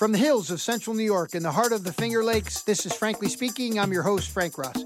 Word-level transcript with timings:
From 0.00 0.12
the 0.12 0.18
hills 0.18 0.50
of 0.50 0.62
central 0.62 0.96
New 0.96 1.04
York 1.04 1.34
in 1.34 1.42
the 1.42 1.52
heart 1.52 1.72
of 1.72 1.84
the 1.84 1.92
Finger 1.92 2.24
Lakes, 2.24 2.62
this 2.62 2.86
is 2.86 2.92
Frankly 2.94 3.28
Speaking. 3.28 3.78
I'm 3.78 3.92
your 3.92 4.02
host, 4.02 4.30
Frank 4.30 4.56
Rossi. 4.56 4.82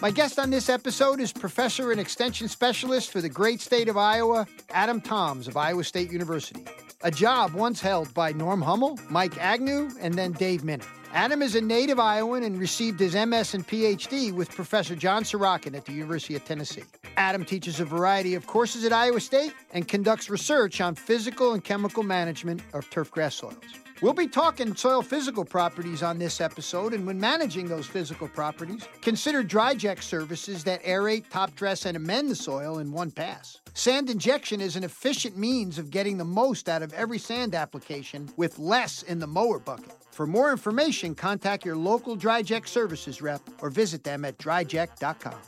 My 0.00 0.10
guest 0.10 0.38
on 0.38 0.48
this 0.48 0.70
episode 0.70 1.20
is 1.20 1.30
professor 1.30 1.90
and 1.90 2.00
extension 2.00 2.48
specialist 2.48 3.12
for 3.12 3.20
the 3.20 3.28
great 3.28 3.60
state 3.60 3.86
of 3.90 3.98
Iowa, 3.98 4.46
Adam 4.70 5.02
Thoms 5.02 5.46
of 5.46 5.58
Iowa 5.58 5.84
State 5.84 6.10
University. 6.10 6.64
A 7.02 7.10
job 7.10 7.52
once 7.52 7.82
held 7.82 8.14
by 8.14 8.32
Norm 8.32 8.62
Hummel, 8.62 8.98
Mike 9.10 9.36
Agnew, 9.36 9.90
and 10.00 10.14
then 10.14 10.32
Dave 10.32 10.64
Minner. 10.64 10.86
Adam 11.12 11.42
is 11.42 11.54
a 11.54 11.60
native 11.60 12.00
Iowan 12.00 12.44
and 12.44 12.58
received 12.58 12.98
his 12.98 13.14
MS 13.14 13.52
and 13.52 13.68
PhD 13.68 14.32
with 14.32 14.48
Professor 14.48 14.96
John 14.96 15.22
Sorochan 15.24 15.76
at 15.76 15.84
the 15.84 15.92
University 15.92 16.34
of 16.34 16.46
Tennessee. 16.46 16.84
Adam 17.16 17.44
teaches 17.44 17.80
a 17.80 17.84
variety 17.84 18.34
of 18.34 18.46
courses 18.46 18.84
at 18.84 18.92
Iowa 18.92 19.20
State 19.20 19.54
and 19.72 19.86
conducts 19.86 20.30
research 20.30 20.80
on 20.80 20.94
physical 20.94 21.52
and 21.52 21.62
chemical 21.62 22.02
management 22.02 22.62
of 22.72 22.88
turfgrass 22.90 23.32
soils. 23.32 23.56
We'll 24.00 24.12
be 24.12 24.26
talking 24.26 24.74
soil 24.74 25.00
physical 25.00 25.44
properties 25.44 26.02
on 26.02 26.18
this 26.18 26.40
episode, 26.40 26.92
and 26.92 27.06
when 27.06 27.20
managing 27.20 27.68
those 27.68 27.86
physical 27.86 28.26
properties, 28.26 28.88
consider 29.00 29.44
DryJect 29.44 30.02
services 30.02 30.64
that 30.64 30.82
aerate, 30.82 31.30
top 31.30 31.54
dress, 31.54 31.86
and 31.86 31.96
amend 31.96 32.28
the 32.28 32.34
soil 32.34 32.80
in 32.80 32.90
one 32.90 33.12
pass. 33.12 33.60
Sand 33.74 34.10
injection 34.10 34.60
is 34.60 34.74
an 34.74 34.82
efficient 34.82 35.38
means 35.38 35.78
of 35.78 35.90
getting 35.90 36.18
the 36.18 36.24
most 36.24 36.68
out 36.68 36.82
of 36.82 36.92
every 36.94 37.18
sand 37.18 37.54
application 37.54 38.28
with 38.36 38.58
less 38.58 39.04
in 39.04 39.20
the 39.20 39.26
mower 39.26 39.60
bucket. 39.60 39.92
For 40.10 40.26
more 40.26 40.50
information, 40.50 41.14
contact 41.14 41.64
your 41.64 41.76
local 41.76 42.16
DryJect 42.16 42.66
services 42.66 43.22
rep 43.22 43.40
or 43.60 43.70
visit 43.70 44.02
them 44.02 44.24
at 44.24 44.36
dryject.com. 44.36 45.38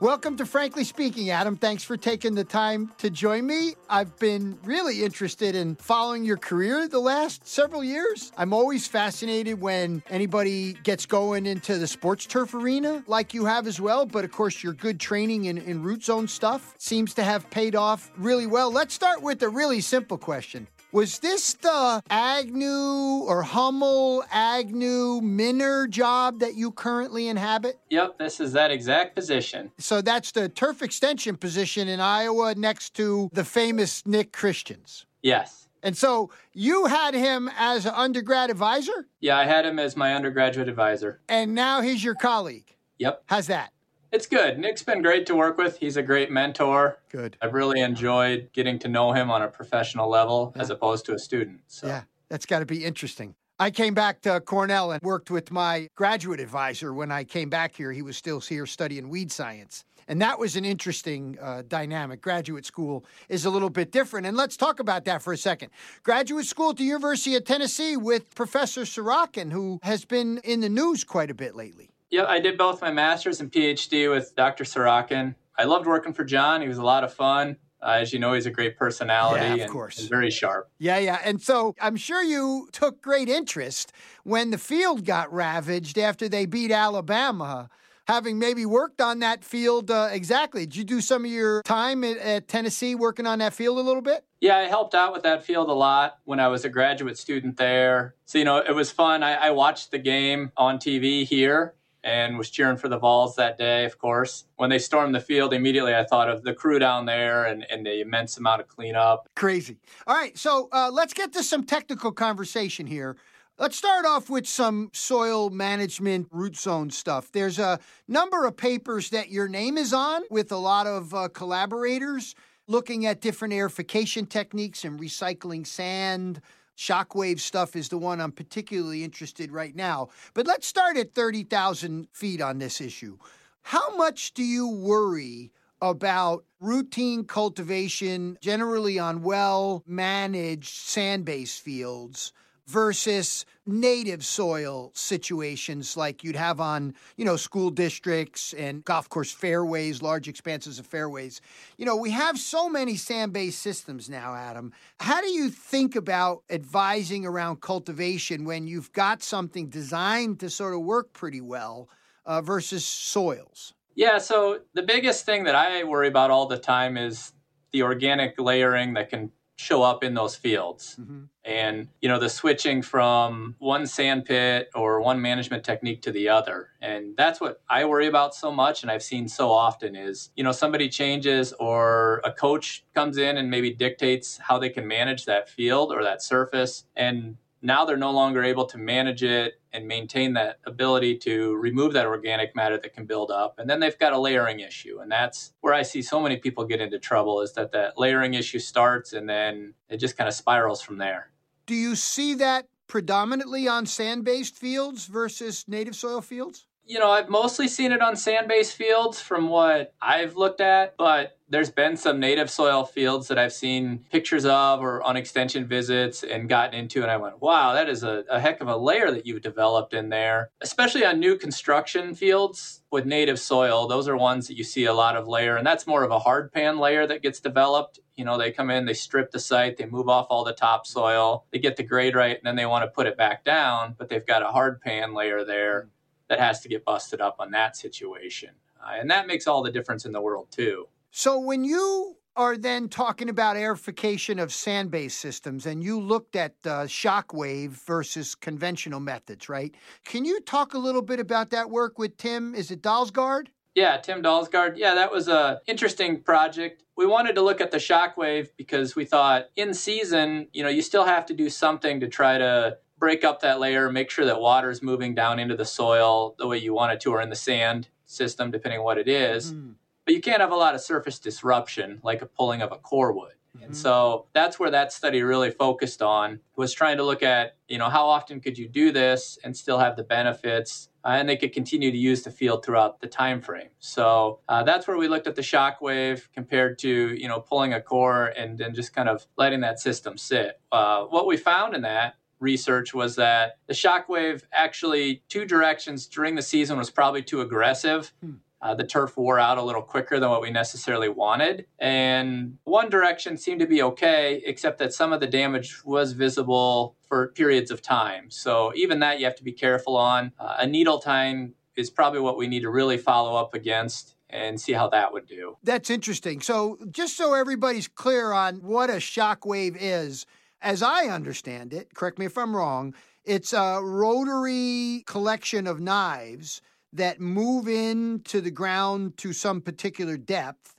Welcome 0.00 0.38
to 0.38 0.46
Frankly 0.46 0.84
Speaking, 0.84 1.28
Adam. 1.28 1.56
Thanks 1.56 1.84
for 1.84 1.94
taking 1.94 2.34
the 2.34 2.42
time 2.42 2.90
to 2.96 3.10
join 3.10 3.46
me. 3.46 3.74
I've 3.90 4.18
been 4.18 4.58
really 4.64 5.04
interested 5.04 5.54
in 5.54 5.76
following 5.76 6.24
your 6.24 6.38
career 6.38 6.88
the 6.88 6.98
last 6.98 7.46
several 7.46 7.84
years. 7.84 8.32
I'm 8.38 8.54
always 8.54 8.86
fascinated 8.88 9.60
when 9.60 10.02
anybody 10.08 10.72
gets 10.84 11.04
going 11.04 11.44
into 11.44 11.76
the 11.76 11.86
sports 11.86 12.24
turf 12.24 12.54
arena 12.54 13.04
like 13.08 13.34
you 13.34 13.44
have 13.44 13.66
as 13.66 13.78
well. 13.78 14.06
But 14.06 14.24
of 14.24 14.32
course, 14.32 14.62
your 14.62 14.72
good 14.72 14.98
training 14.98 15.44
in, 15.44 15.58
in 15.58 15.82
root 15.82 16.02
zone 16.02 16.28
stuff 16.28 16.74
seems 16.78 17.12
to 17.12 17.22
have 17.22 17.50
paid 17.50 17.76
off 17.76 18.10
really 18.16 18.46
well. 18.46 18.72
Let's 18.72 18.94
start 18.94 19.20
with 19.20 19.42
a 19.42 19.50
really 19.50 19.82
simple 19.82 20.16
question. 20.16 20.66
Was 20.92 21.20
this 21.20 21.54
the 21.54 22.02
Agnew 22.10 23.22
or 23.22 23.42
Hummel, 23.42 24.24
Agnew, 24.32 25.20
Minner 25.20 25.86
job 25.86 26.40
that 26.40 26.56
you 26.56 26.72
currently 26.72 27.28
inhabit? 27.28 27.78
Yep, 27.90 28.18
this 28.18 28.40
is 28.40 28.52
that 28.54 28.72
exact 28.72 29.14
position. 29.14 29.70
So 29.78 30.00
that's 30.00 30.32
the 30.32 30.48
turf 30.48 30.82
extension 30.82 31.36
position 31.36 31.86
in 31.86 32.00
Iowa 32.00 32.56
next 32.56 32.94
to 32.94 33.30
the 33.32 33.44
famous 33.44 34.04
Nick 34.04 34.32
Christians. 34.32 35.06
Yes. 35.22 35.68
And 35.82 35.96
so 35.96 36.30
you 36.52 36.86
had 36.86 37.14
him 37.14 37.48
as 37.56 37.86
an 37.86 37.94
undergrad 37.94 38.50
advisor? 38.50 39.06
Yeah, 39.20 39.38
I 39.38 39.44
had 39.44 39.64
him 39.64 39.78
as 39.78 39.96
my 39.96 40.14
undergraduate 40.14 40.68
advisor. 40.68 41.20
And 41.28 41.54
now 41.54 41.82
he's 41.82 42.02
your 42.02 42.16
colleague? 42.16 42.74
Yep. 42.98 43.22
How's 43.26 43.46
that? 43.46 43.72
It's 44.12 44.26
good. 44.26 44.58
Nick's 44.58 44.82
been 44.82 45.02
great 45.02 45.24
to 45.26 45.36
work 45.36 45.56
with. 45.56 45.78
He's 45.78 45.96
a 45.96 46.02
great 46.02 46.30
mentor. 46.32 46.98
Good. 47.10 47.36
I've 47.40 47.54
really 47.54 47.80
enjoyed 47.80 48.50
getting 48.52 48.78
to 48.80 48.88
know 48.88 49.12
him 49.12 49.30
on 49.30 49.42
a 49.42 49.48
professional 49.48 50.08
level 50.08 50.52
Yeah. 50.56 50.62
as 50.62 50.70
opposed 50.70 51.04
to 51.06 51.14
a 51.14 51.18
student. 51.18 51.60
So. 51.68 51.86
Yeah, 51.86 52.02
that's 52.28 52.44
got 52.46 52.58
to 52.58 52.66
be 52.66 52.84
interesting. 52.84 53.34
I 53.60 53.70
came 53.70 53.94
back 53.94 54.22
to 54.22 54.40
Cornell 54.40 54.90
and 54.90 55.02
worked 55.02 55.30
with 55.30 55.52
my 55.52 55.88
graduate 55.94 56.40
advisor 56.40 56.92
when 56.92 57.12
I 57.12 57.24
came 57.24 57.50
back 57.50 57.76
here. 57.76 57.92
He 57.92 58.02
was 58.02 58.16
still 58.16 58.40
here 58.40 58.66
studying 58.66 59.10
weed 59.10 59.30
science. 59.30 59.84
And 60.08 60.20
that 60.22 60.40
was 60.40 60.56
an 60.56 60.64
interesting 60.64 61.38
uh, 61.40 61.62
dynamic. 61.68 62.20
Graduate 62.20 62.66
school 62.66 63.04
is 63.28 63.44
a 63.44 63.50
little 63.50 63.70
bit 63.70 63.92
different. 63.92 64.26
And 64.26 64.36
let's 64.36 64.56
talk 64.56 64.80
about 64.80 65.04
that 65.04 65.22
for 65.22 65.32
a 65.32 65.36
second. 65.36 65.70
Graduate 66.02 66.46
school 66.46 66.70
at 66.70 66.78
the 66.78 66.84
University 66.84 67.36
of 67.36 67.44
Tennessee 67.44 67.96
with 67.96 68.34
Professor 68.34 68.80
Sorochan, 68.82 69.52
who 69.52 69.78
has 69.84 70.04
been 70.04 70.38
in 70.42 70.60
the 70.60 70.68
news 70.68 71.04
quite 71.04 71.30
a 71.30 71.34
bit 71.34 71.54
lately. 71.54 71.90
Yep, 72.10 72.26
I 72.28 72.40
did 72.40 72.58
both 72.58 72.80
my 72.80 72.90
master's 72.90 73.40
and 73.40 73.50
PhD 73.50 74.10
with 74.10 74.34
Dr. 74.34 74.64
Sorochan. 74.64 75.34
I 75.56 75.64
loved 75.64 75.86
working 75.86 76.12
for 76.12 76.24
John. 76.24 76.60
He 76.60 76.68
was 76.68 76.78
a 76.78 76.82
lot 76.84 77.04
of 77.04 77.14
fun. 77.14 77.56
Uh, 77.82 77.98
as 78.00 78.12
you 78.12 78.18
know, 78.18 78.34
he's 78.34 78.46
a 78.46 78.50
great 78.50 78.76
personality 78.76 79.44
Yeah, 79.46 79.54
of 79.54 79.60
and, 79.60 79.70
course. 79.70 79.98
and 80.00 80.08
very 80.08 80.30
sharp. 80.30 80.70
Yeah, 80.78 80.98
yeah. 80.98 81.18
And 81.24 81.40
so 81.40 81.74
I'm 81.80 81.96
sure 81.96 82.22
you 82.22 82.68
took 82.72 83.00
great 83.00 83.28
interest 83.28 83.92
when 84.24 84.50
the 84.50 84.58
field 84.58 85.04
got 85.06 85.32
ravaged 85.32 85.98
after 85.98 86.28
they 86.28 86.46
beat 86.46 86.72
Alabama. 86.72 87.70
Having 88.06 88.40
maybe 88.40 88.66
worked 88.66 89.00
on 89.00 89.20
that 89.20 89.44
field 89.44 89.90
uh, 89.90 90.08
exactly. 90.10 90.66
Did 90.66 90.74
you 90.76 90.84
do 90.84 91.00
some 91.00 91.24
of 91.24 91.30
your 91.30 91.62
time 91.62 92.02
at, 92.02 92.16
at 92.18 92.48
Tennessee 92.48 92.96
working 92.96 93.24
on 93.24 93.38
that 93.38 93.54
field 93.54 93.78
a 93.78 93.82
little 93.82 94.02
bit? 94.02 94.24
Yeah, 94.40 94.56
I 94.56 94.62
helped 94.62 94.94
out 94.96 95.12
with 95.12 95.22
that 95.22 95.44
field 95.44 95.68
a 95.68 95.74
lot 95.74 96.18
when 96.24 96.40
I 96.40 96.48
was 96.48 96.64
a 96.64 96.68
graduate 96.68 97.16
student 97.18 97.56
there. 97.56 98.16
So, 98.24 98.38
you 98.38 98.44
know, 98.44 98.56
it 98.58 98.74
was 98.74 98.90
fun. 98.90 99.22
I, 99.22 99.34
I 99.34 99.50
watched 99.50 99.92
the 99.92 99.98
game 99.98 100.50
on 100.56 100.78
TV 100.78 101.24
here 101.24 101.74
and 102.02 102.38
was 102.38 102.50
cheering 102.50 102.76
for 102.76 102.88
the 102.88 102.98
Vols 102.98 103.36
that 103.36 103.58
day, 103.58 103.84
of 103.84 103.98
course. 103.98 104.44
When 104.56 104.70
they 104.70 104.78
stormed 104.78 105.14
the 105.14 105.20
field, 105.20 105.52
immediately 105.52 105.94
I 105.94 106.04
thought 106.04 106.28
of 106.28 106.42
the 106.42 106.54
crew 106.54 106.78
down 106.78 107.06
there 107.06 107.44
and, 107.44 107.66
and 107.70 107.84
the 107.84 108.00
immense 108.00 108.38
amount 108.38 108.60
of 108.60 108.68
cleanup. 108.68 109.28
Crazy. 109.36 109.78
All 110.06 110.16
right, 110.16 110.36
so 110.36 110.68
uh, 110.72 110.90
let's 110.92 111.14
get 111.14 111.32
to 111.34 111.42
some 111.42 111.64
technical 111.64 112.12
conversation 112.12 112.86
here. 112.86 113.16
Let's 113.58 113.76
start 113.76 114.06
off 114.06 114.30
with 114.30 114.46
some 114.46 114.88
soil 114.94 115.50
management 115.50 116.28
root 116.30 116.56
zone 116.56 116.88
stuff. 116.88 117.30
There's 117.30 117.58
a 117.58 117.78
number 118.08 118.46
of 118.46 118.56
papers 118.56 119.10
that 119.10 119.30
your 119.30 119.48
name 119.48 119.76
is 119.76 119.92
on 119.92 120.22
with 120.30 120.50
a 120.50 120.56
lot 120.56 120.86
of 120.86 121.12
uh, 121.12 121.28
collaborators 121.28 122.34
looking 122.68 123.04
at 123.04 123.20
different 123.20 123.52
aerification 123.52 124.26
techniques 124.26 124.84
and 124.84 124.98
recycling 124.98 125.66
sand. 125.66 126.40
Shockwave 126.80 127.40
stuff 127.40 127.76
is 127.76 127.90
the 127.90 127.98
one 127.98 128.22
I'm 128.22 128.32
particularly 128.32 129.04
interested 129.04 129.52
right 129.52 129.76
now. 129.76 130.08
But 130.32 130.46
let's 130.46 130.66
start 130.66 130.96
at 130.96 131.12
30,000 131.12 132.08
feet 132.10 132.40
on 132.40 132.58
this 132.58 132.80
issue. 132.80 133.18
How 133.60 133.94
much 133.96 134.32
do 134.32 134.42
you 134.42 134.66
worry 134.66 135.52
about 135.82 136.46
routine 136.58 137.24
cultivation, 137.24 138.38
generally 138.40 138.98
on 138.98 139.22
well 139.22 139.82
managed 139.86 140.74
sand 140.74 141.26
based 141.26 141.60
fields? 141.60 142.32
Versus 142.66 143.44
native 143.66 144.24
soil 144.24 144.90
situations 144.94 145.96
like 145.96 146.24
you'd 146.24 146.36
have 146.36 146.60
on, 146.60 146.94
you 147.16 147.24
know, 147.24 147.36
school 147.36 147.70
districts 147.70 148.52
and 148.54 148.84
golf 148.84 149.08
course 149.08 149.30
fairways, 149.30 150.02
large 150.02 150.28
expanses 150.28 150.78
of 150.78 150.86
fairways. 150.86 151.40
You 151.76 151.86
know, 151.86 151.96
we 151.96 152.10
have 152.10 152.38
so 152.38 152.68
many 152.68 152.96
sand-based 152.96 153.60
systems 153.60 154.08
now, 154.08 154.34
Adam. 154.34 154.72
How 155.00 155.20
do 155.20 155.28
you 155.28 155.50
think 155.50 155.96
about 155.96 156.42
advising 156.50 157.26
around 157.26 157.60
cultivation 157.60 158.44
when 158.44 158.66
you've 158.66 158.92
got 158.92 159.22
something 159.22 159.68
designed 159.68 160.40
to 160.40 160.50
sort 160.50 160.74
of 160.74 160.80
work 160.80 161.12
pretty 161.12 161.40
well 161.40 161.88
uh, 162.26 162.40
versus 162.40 162.86
soils? 162.86 163.74
Yeah, 163.94 164.18
so 164.18 164.60
the 164.74 164.82
biggest 164.82 165.26
thing 165.26 165.44
that 165.44 165.54
I 165.54 165.84
worry 165.84 166.08
about 166.08 166.30
all 166.30 166.46
the 166.46 166.58
time 166.58 166.96
is 166.96 167.32
the 167.72 167.82
organic 167.82 168.40
layering 168.40 168.94
that 168.94 169.10
can 169.10 169.30
show 169.60 169.82
up 169.82 170.02
in 170.02 170.14
those 170.14 170.34
fields. 170.34 170.96
Mm-hmm. 171.00 171.24
And, 171.44 171.88
you 172.00 172.08
know, 172.08 172.18
the 172.18 172.28
switching 172.28 172.82
from 172.82 173.54
one 173.58 173.86
sand 173.86 174.24
pit 174.24 174.70
or 174.74 175.00
one 175.00 175.20
management 175.20 175.64
technique 175.64 176.02
to 176.02 176.12
the 176.12 176.28
other. 176.28 176.68
And 176.80 177.16
that's 177.16 177.40
what 177.40 177.60
I 177.68 177.84
worry 177.84 178.06
about 178.06 178.34
so 178.34 178.50
much. 178.50 178.82
And 178.82 178.90
I've 178.90 179.02
seen 179.02 179.28
so 179.28 179.50
often 179.50 179.94
is, 179.96 180.30
you 180.36 180.44
know, 180.44 180.52
somebody 180.52 180.88
changes 180.88 181.52
or 181.54 182.20
a 182.24 182.32
coach 182.32 182.84
comes 182.94 183.18
in 183.18 183.36
and 183.36 183.50
maybe 183.50 183.70
dictates 183.72 184.38
how 184.38 184.58
they 184.58 184.70
can 184.70 184.86
manage 184.86 185.24
that 185.26 185.48
field 185.48 185.92
or 185.92 186.02
that 186.04 186.22
surface. 186.22 186.84
And 186.96 187.36
now 187.62 187.84
they're 187.84 187.96
no 187.96 188.10
longer 188.10 188.42
able 188.42 188.66
to 188.66 188.78
manage 188.78 189.22
it 189.22 189.60
and 189.72 189.86
maintain 189.86 190.32
that 190.34 190.58
ability 190.64 191.18
to 191.18 191.54
remove 191.56 191.92
that 191.92 192.06
organic 192.06 192.56
matter 192.56 192.78
that 192.78 192.94
can 192.94 193.04
build 193.04 193.30
up. 193.30 193.58
And 193.58 193.68
then 193.68 193.80
they've 193.80 193.98
got 193.98 194.12
a 194.12 194.18
layering 194.18 194.60
issue. 194.60 195.00
And 195.00 195.10
that's 195.10 195.52
where 195.60 195.74
i 195.74 195.82
see 195.82 196.02
so 196.02 196.20
many 196.20 196.36
people 196.36 196.64
get 196.64 196.80
into 196.80 196.98
trouble 196.98 197.40
is 197.40 197.52
that 197.54 197.72
that 197.72 197.98
layering 197.98 198.34
issue 198.34 198.58
starts 198.58 199.12
and 199.12 199.28
then 199.28 199.74
it 199.88 199.98
just 199.98 200.16
kind 200.16 200.28
of 200.28 200.34
spirals 200.34 200.80
from 200.80 200.98
there. 200.98 201.30
Do 201.66 201.74
you 201.74 201.94
see 201.94 202.34
that 202.34 202.66
predominantly 202.86 203.68
on 203.68 203.86
sand 203.86 204.24
based 204.24 204.56
fields 204.56 205.06
versus 205.06 205.64
native 205.68 205.94
soil 205.94 206.20
fields? 206.20 206.66
You 206.90 206.98
know 206.98 207.10
i've 207.10 207.28
mostly 207.28 207.68
seen 207.68 207.92
it 207.92 208.02
on 208.02 208.16
sand-based 208.16 208.74
fields 208.74 209.20
from 209.20 209.48
what 209.48 209.94
i've 210.02 210.36
looked 210.36 210.60
at 210.60 210.96
but 210.96 211.38
there's 211.48 211.70
been 211.70 211.96
some 211.96 212.18
native 212.18 212.50
soil 212.50 212.84
fields 212.84 213.28
that 213.28 213.38
i've 213.38 213.52
seen 213.52 214.04
pictures 214.10 214.44
of 214.44 214.80
or 214.80 215.00
on 215.02 215.16
extension 215.16 215.64
visits 215.64 216.24
and 216.24 216.48
gotten 216.48 216.74
into 216.74 217.02
and 217.02 217.10
i 217.10 217.16
went 217.16 217.40
wow 217.40 217.72
that 217.74 217.88
is 217.88 218.02
a, 218.02 218.24
a 218.28 218.40
heck 218.40 218.60
of 218.60 218.66
a 218.66 218.76
layer 218.76 219.10
that 219.10 219.26
you've 219.26 219.42
developed 219.42 219.94
in 219.94 220.08
there. 220.08 220.50
Especially 220.60 221.04
on 221.04 221.20
new 221.20 221.36
construction 221.36 222.14
fields 222.14 222.82
with 222.90 223.06
native 223.06 223.38
soil 223.38 223.86
those 223.86 224.08
are 224.08 224.16
ones 224.16 224.48
that 224.48 224.56
you 224.56 224.64
see 224.64 224.84
a 224.84 224.92
lot 224.92 225.16
of 225.16 225.28
layer 225.28 225.56
and 225.56 225.66
that's 225.66 225.86
more 225.86 226.02
of 226.02 226.10
a 226.10 226.18
hard 226.18 226.52
pan 226.52 226.78
layer 226.78 227.06
that 227.06 227.22
gets 227.22 227.40
developed. 227.40 228.00
You 228.16 228.24
know 228.24 228.36
they 228.36 228.50
come 228.50 228.70
in 228.70 228.84
they 228.84 228.94
strip 228.94 229.30
the 229.30 229.38
site 229.38 229.76
they 229.76 229.86
move 229.86 230.08
off 230.08 230.26
all 230.28 230.44
the 230.44 230.52
topsoil 230.52 231.46
they 231.52 231.58
get 231.58 231.76
the 231.76 231.82
grade 231.82 232.14
right 232.14 232.36
and 232.36 232.44
then 232.44 232.56
they 232.56 232.66
want 232.66 232.84
to 232.84 232.88
put 232.88 233.06
it 233.06 233.16
back 233.16 233.44
down 233.44 233.94
but 233.96 234.08
they've 234.08 234.26
got 234.26 234.42
a 234.42 234.48
hard 234.48 234.80
pan 234.80 235.14
layer 235.14 235.44
there 235.44 235.88
that 236.30 236.38
has 236.38 236.60
to 236.60 236.68
get 236.68 236.84
busted 236.84 237.20
up 237.20 237.36
on 237.40 237.50
that 237.50 237.76
situation. 237.76 238.50
Uh, 238.82 238.92
and 238.98 239.10
that 239.10 239.26
makes 239.26 239.46
all 239.46 239.62
the 239.62 239.70
difference 239.70 240.06
in 240.06 240.12
the 240.12 240.20
world, 240.20 240.46
too. 240.50 240.86
So 241.10 241.38
when 241.38 241.64
you 241.64 242.16
are 242.36 242.56
then 242.56 242.88
talking 242.88 243.28
about 243.28 243.56
aerification 243.56 244.40
of 244.40 244.54
sand 244.54 244.90
based 244.90 245.18
systems, 245.18 245.66
and 245.66 245.82
you 245.82 246.00
looked 246.00 246.36
at 246.36 246.54
uh, 246.64 246.84
shockwave 246.84 247.70
versus 247.70 248.36
conventional 248.36 249.00
methods, 249.00 249.48
right? 249.48 249.74
Can 250.04 250.24
you 250.24 250.40
talk 250.40 250.72
a 250.72 250.78
little 250.78 251.02
bit 251.02 251.18
about 251.18 251.50
that 251.50 251.68
work 251.68 251.98
with 251.98 252.16
Tim? 252.16 252.54
Is 252.54 252.70
it 252.70 252.80
Dalsgaard? 252.80 253.48
Yeah, 253.74 253.96
Tim 253.98 254.22
Dalsgaard. 254.22 254.74
Yeah, 254.76 254.94
that 254.94 255.12
was 255.12 255.28
a 255.28 255.60
interesting 255.66 256.22
project. 256.22 256.84
We 256.96 257.06
wanted 257.06 257.34
to 257.34 257.42
look 257.42 257.60
at 257.60 257.72
the 257.72 257.78
shockwave 257.78 258.48
because 258.56 258.94
we 258.94 259.04
thought 259.04 259.48
in 259.56 259.74
season, 259.74 260.48
you 260.52 260.62
know, 260.62 260.68
you 260.68 260.82
still 260.82 261.04
have 261.04 261.26
to 261.26 261.34
do 261.34 261.50
something 261.50 262.00
to 262.00 262.08
try 262.08 262.38
to 262.38 262.78
break 263.00 263.24
up 263.24 263.40
that 263.40 263.58
layer, 263.58 263.90
make 263.90 264.10
sure 264.10 264.26
that 264.26 264.40
water 264.40 264.70
is 264.70 264.82
moving 264.82 265.14
down 265.14 265.40
into 265.40 265.56
the 265.56 265.64
soil 265.64 266.36
the 266.38 266.46
way 266.46 266.58
you 266.58 266.72
want 266.72 266.92
it 266.92 267.00
to, 267.00 267.12
or 267.12 267.20
in 267.20 267.30
the 267.30 267.36
sand 267.36 267.88
system, 268.06 268.52
depending 268.52 268.78
on 268.78 268.84
what 268.84 268.98
it 268.98 269.08
is. 269.08 269.52
Mm. 269.52 269.74
But 270.04 270.14
you 270.14 270.20
can't 270.20 270.40
have 270.40 270.52
a 270.52 270.56
lot 270.56 270.74
of 270.74 270.80
surface 270.80 271.18
disruption 271.18 272.00
like 272.04 272.22
a 272.22 272.26
pulling 272.26 272.62
of 272.62 272.70
a 272.70 272.76
core 272.76 273.12
would. 273.12 273.32
Mm-hmm. 273.56 273.64
And 273.64 273.76
so 273.76 274.26
that's 274.32 274.60
where 274.60 274.70
that 274.70 274.92
study 274.92 275.22
really 275.22 275.50
focused 275.50 276.02
on 276.02 276.40
was 276.56 276.72
trying 276.72 276.98
to 276.98 277.02
look 277.02 277.22
at, 277.22 277.56
you 277.68 277.78
know, 277.78 277.88
how 277.88 278.06
often 278.06 278.40
could 278.40 278.56
you 278.56 278.68
do 278.68 278.92
this 278.92 279.38
and 279.42 279.56
still 279.56 279.78
have 279.78 279.96
the 279.96 280.04
benefits 280.04 280.88
uh, 281.04 281.08
and 281.08 281.28
they 281.28 281.36
could 281.36 281.52
continue 281.52 281.90
to 281.90 281.96
use 281.96 282.22
the 282.22 282.30
field 282.30 282.64
throughout 282.64 283.00
the 283.00 283.06
time 283.06 283.40
frame. 283.40 283.70
So 283.78 284.40
uh, 284.48 284.62
that's 284.62 284.86
where 284.86 284.98
we 284.98 285.08
looked 285.08 285.26
at 285.26 285.34
the 285.34 285.42
shock 285.42 285.80
wave 285.80 286.28
compared 286.34 286.78
to 286.80 286.88
you 286.88 287.26
know 287.26 287.40
pulling 287.40 287.72
a 287.72 287.80
core 287.80 288.26
and 288.26 288.58
then 288.58 288.74
just 288.74 288.94
kind 288.94 289.08
of 289.08 289.26
letting 289.36 289.60
that 289.60 289.80
system 289.80 290.16
sit. 290.18 290.60
Uh, 290.70 291.04
what 291.04 291.26
we 291.26 291.36
found 291.36 291.74
in 291.74 291.82
that 291.82 292.14
research 292.40 292.92
was 292.94 293.16
that 293.16 293.58
the 293.66 293.74
shock 293.74 294.08
wave 294.08 294.46
actually 294.52 295.22
two 295.28 295.44
directions 295.44 296.06
during 296.06 296.34
the 296.34 296.42
season 296.42 296.78
was 296.78 296.90
probably 296.90 297.22
too 297.22 297.40
aggressive. 297.40 298.12
Hmm. 298.22 298.32
Uh, 298.62 298.74
the 298.74 298.84
turf 298.84 299.16
wore 299.16 299.38
out 299.38 299.56
a 299.56 299.62
little 299.62 299.80
quicker 299.80 300.20
than 300.20 300.28
what 300.28 300.42
we 300.42 300.50
necessarily 300.50 301.08
wanted. 301.08 301.64
And 301.78 302.58
one 302.64 302.90
direction 302.90 303.38
seemed 303.38 303.60
to 303.60 303.66
be 303.66 303.82
okay, 303.82 304.42
except 304.44 304.78
that 304.80 304.92
some 304.92 305.14
of 305.14 305.20
the 305.20 305.26
damage 305.26 305.82
was 305.82 306.12
visible 306.12 306.94
for 307.08 307.28
periods 307.28 307.70
of 307.70 307.80
time. 307.80 308.30
So 308.30 308.72
even 308.74 309.00
that 309.00 309.18
you 309.18 309.24
have 309.24 309.36
to 309.36 309.44
be 309.44 309.52
careful 309.52 309.96
on. 309.96 310.32
Uh, 310.38 310.56
a 310.58 310.66
needle 310.66 310.98
time 310.98 311.54
is 311.74 311.88
probably 311.88 312.20
what 312.20 312.36
we 312.36 312.46
need 312.48 312.60
to 312.60 312.70
really 312.70 312.98
follow 312.98 313.34
up 313.34 313.54
against 313.54 314.16
and 314.28 314.60
see 314.60 314.72
how 314.72 314.88
that 314.90 315.12
would 315.12 315.26
do. 315.26 315.56
That's 315.62 315.90
interesting. 315.90 316.40
So 316.40 316.78
just 316.90 317.16
so 317.16 317.34
everybody's 317.34 317.88
clear 317.88 318.32
on 318.32 318.56
what 318.56 318.90
a 318.90 319.00
shock 319.00 319.44
wave 319.44 319.76
is, 319.80 320.26
as 320.62 320.82
I 320.82 321.06
understand 321.06 321.72
it, 321.72 321.94
correct 321.94 322.18
me 322.18 322.26
if 322.26 322.36
I'm 322.36 322.54
wrong, 322.54 322.94
it's 323.24 323.52
a 323.52 323.80
rotary 323.82 325.02
collection 325.06 325.66
of 325.66 325.80
knives 325.80 326.60
that 326.92 327.20
move 327.20 327.68
into 327.68 328.40
the 328.40 328.50
ground 328.50 329.16
to 329.18 329.32
some 329.32 329.60
particular 329.60 330.16
depth. 330.16 330.74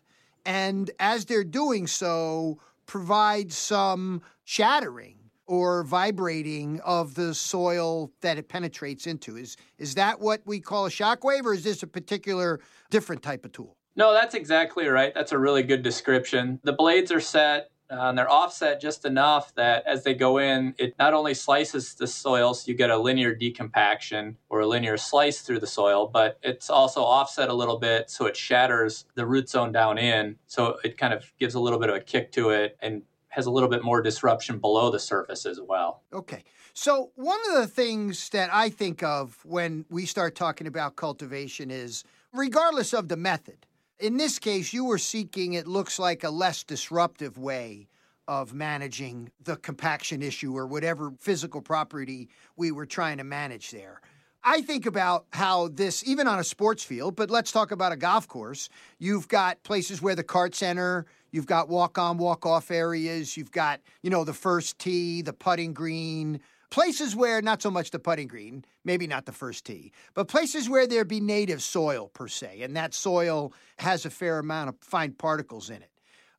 And 0.45 0.92
as 1.00 1.25
they're 1.25 1.44
doing 1.44 1.88
so, 1.88 2.60
provide 2.86 3.51
some 3.51 4.22
shattering 4.44 5.18
or 5.45 5.84
vibrating 5.84 6.80
of 6.81 7.16
the 7.16 7.34
soil 7.34 8.12
that 8.22 8.38
it 8.38 8.50
penetrates 8.50 9.07
into. 9.07 9.38
Is, 9.38 9.57
is 9.77 9.95
that 9.95 10.19
what 10.19 10.42
we 10.45 10.60
call 10.60 10.86
a 10.86 10.89
shockwave, 10.89 11.44
or 11.44 11.54
is 11.54 11.63
this 11.63 11.84
a 11.84 11.88
particular 11.88 12.60
different 12.89 13.22
type 13.22 13.45
of 13.45 13.51
tool? 13.51 13.75
No, 13.95 14.13
that's 14.13 14.36
exactly 14.36 14.88
right. 14.88 15.13
That's 15.13 15.34
a 15.34 15.38
really 15.38 15.63
good 15.63 15.84
description. 15.84 16.60
The 16.63 16.74
blades 16.74 17.12
are 17.12 17.19
set 17.19 17.69
Uh, 17.92 18.10
and 18.10 18.18
they're 18.18 18.32
offset 18.32 18.80
just 18.80 19.04
enough 19.04 19.54
that 19.56 19.86
as 19.86 20.04
they 20.04 20.14
go 20.14 20.38
in, 20.38 20.74
it 20.78 20.96
not 20.98 21.14
only 21.14 21.34
slices 21.34 21.94
the 21.96 22.08
soil, 22.08 22.54
so 22.54 22.72
you 22.72 22.78
get 22.78 22.90
a 22.90 22.98
linear 22.98 23.36
decompaction 23.36 24.36
or 24.50 24.62
a 24.62 24.68
linear 24.68 24.96
slice 24.96 25.42
through 25.42 25.60
the 25.60 25.68
soil, 25.68 26.08
but 26.08 26.40
it's 26.42 26.70
also 26.70 27.04
offset 27.04 27.50
a 27.50 27.54
little 27.54 27.78
bit 27.78 28.10
so 28.10 28.26
it 28.26 28.38
shatters 28.38 29.06
the 29.16 29.26
root 29.26 29.50
zone 29.50 29.74
down 29.74 29.98
in. 29.98 30.38
So 30.48 30.78
it 30.86 30.98
kind 30.98 31.14
of 31.14 31.34
gives 31.38 31.54
a 31.54 31.60
little 31.60 31.80
bit 31.80 31.90
of 31.90 31.96
a 31.96 32.00
kick 32.00 32.32
to 32.34 32.52
it 32.52 32.78
and 32.82 33.02
has 33.28 33.46
a 33.46 33.52
little 33.52 33.70
bit 33.70 33.84
more 33.84 34.02
disruption 34.02 34.60
below 34.60 34.90
the 34.90 35.00
surface 35.00 35.46
as 35.46 35.60
well. 35.60 36.04
Okay. 36.14 36.44
So, 36.74 37.12
one 37.16 37.40
of 37.50 37.58
the 37.58 37.68
things 37.68 38.30
that 38.30 38.50
I 38.54 38.70
think 38.70 39.04
of 39.04 39.38
when 39.44 39.86
we 39.90 40.06
start 40.06 40.36
talking 40.36 40.68
about 40.68 40.96
cultivation 40.96 41.70
is 41.70 42.06
regardless 42.32 42.94
of 42.94 43.10
the 43.10 43.18
method, 43.18 43.66
in 44.01 44.18
this 44.18 44.39
case, 44.39 44.74
you 44.74 44.86
were 44.86 44.98
seeking, 44.98 45.53
it 45.53 45.68
looks 45.68 46.00
like, 46.00 46.24
a 46.24 46.30
less 46.30 46.63
disruptive 46.63 47.38
way 47.38 47.88
of 48.27 48.53
managing 48.53 49.31
the 49.44 49.56
compaction 49.57 50.21
issue 50.21 50.56
or 50.57 50.65
whatever 50.65 51.13
physical 51.19 51.62
property 51.62 52.30
we 52.56 52.71
were 52.71 52.86
trying 52.86 53.18
to 53.18 53.24
manage 53.24 53.71
there. 53.71 54.01
I 54.44 54.62
think 54.62 54.88
about 54.88 55.25
how 55.33 55.68
this, 55.68 56.03
even 56.07 56.27
on 56.27 56.39
a 56.39 56.44
sports 56.44 56.83
field, 56.83 57.15
but 57.15 57.30
let's 57.30 57.51
talk 57.51 57.71
about 57.71 57.92
a 57.92 57.95
golf 57.95 58.27
course. 58.27 58.69
You've 58.98 59.27
got 59.27 59.62
places 59.63 60.01
where 60.01 60.15
the 60.15 60.24
cart 60.24 60.56
center, 60.56 61.06
you've 61.31 61.45
got 61.45 61.69
walk 61.69 62.00
on, 62.00 62.18
walk 62.18 62.45
off 62.45 62.71
areas, 62.71 63.38
you've 63.38 63.51
got, 63.51 63.81
you 64.01 64.09
know, 64.09 64.24
the 64.24 64.33
first 64.33 64.80
tee, 64.80 65.21
the 65.21 65.33
putting 65.33 65.74
green, 65.74 66.39
places 66.72 67.16
where 67.16 67.42
not 67.42 67.62
so 67.62 67.70
much 67.70 67.92
the 67.92 68.00
putting 68.00 68.28
green, 68.28 68.66
maybe 68.84 69.06
not 69.06 69.26
the 69.26 69.32
first 69.32 69.66
tee, 69.66 69.92
but 70.16 70.28
places 70.28 70.68
where 70.68 70.88
there 70.88 71.06
be 71.06 71.20
native 71.20 71.62
soil 71.62 72.08
per 72.08 72.28
se, 72.28 72.62
and 72.62 72.76
that 72.76 72.94
soil 72.94 73.54
has 73.78 74.06
a 74.06 74.10
fair 74.10 74.40
amount 74.40 74.70
of 74.70 74.76
fine 74.82 75.12
particles 75.12 75.70
in 75.70 75.82
it. 75.82 75.92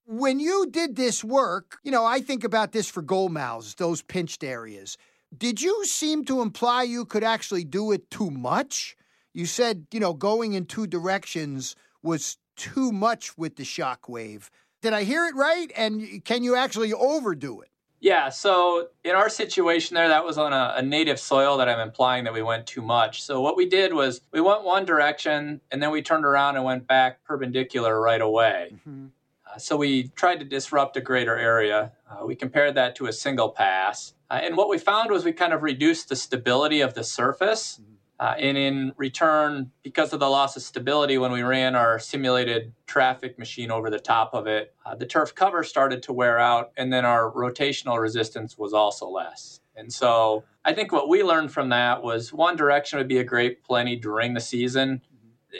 When 0.07 0.41
you 0.41 0.67
did 0.69 0.97
this 0.97 1.23
work, 1.23 1.79
you 1.85 1.93
know, 1.93 2.05
I 2.05 2.21
think 2.21 2.43
about 2.43 2.73
this 2.73 2.89
for 2.89 3.03
goal 3.03 3.29
mouths, 3.29 3.77
those 3.77 4.03
pinched 4.03 4.43
areas. 4.43 4.97
Did 5.37 5.63
you 5.63 5.85
seem 5.85 6.25
to 6.25 6.43
imply 6.43 6.83
you 6.83 7.05
could 7.05 7.23
actually 7.23 7.65
do 7.65 7.93
it 7.93 8.11
too 8.11 8.31
much? 8.31 8.97
You 9.33 9.47
said, 9.47 9.87
you 9.93 10.01
know, 10.01 10.13
going 10.13 10.55
in 10.55 10.67
two 10.67 10.87
directions 10.87 11.77
was 12.03 12.39
too 12.57 12.91
much 12.91 13.39
with 13.39 13.57
the 13.57 13.65
shock 13.65 14.09
wave. 14.09 14.51
Did 14.83 14.93
I 14.93 15.05
hear 15.05 15.27
it 15.27 15.37
right? 15.37 15.71
And 15.77 16.25
can 16.25 16.43
you 16.43 16.57
actually 16.57 16.93
overdo 16.93 17.61
it? 17.61 17.72
Yeah, 18.03 18.31
so 18.31 18.89
in 19.05 19.13
our 19.13 19.29
situation 19.29 19.95
there, 19.95 20.09
that 20.09 20.25
was 20.25 20.37
on 20.37 20.53
a, 20.53 20.75
a, 20.79 20.83
native 20.83 21.21
soil 21.21 21.57
that 21.59 21.69
I'm 21.69 21.79
implying 21.79 22.25
that 22.25 22.33
we 22.33 22.43
went 22.43 22.67
too 22.67 22.83
much. 22.83 23.23
So 23.23 23.41
what 23.41 23.57
we 23.57 23.65
did 23.65 23.95
was 23.95 24.21
we 24.33 24.41
went 24.41 24.65
one 24.65 24.85
direction 24.85 25.61
and 25.71 25.81
then 25.81 25.93
we 25.93 26.03
turned 26.03 26.25
around 26.25 26.57
and 26.57 26.65
went 26.65 26.89
back 26.89 27.23
perpendicular 27.23 28.01
right 28.01 28.21
away. 28.21 28.73
Mm-hmm. 28.75 29.07
Uh, 29.47 29.57
so 29.57 29.77
we 29.77 30.09
tried 30.17 30.41
to 30.41 30.45
disrupt 30.45 30.97
a 30.97 31.01
greater 31.01 31.39
area. 31.39 31.93
Uh, 32.11 32.27
we 32.27 32.35
compared 32.35 32.75
that 32.75 32.97
to 32.97 33.07
a 33.07 33.13
single 33.13 33.51
pass. 33.51 34.15
Uh, 34.29 34.41
and 34.43 34.57
what 34.57 34.69
we 34.69 34.79
found 34.79 35.13
was 35.13 35.25
we 35.25 35.33
kind 35.33 35.53
of 35.53 35.63
reduced 35.63 36.09
the 36.09 36.17
stability 36.17 36.81
of 36.81 36.95
the 36.95 37.05
surface. 37.05 37.79
Mm-hmm 37.81 37.92
uh, 38.23 38.35
and 38.39 38.57
in 38.57 38.93
return, 38.97 39.73
because 39.83 40.13
of 40.13 40.21
the 40.21 40.29
loss 40.31 40.55
of 40.55 40.63
stability 40.63 41.19
when 41.19 41.33
we 41.33 41.43
ran 41.43 41.75
our 41.75 41.99
simulated 41.99 42.73
traffic 42.87 43.37
machine 43.37 43.69
over 43.73 43.91
the 43.91 43.99
top 43.99 44.33
of 44.33 44.47
it, 44.47 44.73
uh, 44.87 44.95
the 44.95 45.05
turf 45.05 45.35
cover 45.35 45.65
started 45.65 46.05
to 46.05 46.13
wear 46.13 46.39
out, 46.39 46.71
and 46.77 46.93
then 46.93 47.05
our 47.05 47.33
rotational 47.33 48.01
resistance 48.01 48.57
was 48.57 48.73
also 48.73 49.09
less. 49.09 49.59
And 49.75 49.93
so 49.93 50.45
I 50.65 50.73
think 50.73 50.93
what 50.93 51.09
we 51.09 51.25
learned 51.25 51.51
from 51.51 51.71
that 51.71 52.05
was 52.05 52.33
one 52.33 52.55
direction 52.55 52.99
would 52.99 53.09
be 53.09 53.19
a 53.19 53.25
great 53.25 53.65
plenty 53.65 53.97
during 53.97 54.35
the 54.35 54.41
season, 54.41 55.03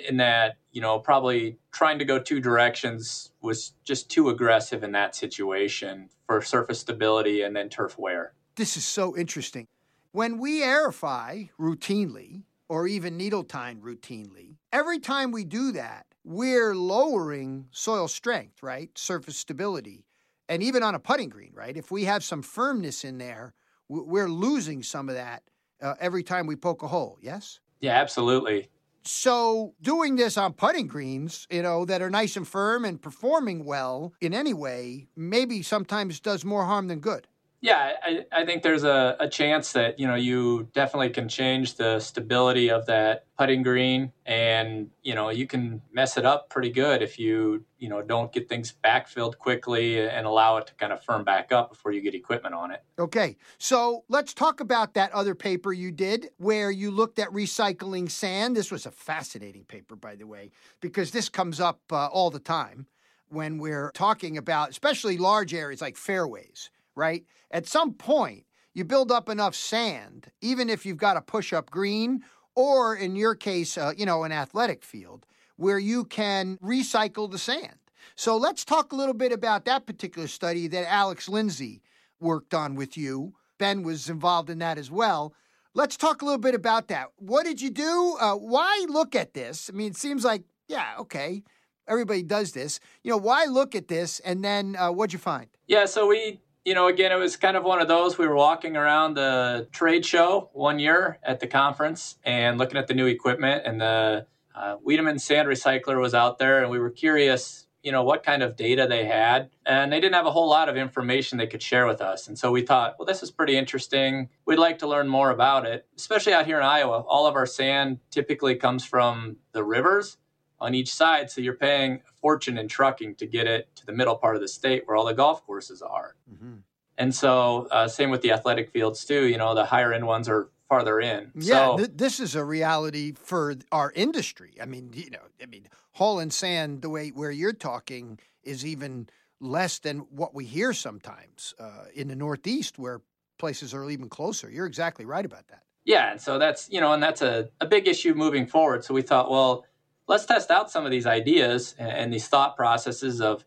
in 0.09 0.19
that, 0.19 0.57
you 0.71 0.81
know, 0.81 1.01
probably 1.01 1.59
trying 1.73 1.99
to 1.99 2.05
go 2.05 2.21
two 2.21 2.39
directions 2.39 3.33
was 3.41 3.73
just 3.83 4.09
too 4.09 4.29
aggressive 4.29 4.85
in 4.85 4.93
that 4.93 5.17
situation 5.17 6.11
for 6.29 6.41
surface 6.41 6.79
stability 6.79 7.43
and 7.43 7.57
then 7.57 7.69
turf 7.69 7.99
wear. 7.99 8.35
This 8.55 8.77
is 8.77 8.85
so 8.85 9.17
interesting. 9.17 9.67
When 10.13 10.39
we 10.39 10.61
aerify 10.61 11.51
routinely, 11.59 12.45
or 12.69 12.87
even 12.87 13.17
needle 13.17 13.45
tine 13.45 13.81
routinely. 13.81 14.57
Every 14.73 14.99
time 14.99 15.31
we 15.31 15.45
do 15.45 15.73
that, 15.73 16.07
we're 16.25 16.75
lowering 16.75 17.67
soil 17.71 18.09
strength, 18.09 18.63
right? 18.63 18.91
Surface 18.97 19.37
stability. 19.37 20.07
And 20.49 20.63
even 20.63 20.83
on 20.83 20.95
a 20.95 20.99
putting 20.99 21.29
green, 21.29 21.53
right? 21.55 21.77
If 21.77 21.91
we 21.91 22.05
have 22.05 22.23
some 22.25 22.43
firmness 22.43 23.05
in 23.05 23.19
there, 23.19 23.55
we're 23.89 24.29
losing 24.29 24.83
some 24.83 25.09
of 25.09 25.15
that 25.15 25.43
uh, 25.81 25.95
every 26.01 26.23
time 26.23 26.47
we 26.47 26.57
poke 26.57 26.83
a 26.83 26.89
hole, 26.89 27.19
yes? 27.21 27.61
Yeah, 27.81 27.95
absolutely. 27.95 28.69
So, 29.05 29.75
doing 29.83 30.15
this 30.15 30.39
on 30.39 30.53
putting 30.53 30.87
greens, 30.87 31.49
you 31.51 31.63
know, 31.63 31.85
that 31.87 32.03
are 32.03 32.11
nice 32.11 32.37
and 32.37 32.47
firm 32.47 32.85
and 32.85 33.03
performing 33.03 33.65
well 33.65 34.13
in 34.21 34.33
any 34.33 34.55
way, 34.55 35.09
maybe 35.17 35.63
sometimes 35.63 36.21
does 36.21 36.45
more 36.45 36.65
harm 36.65 36.87
than 36.87 37.01
good. 37.01 37.27
Yeah, 37.63 37.93
I, 38.03 38.25
I 38.33 38.45
think 38.45 38.65
there's 38.65 38.83
a, 38.83 39.17
a 39.21 39.29
chance 39.29 39.71
that, 39.73 40.01
you 40.01 40.09
know, 40.09 40.17
you 40.17 40.69
definitely 40.73 41.11
can 41.11 41.29
change 41.29 41.77
the 41.77 42.01
stability 42.01 42.71
of 42.71 42.87
that 42.87 43.27
putting 43.39 43.63
green 43.63 44.13
and, 44.27 44.91
you 45.05 45.15
know, 45.15 45.29
you 45.29 45.47
can 45.47 45.81
mess 45.93 46.17
it 46.17 46.27
up 46.27 46.51
pretty 46.51 46.71
good 46.71 47.03
if 47.03 47.21
you, 47.21 47.65
you 47.79 47.89
know, 47.89 48.03
don't 48.03 48.33
get 48.33 48.49
things 48.49 48.75
backfilled 48.85 49.39
quickly 49.39 50.01
and 50.01 50.27
allow 50.27 50.57
it 50.57 50.67
to 50.67 50.75
kind 50.75 50.93
of 50.93 51.05
firm 51.05 51.23
back 51.23 51.53
up 51.53 51.71
before 51.71 51.93
you 51.93 52.01
get 52.01 52.17
equipment 52.17 52.53
on 52.53 52.73
it. 52.73 52.83
Okay. 52.99 53.37
So 53.59 54.03
let's 54.09 54.35
talk 54.35 54.59
about 54.59 54.95
that 54.95 55.13
other 55.13 55.37
paper 55.37 55.73
you 55.73 55.93
did 55.93 56.31
where 56.39 56.73
you 56.73 56.91
looked 56.91 57.21
at 57.21 57.29
recycling 57.29 58.11
sand. 58.11 58.57
This 58.57 58.73
was 58.73 58.87
a 58.87 58.91
fascinating 58.91 59.67
paper, 59.67 59.95
by 59.95 60.17
the 60.17 60.27
way, 60.27 60.51
because 60.81 61.13
this 61.13 61.29
comes 61.29 61.61
up 61.61 61.81
uh, 61.93 62.07
all 62.07 62.31
the 62.31 62.41
time 62.41 62.89
when 63.29 63.59
we're 63.59 63.93
talking 63.93 64.37
about, 64.37 64.71
especially 64.71 65.17
large 65.17 65.55
areas 65.55 65.81
like 65.81 65.97
fairways 65.97 66.69
right? 66.95 67.25
At 67.51 67.67
some 67.67 67.95
point, 67.95 68.45
you 68.75 68.85
build 68.85 69.13
up 69.13 69.29
enough 69.29 69.55
sand, 69.55 70.31
even 70.41 70.71
if 70.71 70.87
you've 70.87 70.97
got 70.97 71.17
a 71.17 71.21
push 71.21 71.53
up 71.53 71.71
green 71.71 72.23
or 72.55 72.95
in 72.95 73.17
your 73.17 73.35
case, 73.35 73.77
uh, 73.77 73.93
you 73.97 74.07
know, 74.07 74.25
an 74.25 74.33
athletic 74.33 74.83
field 74.85 75.27
where 75.57 75.79
you 75.79 76.05
can 76.05 76.59
recycle 76.59 77.31
the 77.31 77.39
sand. 77.39 77.77
So 78.15 78.37
let's 78.37 78.65
talk 78.65 78.93
a 78.93 78.97
little 78.97 79.15
bit 79.15 79.33
about 79.33 79.65
that 79.67 79.87
particular 79.87 80.29
study 80.29 80.67
that 80.69 80.91
Alex 80.91 81.29
Lindsay 81.29 81.83
worked 82.21 82.55
on 82.55 82.75
with 82.75 82.97
you. 82.97 83.35
Ben 83.59 83.83
was 83.83 84.09
involved 84.09 84.51
in 84.51 84.59
that 84.59 84.79
as 84.79 84.91
well. 84.91 85.35
Let's 85.75 85.97
talk 85.97 86.21
a 86.21 86.25
little 86.25 86.41
bit 86.41 86.55
about 86.55 86.89
that. 86.89 87.09
What 87.17 87.45
did 87.45 87.61
you 87.61 87.71
do? 87.71 88.17
Uh, 88.21 88.35
why 88.35 88.85
look 88.89 89.15
at 89.15 89.35
this? 89.35 89.71
I 89.73 89.77
mean, 89.77 89.89
it 89.89 89.97
seems 89.97 90.25
like, 90.25 90.43
yeah, 90.69 90.95
okay, 90.99 91.43
everybody 91.89 92.23
does 92.23 92.53
this. 92.53 92.81
You 93.03 93.13
know, 93.13 93.17
why 93.17 93.47
look 93.47 93.75
at 93.75 93.89
this? 93.89 94.21
And 94.21 94.45
then 94.45 94.77
uh, 94.77 94.91
what'd 94.91 95.13
you 95.13 95.19
find? 95.19 95.47
Yeah, 95.67 95.87
so 95.87 96.07
we, 96.07 96.41
you 96.65 96.75
know, 96.75 96.87
again, 96.87 97.13
it 97.13 97.17
was 97.17 97.37
kind 97.37 97.57
of 97.57 97.65
one 97.65 97.81
of 97.81 97.89
those. 97.89 98.19
We 98.19 98.27
were 98.27 98.37
walking 98.37 98.77
around 98.77 99.15
the 99.15 99.69
trade 99.73 100.07
show 100.07 100.51
one 100.53 100.79
year 100.79 101.19
at 101.23 101.41
the 101.41 101.47
conference 101.47 102.19
and 102.25 102.59
looking 102.59 102.77
at 102.77 102.87
the 102.87 102.95
new 102.95 103.07
equipment, 103.07 103.63
and 103.67 103.81
the 103.81 104.27
uh, 104.55 104.77
Wiedenmann 104.85 105.19
sand 105.19 105.49
recycler 105.49 106.01
was 106.01 106.15
out 106.15 106.39
there, 106.39 106.63
and 106.63 106.71
we 106.71 106.79
were 106.79 106.91
curious 106.91 107.67
you 107.83 107.91
know 107.91 108.05
what 108.05 108.23
kind 108.23 108.43
of 108.43 108.57
data 108.57 108.87
they 108.89 109.05
had 109.05 109.51
and 109.67 109.93
they 109.93 110.01
didn't 110.01 110.15
have 110.15 110.27
a 110.27 110.31
whole 110.31 110.49
lot 110.49 110.69
of 110.69 110.77
information 110.77 111.37
they 111.37 111.47
could 111.47 111.63
share 111.63 111.87
with 111.87 112.01
us. 112.01 112.29
And 112.29 112.39
so 112.39 112.53
we 112.53 112.63
thought 112.63 112.95
well 112.99 113.07
this 113.07 113.23
is 113.23 113.31
pretty 113.31 113.57
interesting. 113.57 114.29
We'd 114.47 114.59
like 114.59 114.79
to 114.79 114.87
learn 114.87 115.09
more 115.09 115.31
about 115.31 115.67
it. 115.67 115.87
Especially 115.97 116.33
out 116.33 116.47
here 116.47 116.59
in 116.59 116.63
iowa 116.65 117.01
all 117.01 117.27
of 117.27 117.35
our 117.35 117.47
sand 117.47 117.99
typically 118.11 118.55
comes 118.55 118.85
from 118.85 119.37
the 119.53 119.65
rivers 119.65 120.17
on 120.63 120.75
each 120.75 120.93
side 120.93 121.31
so 121.31 121.41
you're 121.41 121.55
paying 121.55 121.95
a 121.95 122.13
fortune 122.21 122.57
in 122.57 122.69
trucking 122.69 123.15
to 123.15 123.27
get 123.27 123.47
it 123.47 123.69
to 123.75 123.85
the 123.85 123.93
middle 123.93 124.17
part 124.17 124.37
of 124.37 124.41
the 124.41 124.49
state 124.49 124.83
where 124.87 124.97
all 124.97 125.05
the 125.05 125.15
golf 125.15 125.45
courses 125.45 125.83
are 125.83 126.15
mm-hmm. 126.33 126.57
and 126.99 127.15
so 127.15 127.69
uh, 127.71 127.87
same 127.87 128.11
with 128.11 128.23
the 128.23 128.33
athletic 128.33 128.71
fields 128.71 129.05
too 129.05 129.27
you 129.27 129.37
know 129.37 129.55
the 129.55 129.65
higher 129.65 129.93
end 129.93 130.07
ones 130.07 130.29
are 130.29 130.49
farther 130.73 131.01
in. 131.01 131.31
Yeah, 131.35 131.67
so, 131.67 131.77
th- 131.77 131.91
this 131.97 132.19
is 132.19 132.35
a 132.35 132.43
reality 132.43 133.13
for 133.13 133.57
our 133.71 133.93
industry. 133.95 134.55
I 134.59 134.65
mean, 134.65 134.91
you 134.95 135.11
know, 135.11 135.19
I 135.43 135.45
mean, 135.45 135.69
hauling 135.93 136.31
sand 136.31 136.81
the 136.81 136.89
way 136.89 137.11
where 137.11 137.31
you're 137.31 137.53
talking 137.53 138.19
is 138.43 138.65
even 138.65 139.11
less 139.39 139.81
than 139.81 139.99
what 140.11 140.35
we 140.35 140.47
hear 140.47 140.73
sometimes 140.73 141.53
uh, 141.61 141.85
in 141.95 142.09
the 142.09 142.17
Northeast, 142.17 142.79
where 142.79 143.03
places 143.39 143.75
are 143.75 143.91
even 143.91 144.09
closer. 144.09 144.49
You're 144.49 144.65
exactly 144.65 145.05
right 145.05 145.27
about 145.27 145.47
that. 145.49 145.63
Yeah, 145.85 146.13
and 146.13 146.21
so 146.21 146.39
that's 146.39 146.71
you 146.71 146.81
know, 146.81 146.95
and 146.95 147.03
that's 147.03 147.21
a, 147.21 147.51
a 147.61 147.67
big 147.67 147.87
issue 147.87 148.15
moving 148.15 148.47
forward. 148.47 148.83
So 148.83 148.95
we 148.95 149.03
thought, 149.03 149.31
well, 149.31 149.67
let's 150.13 150.27
test 150.27 150.51
out 150.51 150.71
some 150.71 150.85
of 150.85 150.91
these 150.91 151.07
ideas 151.07 151.75
and, 151.79 151.91
and 151.91 152.13
these 152.13 152.29
thought 152.29 152.55
processes 152.55 153.23
of 153.23 153.47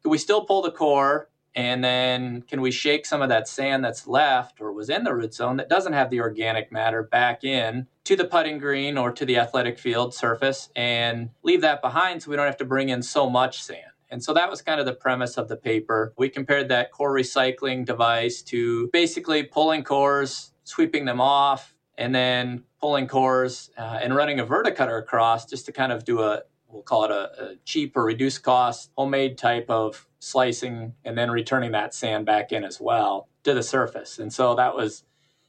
can 0.00 0.10
we 0.10 0.16
still 0.16 0.46
pull 0.46 0.62
the 0.62 0.70
core 0.70 1.28
and 1.54 1.84
then 1.84 2.40
can 2.40 2.62
we 2.62 2.70
shake 2.70 3.04
some 3.04 3.20
of 3.20 3.28
that 3.28 3.46
sand 3.46 3.84
that's 3.84 4.06
left 4.06 4.58
or 4.58 4.72
was 4.72 4.88
in 4.88 5.04
the 5.04 5.14
root 5.14 5.34
zone 5.34 5.58
that 5.58 5.68
doesn't 5.68 5.92
have 5.92 6.08
the 6.08 6.20
organic 6.20 6.72
matter 6.72 7.02
back 7.02 7.44
in 7.44 7.86
to 8.04 8.16
the 8.16 8.24
putting 8.24 8.56
green 8.56 8.96
or 8.96 9.12
to 9.12 9.26
the 9.26 9.36
athletic 9.36 9.78
field 9.78 10.14
surface 10.14 10.70
and 10.74 11.28
leave 11.42 11.60
that 11.60 11.82
behind 11.82 12.22
so 12.22 12.30
we 12.30 12.36
don't 12.36 12.46
have 12.46 12.56
to 12.56 12.64
bring 12.64 12.88
in 12.88 13.02
so 13.02 13.28
much 13.28 13.62
sand? 13.62 13.92
And 14.08 14.24
so 14.24 14.32
that 14.32 14.48
was 14.48 14.62
kind 14.62 14.80
of 14.80 14.86
the 14.86 14.94
premise 14.94 15.36
of 15.36 15.48
the 15.48 15.56
paper. 15.56 16.14
We 16.16 16.30
compared 16.30 16.70
that 16.70 16.92
core 16.92 17.12
recycling 17.12 17.84
device 17.84 18.40
to 18.42 18.88
basically 18.90 19.42
pulling 19.42 19.84
cores, 19.84 20.52
sweeping 20.64 21.04
them 21.04 21.20
off, 21.20 21.75
and 21.98 22.14
then 22.14 22.64
pulling 22.80 23.06
cores 23.06 23.70
uh, 23.78 23.98
and 24.02 24.14
running 24.14 24.40
a 24.40 24.46
verticutter 24.46 24.98
across 24.98 25.46
just 25.46 25.66
to 25.66 25.72
kind 25.72 25.92
of 25.92 26.04
do 26.04 26.20
a 26.20 26.42
we'll 26.68 26.82
call 26.82 27.04
it 27.04 27.10
a, 27.10 27.42
a 27.42 27.56
cheap 27.64 27.96
or 27.96 28.04
reduced 28.04 28.42
cost 28.42 28.90
homemade 28.96 29.38
type 29.38 29.70
of 29.70 30.06
slicing 30.18 30.94
and 31.04 31.16
then 31.16 31.30
returning 31.30 31.72
that 31.72 31.94
sand 31.94 32.26
back 32.26 32.52
in 32.52 32.64
as 32.64 32.80
well 32.80 33.28
to 33.44 33.54
the 33.54 33.62
surface. 33.62 34.18
And 34.18 34.32
so 34.32 34.54
that 34.56 34.74
was 34.74 35.04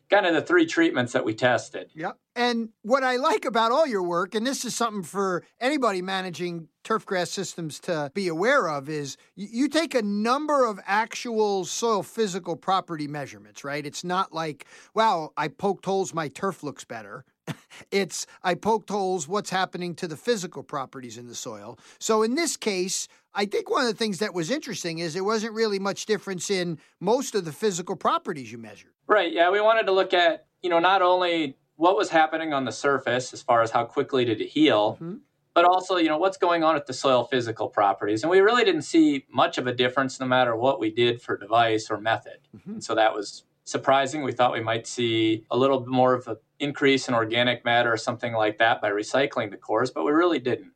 kind 0.10 0.26
of 0.26 0.34
the 0.34 0.42
three 0.42 0.66
treatments 0.66 1.14
that 1.14 1.26
we 1.26 1.34
tested. 1.34 1.90
Yep. 1.94 2.18
And 2.36 2.70
what 2.82 3.04
I 3.04 3.18
like 3.18 3.46
about 3.46 3.72
all 3.72 3.88
your 3.88 4.04
work, 4.04 4.36
and 4.36 4.46
this 4.46 4.64
is 4.64 4.76
something 4.76 5.04
for 5.04 5.44
anybody 5.60 6.02
managing 6.02 6.70
turfgrass 6.84 7.28
systems 7.28 7.80
to 7.82 8.12
be 8.14 8.28
aware 8.28 8.70
of, 8.70 8.90
is 8.90 9.18
you 9.36 9.68
take 9.68 9.96
a 9.96 10.02
number 10.02 10.66
of 10.66 10.80
actual 10.86 11.66
soil 11.66 12.04
physical 12.04 12.56
property 12.56 13.08
measurements, 13.08 13.64
right? 13.64 13.86
It's 13.86 14.04
not 14.04 14.34
like, 14.34 14.66
wow, 14.94 15.32
I 15.36 15.48
poked 15.48 15.86
holes, 15.86 16.14
my 16.14 16.28
turf 16.28 16.64
looks 16.64 16.86
better. 16.86 17.26
it's 17.92 18.28
I 18.44 18.54
poked 18.54 18.90
holes, 18.90 19.28
what's 19.28 19.50
happening 19.50 19.96
to 19.96 20.08
the 20.08 20.18
physical 20.18 20.64
properties 20.64 21.18
in 21.18 21.28
the 21.28 21.36
soil. 21.36 21.80
So 22.00 22.24
in 22.24 22.36
this 22.36 22.56
case, 22.56 23.08
I 23.34 23.46
think 23.46 23.70
one 23.70 23.82
of 23.82 23.88
the 23.88 23.98
things 23.98 24.20
that 24.20 24.34
was 24.34 24.50
interesting 24.50 25.00
is 25.00 25.14
there 25.14 25.24
wasn't 25.24 25.54
really 25.54 25.80
much 25.80 26.06
difference 26.06 26.50
in 26.50 26.80
most 27.00 27.36
of 27.36 27.46
the 27.46 27.52
physical 27.52 27.96
properties 27.96 28.52
you 28.52 28.58
measured. 28.58 28.92
Right. 29.08 29.32
Yeah. 29.32 29.50
We 29.52 29.62
wanted 29.62 29.86
to 29.86 29.92
look 29.92 30.14
at, 30.14 30.46
you 30.62 30.70
know, 30.70 30.80
not 30.80 31.02
only 31.02 31.58
what 31.76 31.96
was 31.96 32.10
happening 32.10 32.54
on 32.54 32.66
the 32.66 32.72
surface 32.72 33.34
as 33.34 33.42
far 33.42 33.62
as 33.62 33.72
how 33.72 33.86
quickly 33.86 34.26
did 34.26 34.42
it 34.42 34.48
heal, 34.48 34.94
mm-hmm. 34.96 35.16
but 35.54 35.64
also, 35.64 35.98
you 35.98 36.10
know, 36.10 36.18
what's 36.18 36.38
going 36.38 36.64
on 36.64 36.74
with 36.74 36.88
the 36.88 36.94
soil 36.94 37.24
physical 37.24 37.70
properties. 37.70 38.24
And 38.24 38.32
we 38.32 38.40
really 38.40 38.66
didn't 38.66 38.82
see 38.82 39.26
much 39.32 39.58
of 39.58 39.68
a 39.68 39.74
difference 39.74 40.20
no 40.20 40.26
matter 40.26 40.56
what 40.56 40.80
we 40.80 40.92
did 40.92 41.22
for 41.22 41.38
device 41.38 41.90
or 41.90 42.00
method. 42.00 42.40
Mm-hmm. 42.56 42.72
And 42.74 42.84
so 42.84 42.96
that 42.96 43.14
was 43.14 43.44
surprising. 43.64 44.24
We 44.24 44.32
thought 44.32 44.54
we 44.54 44.62
might 44.62 44.88
see 44.88 45.46
a 45.52 45.58
little 45.58 45.86
more 45.86 46.14
of 46.14 46.28
an 46.28 46.38
increase 46.60 47.08
in 47.08 47.14
organic 47.14 47.64
matter 47.64 47.94
or 47.94 47.98
something 47.98 48.34
like 48.34 48.58
that 48.58 48.82
by 48.82 48.90
recycling 48.90 49.52
the 49.52 49.58
cores, 49.58 49.92
but 49.92 50.04
we 50.04 50.12
really 50.12 50.40
didn't. 50.40 50.72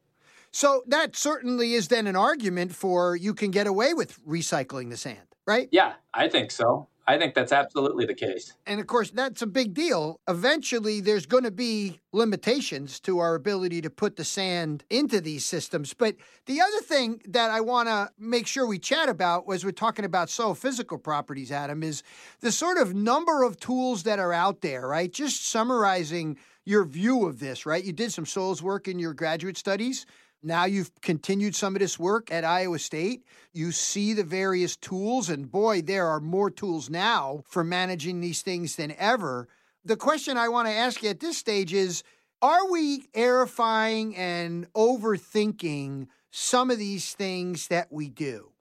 So 0.52 0.84
that 0.88 1.16
certainly 1.16 1.74
is 1.74 1.88
then 1.88 2.08
an 2.08 2.16
argument 2.16 2.76
for 2.76 3.16
you 3.16 3.34
can 3.34 3.52
get 3.52 3.68
away 3.68 3.94
with 3.94 4.24
recycling 4.26 4.90
the 4.90 4.98
sand, 4.98 5.28
right? 5.48 5.70
Yeah, 5.72 5.94
I 6.14 6.28
think 6.28 6.52
so. 6.52 6.90
I 7.08 7.18
think 7.18 7.34
that's 7.34 7.52
absolutely 7.52 8.06
the 8.06 8.14
case. 8.14 8.54
And 8.66 8.80
of 8.80 8.88
course, 8.88 9.10
that's 9.10 9.42
a 9.42 9.48
big 9.48 9.74
deal. 9.74 10.20
Eventually, 10.28 11.02
there's 11.02 11.26
going 11.26 11.44
to 11.44 11.52
be 11.52 12.00
limitations 12.14 13.00
to 13.02 13.20
our 13.20 13.36
ability 13.36 13.82
to 13.82 13.90
put 13.90 14.16
the 14.16 14.24
sand 14.24 14.84
into 14.90 15.20
these 15.20 15.46
systems. 15.46 15.94
But 15.94 16.16
the 16.46 16.62
other 16.62 16.82
thing 16.82 17.22
that 17.28 17.50
I 17.50 17.62
want 17.62 17.90
to 17.90 18.12
make 18.20 18.46
sure 18.48 18.68
we 18.68 18.80
chat 18.80 19.10
about 19.10 19.48
was 19.48 19.66
we're 19.66 19.72
talking 19.72 20.06
about 20.06 20.30
soil 20.30 20.54
physical 20.54 20.98
properties, 20.98 21.52
Adam, 21.52 21.84
is 21.84 22.04
the 22.40 22.52
sort 22.52 22.78
of 22.78 22.94
number 22.94 23.44
of 23.44 23.60
tools 23.60 24.04
that 24.04 24.20
are 24.20 24.34
out 24.34 24.62
there, 24.62 24.88
right? 24.88 25.12
Just 25.12 25.50
summarizing 25.50 26.38
your 26.66 26.86
view 26.86 27.26
of 27.26 27.40
this, 27.40 27.66
right? 27.66 27.84
You 27.84 27.94
did 27.94 28.12
some 28.12 28.26
soils 28.26 28.62
work 28.62 28.88
in 28.88 29.00
your 29.00 29.14
graduate 29.14 29.58
studies. 29.58 30.06
Now 30.44 30.66
you've 30.66 30.92
continued 31.02 31.56
some 31.56 31.76
of 31.76 31.82
this 31.82 32.00
work 32.00 32.32
at 32.32 32.44
Iowa 32.44 32.80
State. 32.80 33.24
You 33.54 33.72
see 33.72 34.14
the 34.14 34.24
various 34.24 34.76
tools, 34.76 35.30
and 35.30 35.52
boy, 35.52 35.82
there 35.82 36.08
are 36.08 36.20
more 36.20 36.50
tools 36.50 36.90
now 36.90 37.44
for 37.46 37.64
managing 37.64 38.22
these 38.22 38.42
things 38.42 38.76
than 38.76 38.94
ever. 38.98 39.48
The 39.86 39.96
question 39.96 40.38
I 40.38 40.50
want 40.50 40.68
to 40.68 40.74
ask 40.74 41.04
you 41.04 41.10
at 41.10 41.20
this 41.20 41.38
stage 41.38 41.74
is 41.74 42.04
Are 42.42 42.70
we 42.72 43.08
aerifying 43.14 44.18
and 44.18 44.72
overthinking 44.74 46.08
some 46.32 46.72
of 46.72 46.80
these 46.80 47.14
things 47.14 47.68
that 47.68 47.92
we 47.92 48.10
do? 48.10 48.52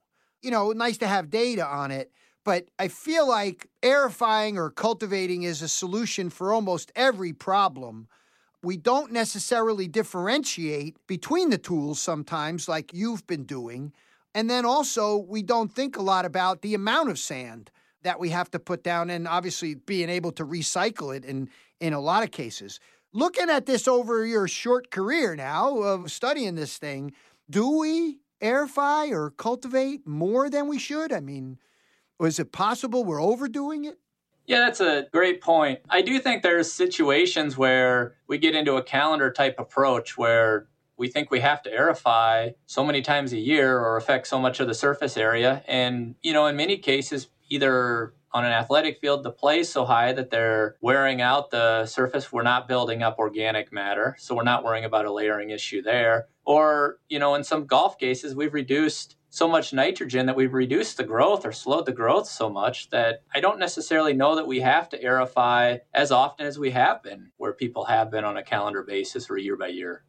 You 0.42 0.50
know, 0.50 0.72
nice 0.72 0.98
to 0.98 1.06
have 1.06 1.30
data 1.30 1.66
on 1.66 1.90
it, 1.90 2.12
but 2.44 2.68
I 2.78 2.88
feel 2.88 3.26
like 3.26 3.68
aerifying 3.82 4.56
or 4.56 4.70
cultivating 4.70 5.44
is 5.44 5.62
a 5.62 5.68
solution 5.68 6.28
for 6.28 6.52
almost 6.52 6.92
every 6.94 7.32
problem 7.32 8.08
we 8.62 8.76
don't 8.76 9.12
necessarily 9.12 9.88
differentiate 9.88 10.96
between 11.06 11.50
the 11.50 11.58
tools 11.58 11.98
sometimes, 11.98 12.68
like 12.68 12.92
you've 12.92 13.26
been 13.26 13.44
doing. 13.44 13.92
And 14.34 14.50
then 14.50 14.64
also, 14.64 15.16
we 15.16 15.42
don't 15.42 15.72
think 15.72 15.96
a 15.96 16.02
lot 16.02 16.24
about 16.24 16.62
the 16.62 16.74
amount 16.74 17.10
of 17.10 17.18
sand 17.18 17.70
that 18.02 18.20
we 18.20 18.30
have 18.30 18.50
to 18.50 18.58
put 18.58 18.82
down 18.82 19.10
and 19.10 19.26
obviously 19.26 19.74
being 19.74 20.08
able 20.08 20.32
to 20.32 20.44
recycle 20.44 21.14
it 21.14 21.24
in, 21.24 21.48
in 21.80 21.92
a 21.92 22.00
lot 22.00 22.22
of 22.22 22.30
cases. 22.30 22.80
Looking 23.12 23.50
at 23.50 23.66
this 23.66 23.88
over 23.88 24.24
your 24.24 24.46
short 24.46 24.90
career 24.90 25.34
now 25.34 25.78
of 25.78 26.12
studying 26.12 26.54
this 26.54 26.78
thing, 26.78 27.12
do 27.48 27.78
we 27.78 28.18
aerify 28.40 29.10
or 29.10 29.30
cultivate 29.30 30.06
more 30.06 30.48
than 30.48 30.68
we 30.68 30.78
should? 30.78 31.12
I 31.12 31.20
mean, 31.20 31.58
is 32.20 32.38
it 32.38 32.52
possible 32.52 33.04
we're 33.04 33.22
overdoing 33.22 33.84
it? 33.84 33.98
Yeah, 34.50 34.58
that's 34.58 34.80
a 34.80 35.06
great 35.12 35.40
point. 35.40 35.78
I 35.88 36.02
do 36.02 36.18
think 36.18 36.42
there's 36.42 36.72
situations 36.72 37.56
where 37.56 38.16
we 38.26 38.36
get 38.36 38.56
into 38.56 38.74
a 38.74 38.82
calendar 38.82 39.30
type 39.30 39.60
approach 39.60 40.18
where 40.18 40.66
we 40.96 41.06
think 41.06 41.30
we 41.30 41.38
have 41.38 41.62
to 41.62 41.70
aerify 41.70 42.54
so 42.66 42.84
many 42.84 43.00
times 43.00 43.32
a 43.32 43.38
year 43.38 43.78
or 43.78 43.96
affect 43.96 44.26
so 44.26 44.40
much 44.40 44.58
of 44.58 44.66
the 44.66 44.74
surface 44.74 45.16
area. 45.16 45.62
And, 45.68 46.16
you 46.20 46.32
know, 46.32 46.46
in 46.46 46.56
many 46.56 46.78
cases, 46.78 47.28
either 47.48 48.12
on 48.32 48.44
an 48.44 48.50
athletic 48.50 48.98
field, 48.98 49.22
the 49.22 49.30
play 49.30 49.60
is 49.60 49.68
so 49.68 49.84
high 49.84 50.12
that 50.14 50.32
they're 50.32 50.74
wearing 50.80 51.20
out 51.20 51.52
the 51.52 51.86
surface. 51.86 52.32
We're 52.32 52.42
not 52.42 52.66
building 52.66 53.04
up 53.04 53.20
organic 53.20 53.72
matter, 53.72 54.16
so 54.18 54.34
we're 54.34 54.42
not 54.42 54.64
worrying 54.64 54.84
about 54.84 55.06
a 55.06 55.12
layering 55.12 55.50
issue 55.50 55.80
there. 55.80 56.26
Or, 56.44 56.98
you 57.08 57.20
know, 57.20 57.36
in 57.36 57.44
some 57.44 57.66
golf 57.66 57.98
cases, 57.98 58.34
we've 58.34 58.52
reduced 58.52 59.14
so 59.30 59.46
much 59.46 59.72
nitrogen 59.72 60.26
that 60.26 60.36
we've 60.36 60.52
reduced 60.52 60.96
the 60.96 61.04
growth 61.04 61.46
or 61.46 61.52
slowed 61.52 61.86
the 61.86 61.92
growth 61.92 62.28
so 62.28 62.50
much 62.50 62.90
that 62.90 63.22
I 63.32 63.40
don't 63.40 63.60
necessarily 63.60 64.12
know 64.12 64.34
that 64.34 64.46
we 64.46 64.60
have 64.60 64.88
to 64.90 65.02
aerify 65.02 65.80
as 65.94 66.10
often 66.10 66.46
as 66.46 66.58
we 66.58 66.72
have 66.72 67.02
been, 67.02 67.30
where 67.36 67.52
people 67.52 67.84
have 67.84 68.10
been 68.10 68.24
on 68.24 68.36
a 68.36 68.42
calendar 68.42 68.82
basis 68.82 69.30
or 69.30 69.38
year 69.38 69.56
by 69.56 69.68
year. 69.68 70.04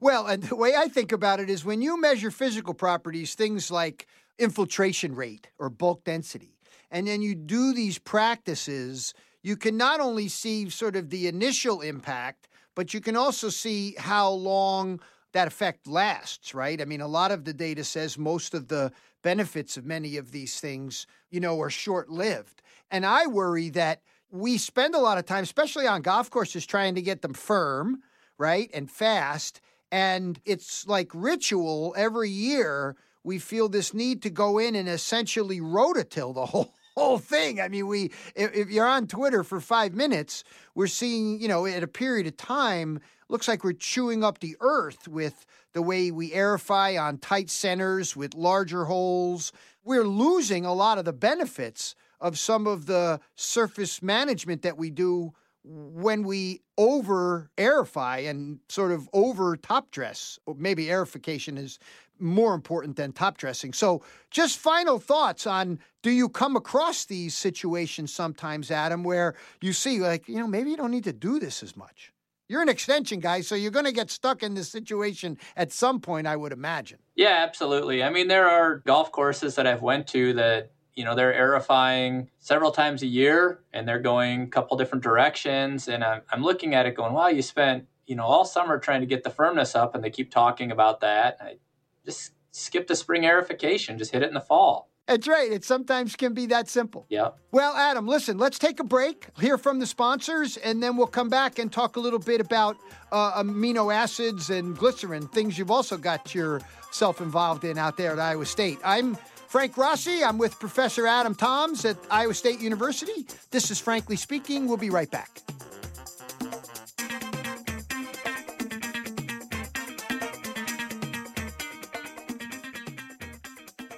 Well, 0.00 0.26
and 0.26 0.44
the 0.44 0.56
way 0.56 0.76
I 0.76 0.88
think 0.88 1.10
about 1.10 1.40
it 1.40 1.50
is 1.50 1.64
when 1.64 1.82
you 1.82 2.00
measure 2.00 2.30
physical 2.30 2.74
properties, 2.74 3.34
things 3.34 3.70
like 3.70 4.06
infiltration 4.38 5.14
rate 5.16 5.48
or 5.58 5.68
bulk 5.68 6.04
density, 6.04 6.56
and 6.92 7.08
then 7.08 7.22
you 7.22 7.34
do 7.34 7.72
these 7.72 7.98
practices, 7.98 9.14
you 9.42 9.56
can 9.56 9.76
not 9.76 10.00
only 10.00 10.28
see 10.28 10.70
sort 10.70 10.96
of 10.96 11.10
the 11.10 11.26
initial 11.26 11.80
impact, 11.80 12.48
but 12.76 12.94
you 12.94 13.00
can 13.00 13.16
also 13.16 13.48
see 13.48 13.94
how 13.98 14.30
long 14.30 15.00
that 15.32 15.48
effect 15.48 15.86
lasts, 15.86 16.54
right? 16.54 16.80
I 16.80 16.84
mean, 16.84 17.00
a 17.00 17.08
lot 17.08 17.30
of 17.30 17.44
the 17.44 17.52
data 17.52 17.84
says 17.84 18.18
most 18.18 18.54
of 18.54 18.68
the 18.68 18.92
benefits 19.22 19.76
of 19.76 19.84
many 19.84 20.16
of 20.16 20.32
these 20.32 20.60
things, 20.60 21.06
you 21.30 21.40
know, 21.40 21.60
are 21.60 21.70
short 21.70 22.08
lived. 22.08 22.62
And 22.90 23.06
I 23.06 23.26
worry 23.26 23.70
that 23.70 24.02
we 24.30 24.58
spend 24.58 24.94
a 24.94 24.98
lot 25.00 25.18
of 25.18 25.26
time, 25.26 25.42
especially 25.42 25.86
on 25.86 26.02
golf 26.02 26.30
courses, 26.30 26.66
trying 26.66 26.94
to 26.94 27.02
get 27.02 27.22
them 27.22 27.34
firm, 27.34 28.02
right? 28.38 28.70
And 28.72 28.90
fast. 28.90 29.60
And 29.92 30.40
it's 30.44 30.86
like 30.86 31.10
ritual 31.14 31.94
every 31.96 32.30
year. 32.30 32.96
We 33.22 33.38
feel 33.38 33.68
this 33.68 33.92
need 33.92 34.22
to 34.22 34.30
go 34.30 34.58
in 34.58 34.74
and 34.74 34.88
essentially 34.88 35.60
rototill 35.60 36.34
the 36.34 36.46
whole 36.46 36.74
whole 36.96 37.18
thing. 37.18 37.60
I 37.60 37.68
mean, 37.68 37.86
we 37.86 38.10
if, 38.34 38.54
if, 38.54 38.70
you're 38.70 38.86
on 38.86 39.06
Twitter 39.06 39.42
for 39.42 39.60
five 39.60 39.94
minutes, 39.94 40.44
we're 40.74 40.86
seeing, 40.86 41.40
you 41.40 41.48
know, 41.48 41.64
at 41.66 41.82
a 41.82 41.88
period 41.88 42.26
of 42.26 42.36
time, 42.36 43.00
looks 43.30 43.48
like 43.48 43.64
we're 43.64 43.72
chewing 43.72 44.24
up 44.24 44.40
the 44.40 44.56
earth 44.60 45.08
with 45.08 45.46
the 45.72 45.82
way 45.82 46.10
we 46.10 46.30
aerify 46.30 47.00
on 47.00 47.18
tight 47.18 47.50
centers 47.50 48.16
with 48.16 48.34
larger 48.34 48.84
holes. 48.84 49.52
We're 49.84 50.04
losing 50.04 50.64
a 50.64 50.74
lot 50.74 50.98
of 50.98 51.04
the 51.04 51.12
benefits 51.12 51.94
of 52.20 52.38
some 52.38 52.66
of 52.66 52.86
the 52.86 53.20
surface 53.36 54.02
management 54.02 54.62
that 54.62 54.76
we 54.76 54.90
do 54.90 55.32
when 55.62 56.22
we 56.22 56.62
over 56.78 57.50
aerify 57.56 58.28
and 58.28 58.60
sort 58.68 58.92
of 58.92 59.08
over 59.12 59.56
top 59.56 59.90
dress. 59.90 60.38
Maybe 60.56 60.86
aerification 60.86 61.58
is 61.58 61.78
more 62.18 62.54
important 62.54 62.96
than 62.96 63.12
top 63.12 63.38
dressing. 63.38 63.72
So, 63.72 64.02
just 64.30 64.58
final 64.58 64.98
thoughts 64.98 65.46
on 65.46 65.78
do 66.02 66.10
you 66.10 66.28
come 66.28 66.56
across 66.56 67.04
these 67.04 67.34
situations 67.34 68.12
sometimes, 68.12 68.70
Adam, 68.70 69.04
where 69.04 69.34
you 69.60 69.72
see, 69.72 70.00
like, 70.00 70.28
you 70.28 70.36
know, 70.36 70.46
maybe 70.46 70.70
you 70.70 70.76
don't 70.76 70.90
need 70.90 71.04
to 71.04 71.12
do 71.12 71.38
this 71.38 71.62
as 71.62 71.76
much? 71.76 72.12
You're 72.50 72.62
an 72.62 72.68
extension 72.68 73.20
guy, 73.20 73.42
so 73.42 73.54
you're 73.54 73.70
going 73.70 73.84
to 73.84 73.92
get 73.92 74.10
stuck 74.10 74.42
in 74.42 74.54
this 74.54 74.68
situation 74.68 75.38
at 75.54 75.70
some 75.70 76.00
point, 76.00 76.26
I 76.26 76.34
would 76.34 76.50
imagine. 76.50 76.98
Yeah, 77.14 77.44
absolutely. 77.46 78.02
I 78.02 78.10
mean, 78.10 78.26
there 78.26 78.48
are 78.48 78.78
golf 78.78 79.12
courses 79.12 79.54
that 79.54 79.68
I've 79.68 79.82
went 79.82 80.08
to 80.08 80.32
that 80.32 80.72
you 80.96 81.04
know 81.04 81.14
they're 81.14 81.32
aerifying 81.32 82.26
several 82.40 82.72
times 82.72 83.02
a 83.02 83.06
year 83.06 83.60
and 83.72 83.86
they're 83.86 84.00
going 84.00 84.42
a 84.42 84.46
couple 84.48 84.76
different 84.76 85.04
directions 85.04 85.86
and 85.86 86.02
I'm, 86.02 86.22
I'm 86.32 86.42
looking 86.42 86.74
at 86.74 86.86
it 86.86 86.96
going 86.96 87.12
wow 87.12 87.28
you 87.28 87.40
spent 87.40 87.86
you 88.06 88.16
know 88.16 88.24
all 88.24 88.44
summer 88.44 88.78
trying 88.80 89.00
to 89.00 89.06
get 89.06 89.22
the 89.22 89.30
firmness 89.30 89.76
up 89.76 89.94
and 89.94 90.02
they 90.02 90.10
keep 90.10 90.32
talking 90.32 90.72
about 90.72 91.00
that 91.00 91.38
I 91.40 91.58
just 92.04 92.32
skip 92.50 92.88
the 92.88 92.96
spring 92.96 93.22
aerification 93.22 93.96
just 93.96 94.10
hit 94.10 94.22
it 94.22 94.28
in 94.28 94.34
the 94.34 94.40
fall 94.40 94.89
that's 95.10 95.26
right. 95.26 95.50
It 95.50 95.64
sometimes 95.64 96.14
can 96.14 96.34
be 96.34 96.46
that 96.46 96.68
simple. 96.68 97.04
Yeah. 97.08 97.30
Well, 97.50 97.74
Adam, 97.74 98.06
listen, 98.06 98.38
let's 98.38 98.60
take 98.60 98.78
a 98.78 98.84
break, 98.84 99.26
hear 99.40 99.58
from 99.58 99.80
the 99.80 99.86
sponsors, 99.86 100.56
and 100.56 100.80
then 100.80 100.96
we'll 100.96 101.08
come 101.08 101.28
back 101.28 101.58
and 101.58 101.72
talk 101.72 101.96
a 101.96 102.00
little 102.00 102.20
bit 102.20 102.40
about 102.40 102.76
uh, 103.10 103.42
amino 103.42 103.92
acids 103.92 104.50
and 104.50 104.78
glycerin, 104.78 105.26
things 105.26 105.58
you've 105.58 105.70
also 105.70 105.96
got 105.96 106.32
yourself 106.32 107.20
involved 107.20 107.64
in 107.64 107.76
out 107.76 107.96
there 107.96 108.12
at 108.12 108.20
Iowa 108.20 108.46
State. 108.46 108.78
I'm 108.84 109.16
Frank 109.48 109.76
Rossi. 109.76 110.22
I'm 110.22 110.38
with 110.38 110.60
Professor 110.60 111.08
Adam 111.08 111.34
Thoms 111.34 111.84
at 111.84 111.96
Iowa 112.08 112.34
State 112.34 112.60
University. 112.60 113.26
This 113.50 113.72
is 113.72 113.80
Frankly 113.80 114.14
Speaking. 114.14 114.68
We'll 114.68 114.76
be 114.76 114.90
right 114.90 115.10
back. 115.10 115.42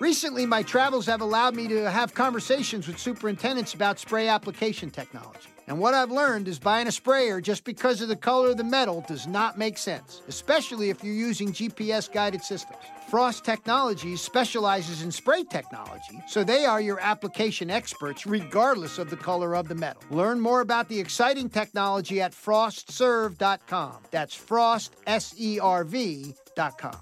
Recently, 0.02 0.46
my 0.46 0.64
travels 0.64 1.06
have 1.06 1.20
allowed 1.20 1.54
me 1.54 1.68
to 1.68 1.88
have 1.88 2.12
conversations 2.12 2.88
with 2.88 2.98
superintendents 2.98 3.72
about 3.72 4.00
spray 4.00 4.26
application 4.26 4.90
technology. 4.90 5.48
And 5.68 5.78
what 5.78 5.94
I've 5.94 6.10
learned 6.10 6.48
is 6.48 6.58
buying 6.58 6.88
a 6.88 6.92
sprayer 6.92 7.40
just 7.40 7.62
because 7.62 8.00
of 8.00 8.08
the 8.08 8.16
color 8.16 8.50
of 8.50 8.56
the 8.56 8.64
metal 8.64 9.04
does 9.06 9.28
not 9.28 9.58
make 9.58 9.78
sense, 9.78 10.20
especially 10.26 10.90
if 10.90 11.04
you're 11.04 11.14
using 11.14 11.52
GPS 11.52 12.12
guided 12.12 12.42
systems. 12.42 12.82
Frost 13.10 13.44
Technologies 13.44 14.20
specializes 14.20 15.02
in 15.02 15.12
spray 15.12 15.44
technology, 15.44 16.20
so 16.26 16.42
they 16.42 16.64
are 16.64 16.80
your 16.80 16.98
application 16.98 17.70
experts 17.70 18.26
regardless 18.26 18.98
of 18.98 19.08
the 19.08 19.16
color 19.16 19.54
of 19.54 19.68
the 19.68 19.76
metal. 19.76 20.02
Learn 20.10 20.40
more 20.40 20.62
about 20.62 20.88
the 20.88 20.98
exciting 20.98 21.48
technology 21.48 22.20
at 22.20 22.32
frostserve.com. 22.32 23.98
That's 24.10 24.34
frost, 24.34 24.96
S 25.06 25.32
E 25.38 25.60
R 25.60 25.84
V.com. 25.84 26.96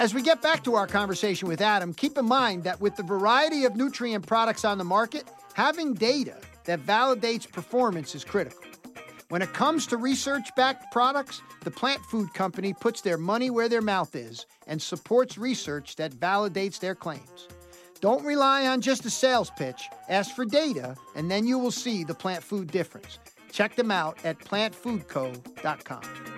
As 0.00 0.12
we 0.12 0.22
get 0.22 0.42
back 0.42 0.64
to 0.64 0.74
our 0.74 0.88
conversation 0.88 1.46
with 1.46 1.60
Adam, 1.60 1.94
keep 1.94 2.18
in 2.18 2.26
mind 2.26 2.64
that 2.64 2.80
with 2.80 2.96
the 2.96 3.04
variety 3.04 3.64
of 3.64 3.76
nutrient 3.76 4.26
products 4.26 4.64
on 4.64 4.76
the 4.76 4.84
market, 4.84 5.28
having 5.54 5.94
data 5.94 6.36
that 6.64 6.84
validates 6.84 7.50
performance 7.50 8.14
is 8.14 8.24
critical. 8.24 8.60
When 9.28 9.40
it 9.40 9.52
comes 9.52 9.86
to 9.86 9.96
research 9.96 10.54
backed 10.56 10.92
products, 10.92 11.42
the 11.62 11.70
Plant 11.70 12.02
Food 12.06 12.34
Company 12.34 12.74
puts 12.74 13.00
their 13.00 13.16
money 13.16 13.50
where 13.50 13.68
their 13.68 13.80
mouth 13.80 14.16
is 14.16 14.46
and 14.66 14.82
supports 14.82 15.38
research 15.38 15.96
that 15.96 16.12
validates 16.12 16.80
their 16.80 16.94
claims. 16.94 17.48
Don't 18.00 18.24
rely 18.24 18.66
on 18.66 18.80
just 18.80 19.06
a 19.06 19.10
sales 19.10 19.50
pitch, 19.56 19.88
ask 20.08 20.34
for 20.34 20.44
data, 20.44 20.96
and 21.14 21.30
then 21.30 21.46
you 21.46 21.58
will 21.58 21.70
see 21.70 22.04
the 22.04 22.14
plant 22.14 22.42
food 22.42 22.70
difference. 22.70 23.18
Check 23.52 23.76
them 23.76 23.92
out 23.92 24.18
at 24.24 24.38
plantfoodco.com. 24.40 26.33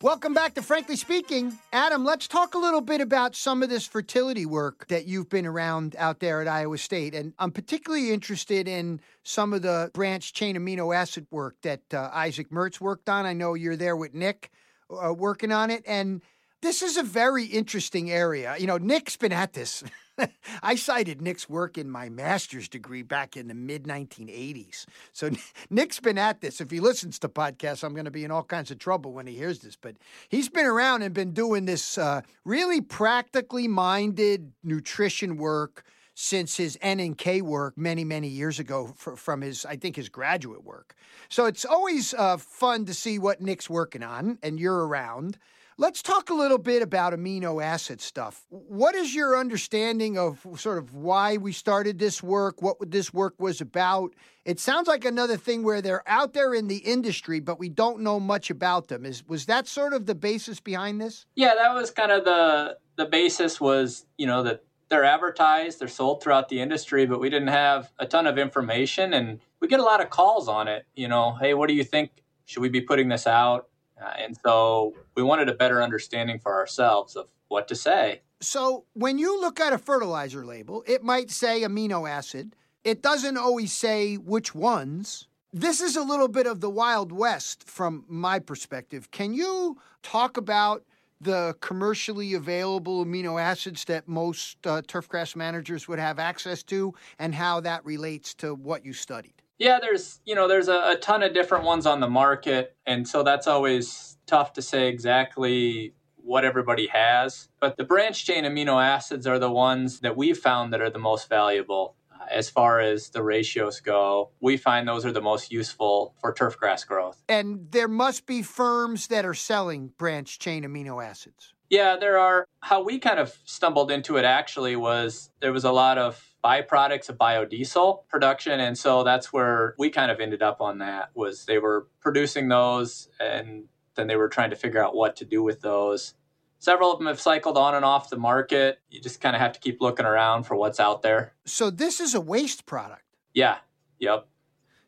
Welcome 0.00 0.32
back 0.32 0.54
to 0.54 0.62
Frankly 0.62 0.94
Speaking. 0.94 1.58
Adam, 1.72 2.04
let's 2.04 2.28
talk 2.28 2.54
a 2.54 2.58
little 2.58 2.80
bit 2.80 3.00
about 3.00 3.34
some 3.34 3.64
of 3.64 3.68
this 3.68 3.84
fertility 3.84 4.46
work 4.46 4.86
that 4.86 5.06
you've 5.06 5.28
been 5.28 5.44
around 5.44 5.96
out 5.98 6.20
there 6.20 6.40
at 6.40 6.46
Iowa 6.46 6.78
State. 6.78 7.16
And 7.16 7.34
I'm 7.36 7.50
particularly 7.50 8.12
interested 8.12 8.68
in 8.68 9.00
some 9.24 9.52
of 9.52 9.62
the 9.62 9.90
branch 9.94 10.32
chain 10.34 10.54
amino 10.54 10.94
acid 10.94 11.26
work 11.32 11.56
that 11.62 11.82
uh, 11.92 12.10
Isaac 12.14 12.50
Mertz 12.50 12.80
worked 12.80 13.08
on. 13.08 13.26
I 13.26 13.32
know 13.32 13.54
you're 13.54 13.74
there 13.74 13.96
with 13.96 14.14
Nick 14.14 14.52
uh, 14.88 15.12
working 15.12 15.50
on 15.50 15.68
it. 15.68 15.82
And 15.84 16.22
this 16.62 16.82
is 16.82 16.96
a 16.96 17.02
very 17.02 17.44
interesting 17.44 18.10
area. 18.10 18.56
You 18.58 18.66
know, 18.66 18.78
Nick's 18.78 19.16
been 19.16 19.32
at 19.32 19.52
this 19.52 19.84
I 20.62 20.74
cited 20.74 21.20
Nick's 21.20 21.48
work 21.48 21.78
in 21.78 21.90
my 21.90 22.08
master's 22.08 22.68
degree 22.68 23.02
back 23.02 23.36
in 23.36 23.48
the 23.48 23.54
mid 23.54 23.84
1980s. 23.84 24.86
So 25.12 25.30
Nick's 25.70 26.00
been 26.00 26.18
at 26.18 26.40
this. 26.40 26.60
If 26.60 26.70
he 26.70 26.80
listens 26.80 27.18
to 27.20 27.28
podcasts, 27.28 27.84
I'm 27.84 27.94
going 27.94 28.04
to 28.04 28.10
be 28.10 28.24
in 28.24 28.30
all 28.30 28.42
kinds 28.42 28.70
of 28.70 28.78
trouble 28.78 29.12
when 29.12 29.26
he 29.26 29.34
hears 29.34 29.60
this. 29.60 29.76
But 29.76 29.96
he's 30.28 30.48
been 30.48 30.66
around 30.66 31.02
and 31.02 31.14
been 31.14 31.32
doing 31.32 31.64
this 31.64 31.98
uh, 31.98 32.22
really 32.44 32.80
practically 32.80 33.68
minded 33.68 34.52
nutrition 34.62 35.36
work 35.36 35.84
since 36.14 36.56
his 36.56 36.76
N 36.82 36.98
and 36.98 37.16
K 37.16 37.40
work 37.40 37.78
many, 37.78 38.02
many 38.04 38.28
years 38.28 38.58
ago 38.58 38.92
for, 38.96 39.14
from 39.14 39.40
his, 39.40 39.64
I 39.64 39.76
think, 39.76 39.94
his 39.94 40.08
graduate 40.08 40.64
work. 40.64 40.96
So 41.28 41.46
it's 41.46 41.64
always 41.64 42.12
uh, 42.12 42.38
fun 42.38 42.86
to 42.86 42.94
see 42.94 43.20
what 43.20 43.40
Nick's 43.40 43.70
working 43.70 44.02
on, 44.02 44.38
and 44.42 44.58
you're 44.58 44.86
around. 44.86 45.38
Let's 45.80 46.02
talk 46.02 46.28
a 46.28 46.34
little 46.34 46.58
bit 46.58 46.82
about 46.82 47.12
amino 47.12 47.62
acid 47.62 48.00
stuff. 48.00 48.44
What 48.48 48.96
is 48.96 49.14
your 49.14 49.38
understanding 49.38 50.18
of 50.18 50.44
sort 50.56 50.76
of 50.76 50.92
why 50.92 51.36
we 51.36 51.52
started 51.52 52.00
this 52.00 52.20
work, 52.20 52.60
what 52.60 52.78
this 52.90 53.14
work 53.14 53.34
was 53.38 53.60
about? 53.60 54.12
It 54.44 54.58
sounds 54.58 54.88
like 54.88 55.04
another 55.04 55.36
thing 55.36 55.62
where 55.62 55.80
they're 55.80 56.02
out 56.08 56.32
there 56.32 56.52
in 56.52 56.66
the 56.66 56.78
industry, 56.78 57.38
but 57.38 57.60
we 57.60 57.68
don't 57.68 58.00
know 58.00 58.18
much 58.18 58.50
about 58.50 58.88
them. 58.88 59.06
Is 59.06 59.24
was 59.28 59.46
that 59.46 59.68
sort 59.68 59.92
of 59.92 60.06
the 60.06 60.16
basis 60.16 60.58
behind 60.58 61.00
this? 61.00 61.26
Yeah, 61.36 61.54
that 61.54 61.72
was 61.72 61.92
kind 61.92 62.10
of 62.10 62.24
the 62.24 62.76
the 62.96 63.06
basis 63.06 63.60
was, 63.60 64.04
you 64.16 64.26
know, 64.26 64.42
that 64.42 64.64
they're 64.88 65.04
advertised, 65.04 65.78
they're 65.78 65.86
sold 65.86 66.24
throughout 66.24 66.48
the 66.48 66.60
industry, 66.60 67.06
but 67.06 67.20
we 67.20 67.30
didn't 67.30 67.48
have 67.48 67.92
a 68.00 68.06
ton 68.06 68.26
of 68.26 68.36
information 68.36 69.14
and 69.14 69.38
we 69.60 69.68
get 69.68 69.78
a 69.78 69.84
lot 69.84 70.00
of 70.00 70.10
calls 70.10 70.48
on 70.48 70.66
it, 70.66 70.86
you 70.96 71.06
know, 71.06 71.36
hey, 71.40 71.54
what 71.54 71.68
do 71.68 71.74
you 71.74 71.84
think? 71.84 72.10
Should 72.46 72.62
we 72.62 72.68
be 72.68 72.80
putting 72.80 73.08
this 73.08 73.28
out? 73.28 73.68
Uh, 74.00 74.12
and 74.18 74.36
so 74.44 74.94
we 75.14 75.22
wanted 75.22 75.48
a 75.48 75.54
better 75.54 75.82
understanding 75.82 76.38
for 76.38 76.54
ourselves 76.54 77.16
of 77.16 77.26
what 77.48 77.68
to 77.68 77.74
say. 77.74 78.22
So 78.40 78.84
when 78.94 79.18
you 79.18 79.40
look 79.40 79.58
at 79.58 79.72
a 79.72 79.78
fertilizer 79.78 80.44
label, 80.44 80.84
it 80.86 81.02
might 81.02 81.30
say 81.30 81.62
amino 81.62 82.08
acid. 82.08 82.54
It 82.84 83.02
doesn't 83.02 83.36
always 83.36 83.72
say 83.72 84.16
which 84.16 84.54
ones. 84.54 85.26
This 85.52 85.80
is 85.80 85.96
a 85.96 86.02
little 86.02 86.28
bit 86.28 86.46
of 86.46 86.60
the 86.60 86.70
Wild 86.70 87.10
West 87.10 87.68
from 87.68 88.04
my 88.06 88.38
perspective. 88.38 89.10
Can 89.10 89.34
you 89.34 89.78
talk 90.02 90.36
about 90.36 90.84
the 91.20 91.56
commercially 91.60 92.34
available 92.34 93.04
amino 93.04 93.40
acids 93.40 93.84
that 93.86 94.06
most 94.06 94.64
uh, 94.66 94.82
turfgrass 94.82 95.34
managers 95.34 95.88
would 95.88 95.98
have 95.98 96.18
access 96.18 96.62
to 96.64 96.94
and 97.18 97.34
how 97.34 97.60
that 97.60 97.84
relates 97.84 98.34
to 98.34 98.54
what 98.54 98.84
you 98.84 98.92
studied? 98.92 99.42
Yeah, 99.58 99.78
there's 99.80 100.20
you 100.24 100.34
know 100.34 100.46
there's 100.46 100.68
a, 100.68 100.92
a, 100.92 100.96
ton 100.96 101.22
of 101.22 101.34
different 101.34 101.64
ones 101.64 101.84
on 101.84 102.00
the 102.00 102.08
market, 102.08 102.76
and 102.86 103.06
so 103.08 103.22
that's 103.22 103.46
always 103.46 104.16
tough 104.26 104.52
to 104.54 104.62
say 104.62 104.88
exactly 104.88 105.94
what 106.16 106.44
everybody 106.44 106.86
has. 106.88 107.48
But 107.58 107.76
the 107.76 107.84
branch 107.84 108.24
chain 108.24 108.44
amino 108.44 108.82
acids 108.82 109.26
are 109.26 109.38
the 109.38 109.50
ones 109.50 110.00
that 110.00 110.16
we've 110.16 110.38
found 110.38 110.72
that 110.72 110.80
are 110.80 110.90
the 110.90 110.98
most 110.98 111.28
valuable 111.28 111.96
uh, 112.12 112.26
as 112.30 112.48
far 112.50 112.80
as 112.80 113.10
the 113.10 113.22
ratios 113.22 113.80
go. 113.80 114.30
We 114.40 114.56
find 114.58 114.86
those 114.86 115.04
are 115.04 115.12
the 115.12 115.22
most 115.22 115.50
useful 115.50 116.14
for 116.20 116.32
turf 116.32 116.56
grass 116.56 116.84
growth. 116.84 117.22
And 117.28 117.70
there 117.72 117.88
must 117.88 118.26
be 118.26 118.42
firms 118.42 119.08
that 119.08 119.24
are 119.24 119.34
selling 119.34 119.92
branch 119.98 120.38
chain 120.38 120.64
amino 120.64 121.04
acids. 121.04 121.54
Yeah, 121.70 121.96
there 121.96 122.18
are. 122.18 122.46
How 122.60 122.82
we 122.82 122.98
kind 122.98 123.18
of 123.18 123.36
stumbled 123.44 123.90
into 123.90 124.16
it 124.16 124.24
actually 124.24 124.76
was 124.76 125.30
there 125.40 125.52
was 125.52 125.64
a 125.64 125.72
lot 125.72 125.98
of 125.98 126.22
byproducts 126.44 127.08
of 127.08 127.18
biodiesel 127.18 128.06
production. 128.08 128.60
And 128.60 128.76
so 128.76 129.02
that's 129.02 129.32
where 129.32 129.74
we 129.78 129.90
kind 129.90 130.10
of 130.10 130.20
ended 130.20 130.42
up 130.42 130.60
on 130.60 130.78
that 130.78 131.10
was 131.14 131.44
they 131.44 131.58
were 131.58 131.88
producing 132.00 132.48
those 132.48 133.08
and 133.20 133.64
then 133.94 134.06
they 134.06 134.16
were 134.16 134.28
trying 134.28 134.50
to 134.50 134.56
figure 134.56 134.82
out 134.82 134.94
what 134.94 135.16
to 135.16 135.24
do 135.24 135.42
with 135.42 135.60
those. 135.60 136.14
Several 136.60 136.92
of 136.92 136.98
them 136.98 137.06
have 137.06 137.20
cycled 137.20 137.56
on 137.56 137.74
and 137.74 137.84
off 137.84 138.10
the 138.10 138.16
market. 138.16 138.80
You 138.90 139.00
just 139.00 139.20
kind 139.20 139.36
of 139.36 139.40
have 139.40 139.52
to 139.52 139.60
keep 139.60 139.80
looking 139.80 140.06
around 140.06 140.44
for 140.44 140.56
what's 140.56 140.80
out 140.80 141.02
there. 141.02 141.34
So 141.44 141.70
this 141.70 142.00
is 142.00 142.14
a 142.14 142.20
waste 142.20 142.66
product? 142.66 143.02
Yeah. 143.32 143.58
Yep. 143.98 144.26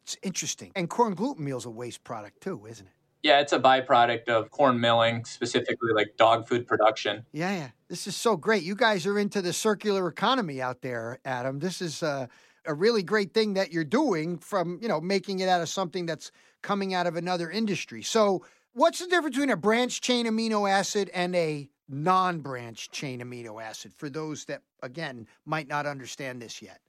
It's 0.02 0.16
interesting. 0.22 0.72
And 0.74 0.88
corn 0.88 1.14
gluten 1.14 1.44
meal 1.44 1.58
is 1.58 1.64
a 1.64 1.70
waste 1.70 2.04
product 2.04 2.40
too 2.40 2.66
isn't 2.66 2.86
it 2.86 2.92
yeah, 3.22 3.40
it's 3.40 3.52
a 3.52 3.58
byproduct 3.58 4.28
of 4.28 4.50
corn 4.50 4.80
milling, 4.80 5.24
specifically 5.24 5.92
like 5.94 6.16
dog 6.16 6.48
food 6.48 6.66
production. 6.66 7.24
Yeah, 7.32 7.52
yeah. 7.52 7.68
This 7.88 8.06
is 8.06 8.16
so 8.16 8.36
great. 8.36 8.62
You 8.62 8.74
guys 8.74 9.06
are 9.06 9.18
into 9.18 9.42
the 9.42 9.52
circular 9.52 10.08
economy 10.08 10.62
out 10.62 10.80
there, 10.80 11.18
Adam. 11.24 11.58
This 11.58 11.82
is 11.82 12.02
uh, 12.02 12.28
a 12.66 12.74
really 12.74 13.02
great 13.02 13.34
thing 13.34 13.54
that 13.54 13.72
you're 13.72 13.84
doing 13.84 14.38
from, 14.38 14.78
you 14.80 14.88
know, 14.88 15.00
making 15.00 15.40
it 15.40 15.48
out 15.48 15.60
of 15.60 15.68
something 15.68 16.06
that's 16.06 16.30
coming 16.62 16.94
out 16.94 17.06
of 17.06 17.16
another 17.16 17.50
industry. 17.50 18.02
So, 18.02 18.44
what's 18.72 19.00
the 19.00 19.06
difference 19.06 19.36
between 19.36 19.50
a 19.50 19.56
branch 19.56 20.00
chain 20.00 20.26
amino 20.26 20.70
acid 20.70 21.10
and 21.12 21.34
a 21.34 21.68
non-branch 21.88 22.90
chain 22.90 23.20
amino 23.20 23.62
acid 23.62 23.92
for 23.92 24.08
those 24.08 24.44
that 24.46 24.62
again 24.82 25.26
might 25.44 25.68
not 25.68 25.86
understand 25.86 26.40
this 26.40 26.62
yet? 26.62 26.80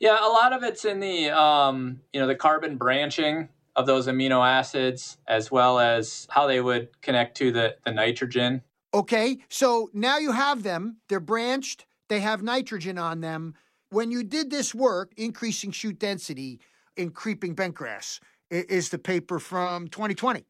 Yeah, 0.00 0.18
a 0.20 0.28
lot 0.28 0.52
of 0.52 0.62
it's 0.62 0.84
in 0.84 1.00
the 1.00 1.30
um, 1.30 2.00
you 2.12 2.20
know, 2.20 2.26
the 2.26 2.34
carbon 2.34 2.76
branching 2.76 3.48
of 3.78 3.86
those 3.86 4.08
amino 4.08 4.46
acids 4.46 5.18
as 5.28 5.52
well 5.52 5.78
as 5.78 6.26
how 6.30 6.48
they 6.48 6.60
would 6.60 7.00
connect 7.00 7.36
to 7.36 7.52
the, 7.52 7.76
the 7.84 7.92
nitrogen. 7.92 8.60
Okay, 8.92 9.38
so 9.48 9.88
now 9.94 10.18
you 10.18 10.32
have 10.32 10.64
them, 10.64 10.96
they're 11.08 11.20
branched, 11.20 11.86
they 12.08 12.18
have 12.18 12.42
nitrogen 12.42 12.98
on 12.98 13.20
them. 13.20 13.54
When 13.90 14.10
you 14.10 14.24
did 14.24 14.50
this 14.50 14.74
work, 14.74 15.12
increasing 15.16 15.70
shoot 15.70 15.98
density 15.98 16.60
in 16.96 17.10
creeping 17.10 17.54
bentgrass, 17.54 18.18
is 18.50 18.88
the 18.88 18.98
paper 18.98 19.38
from 19.38 19.86
2020 19.88 20.44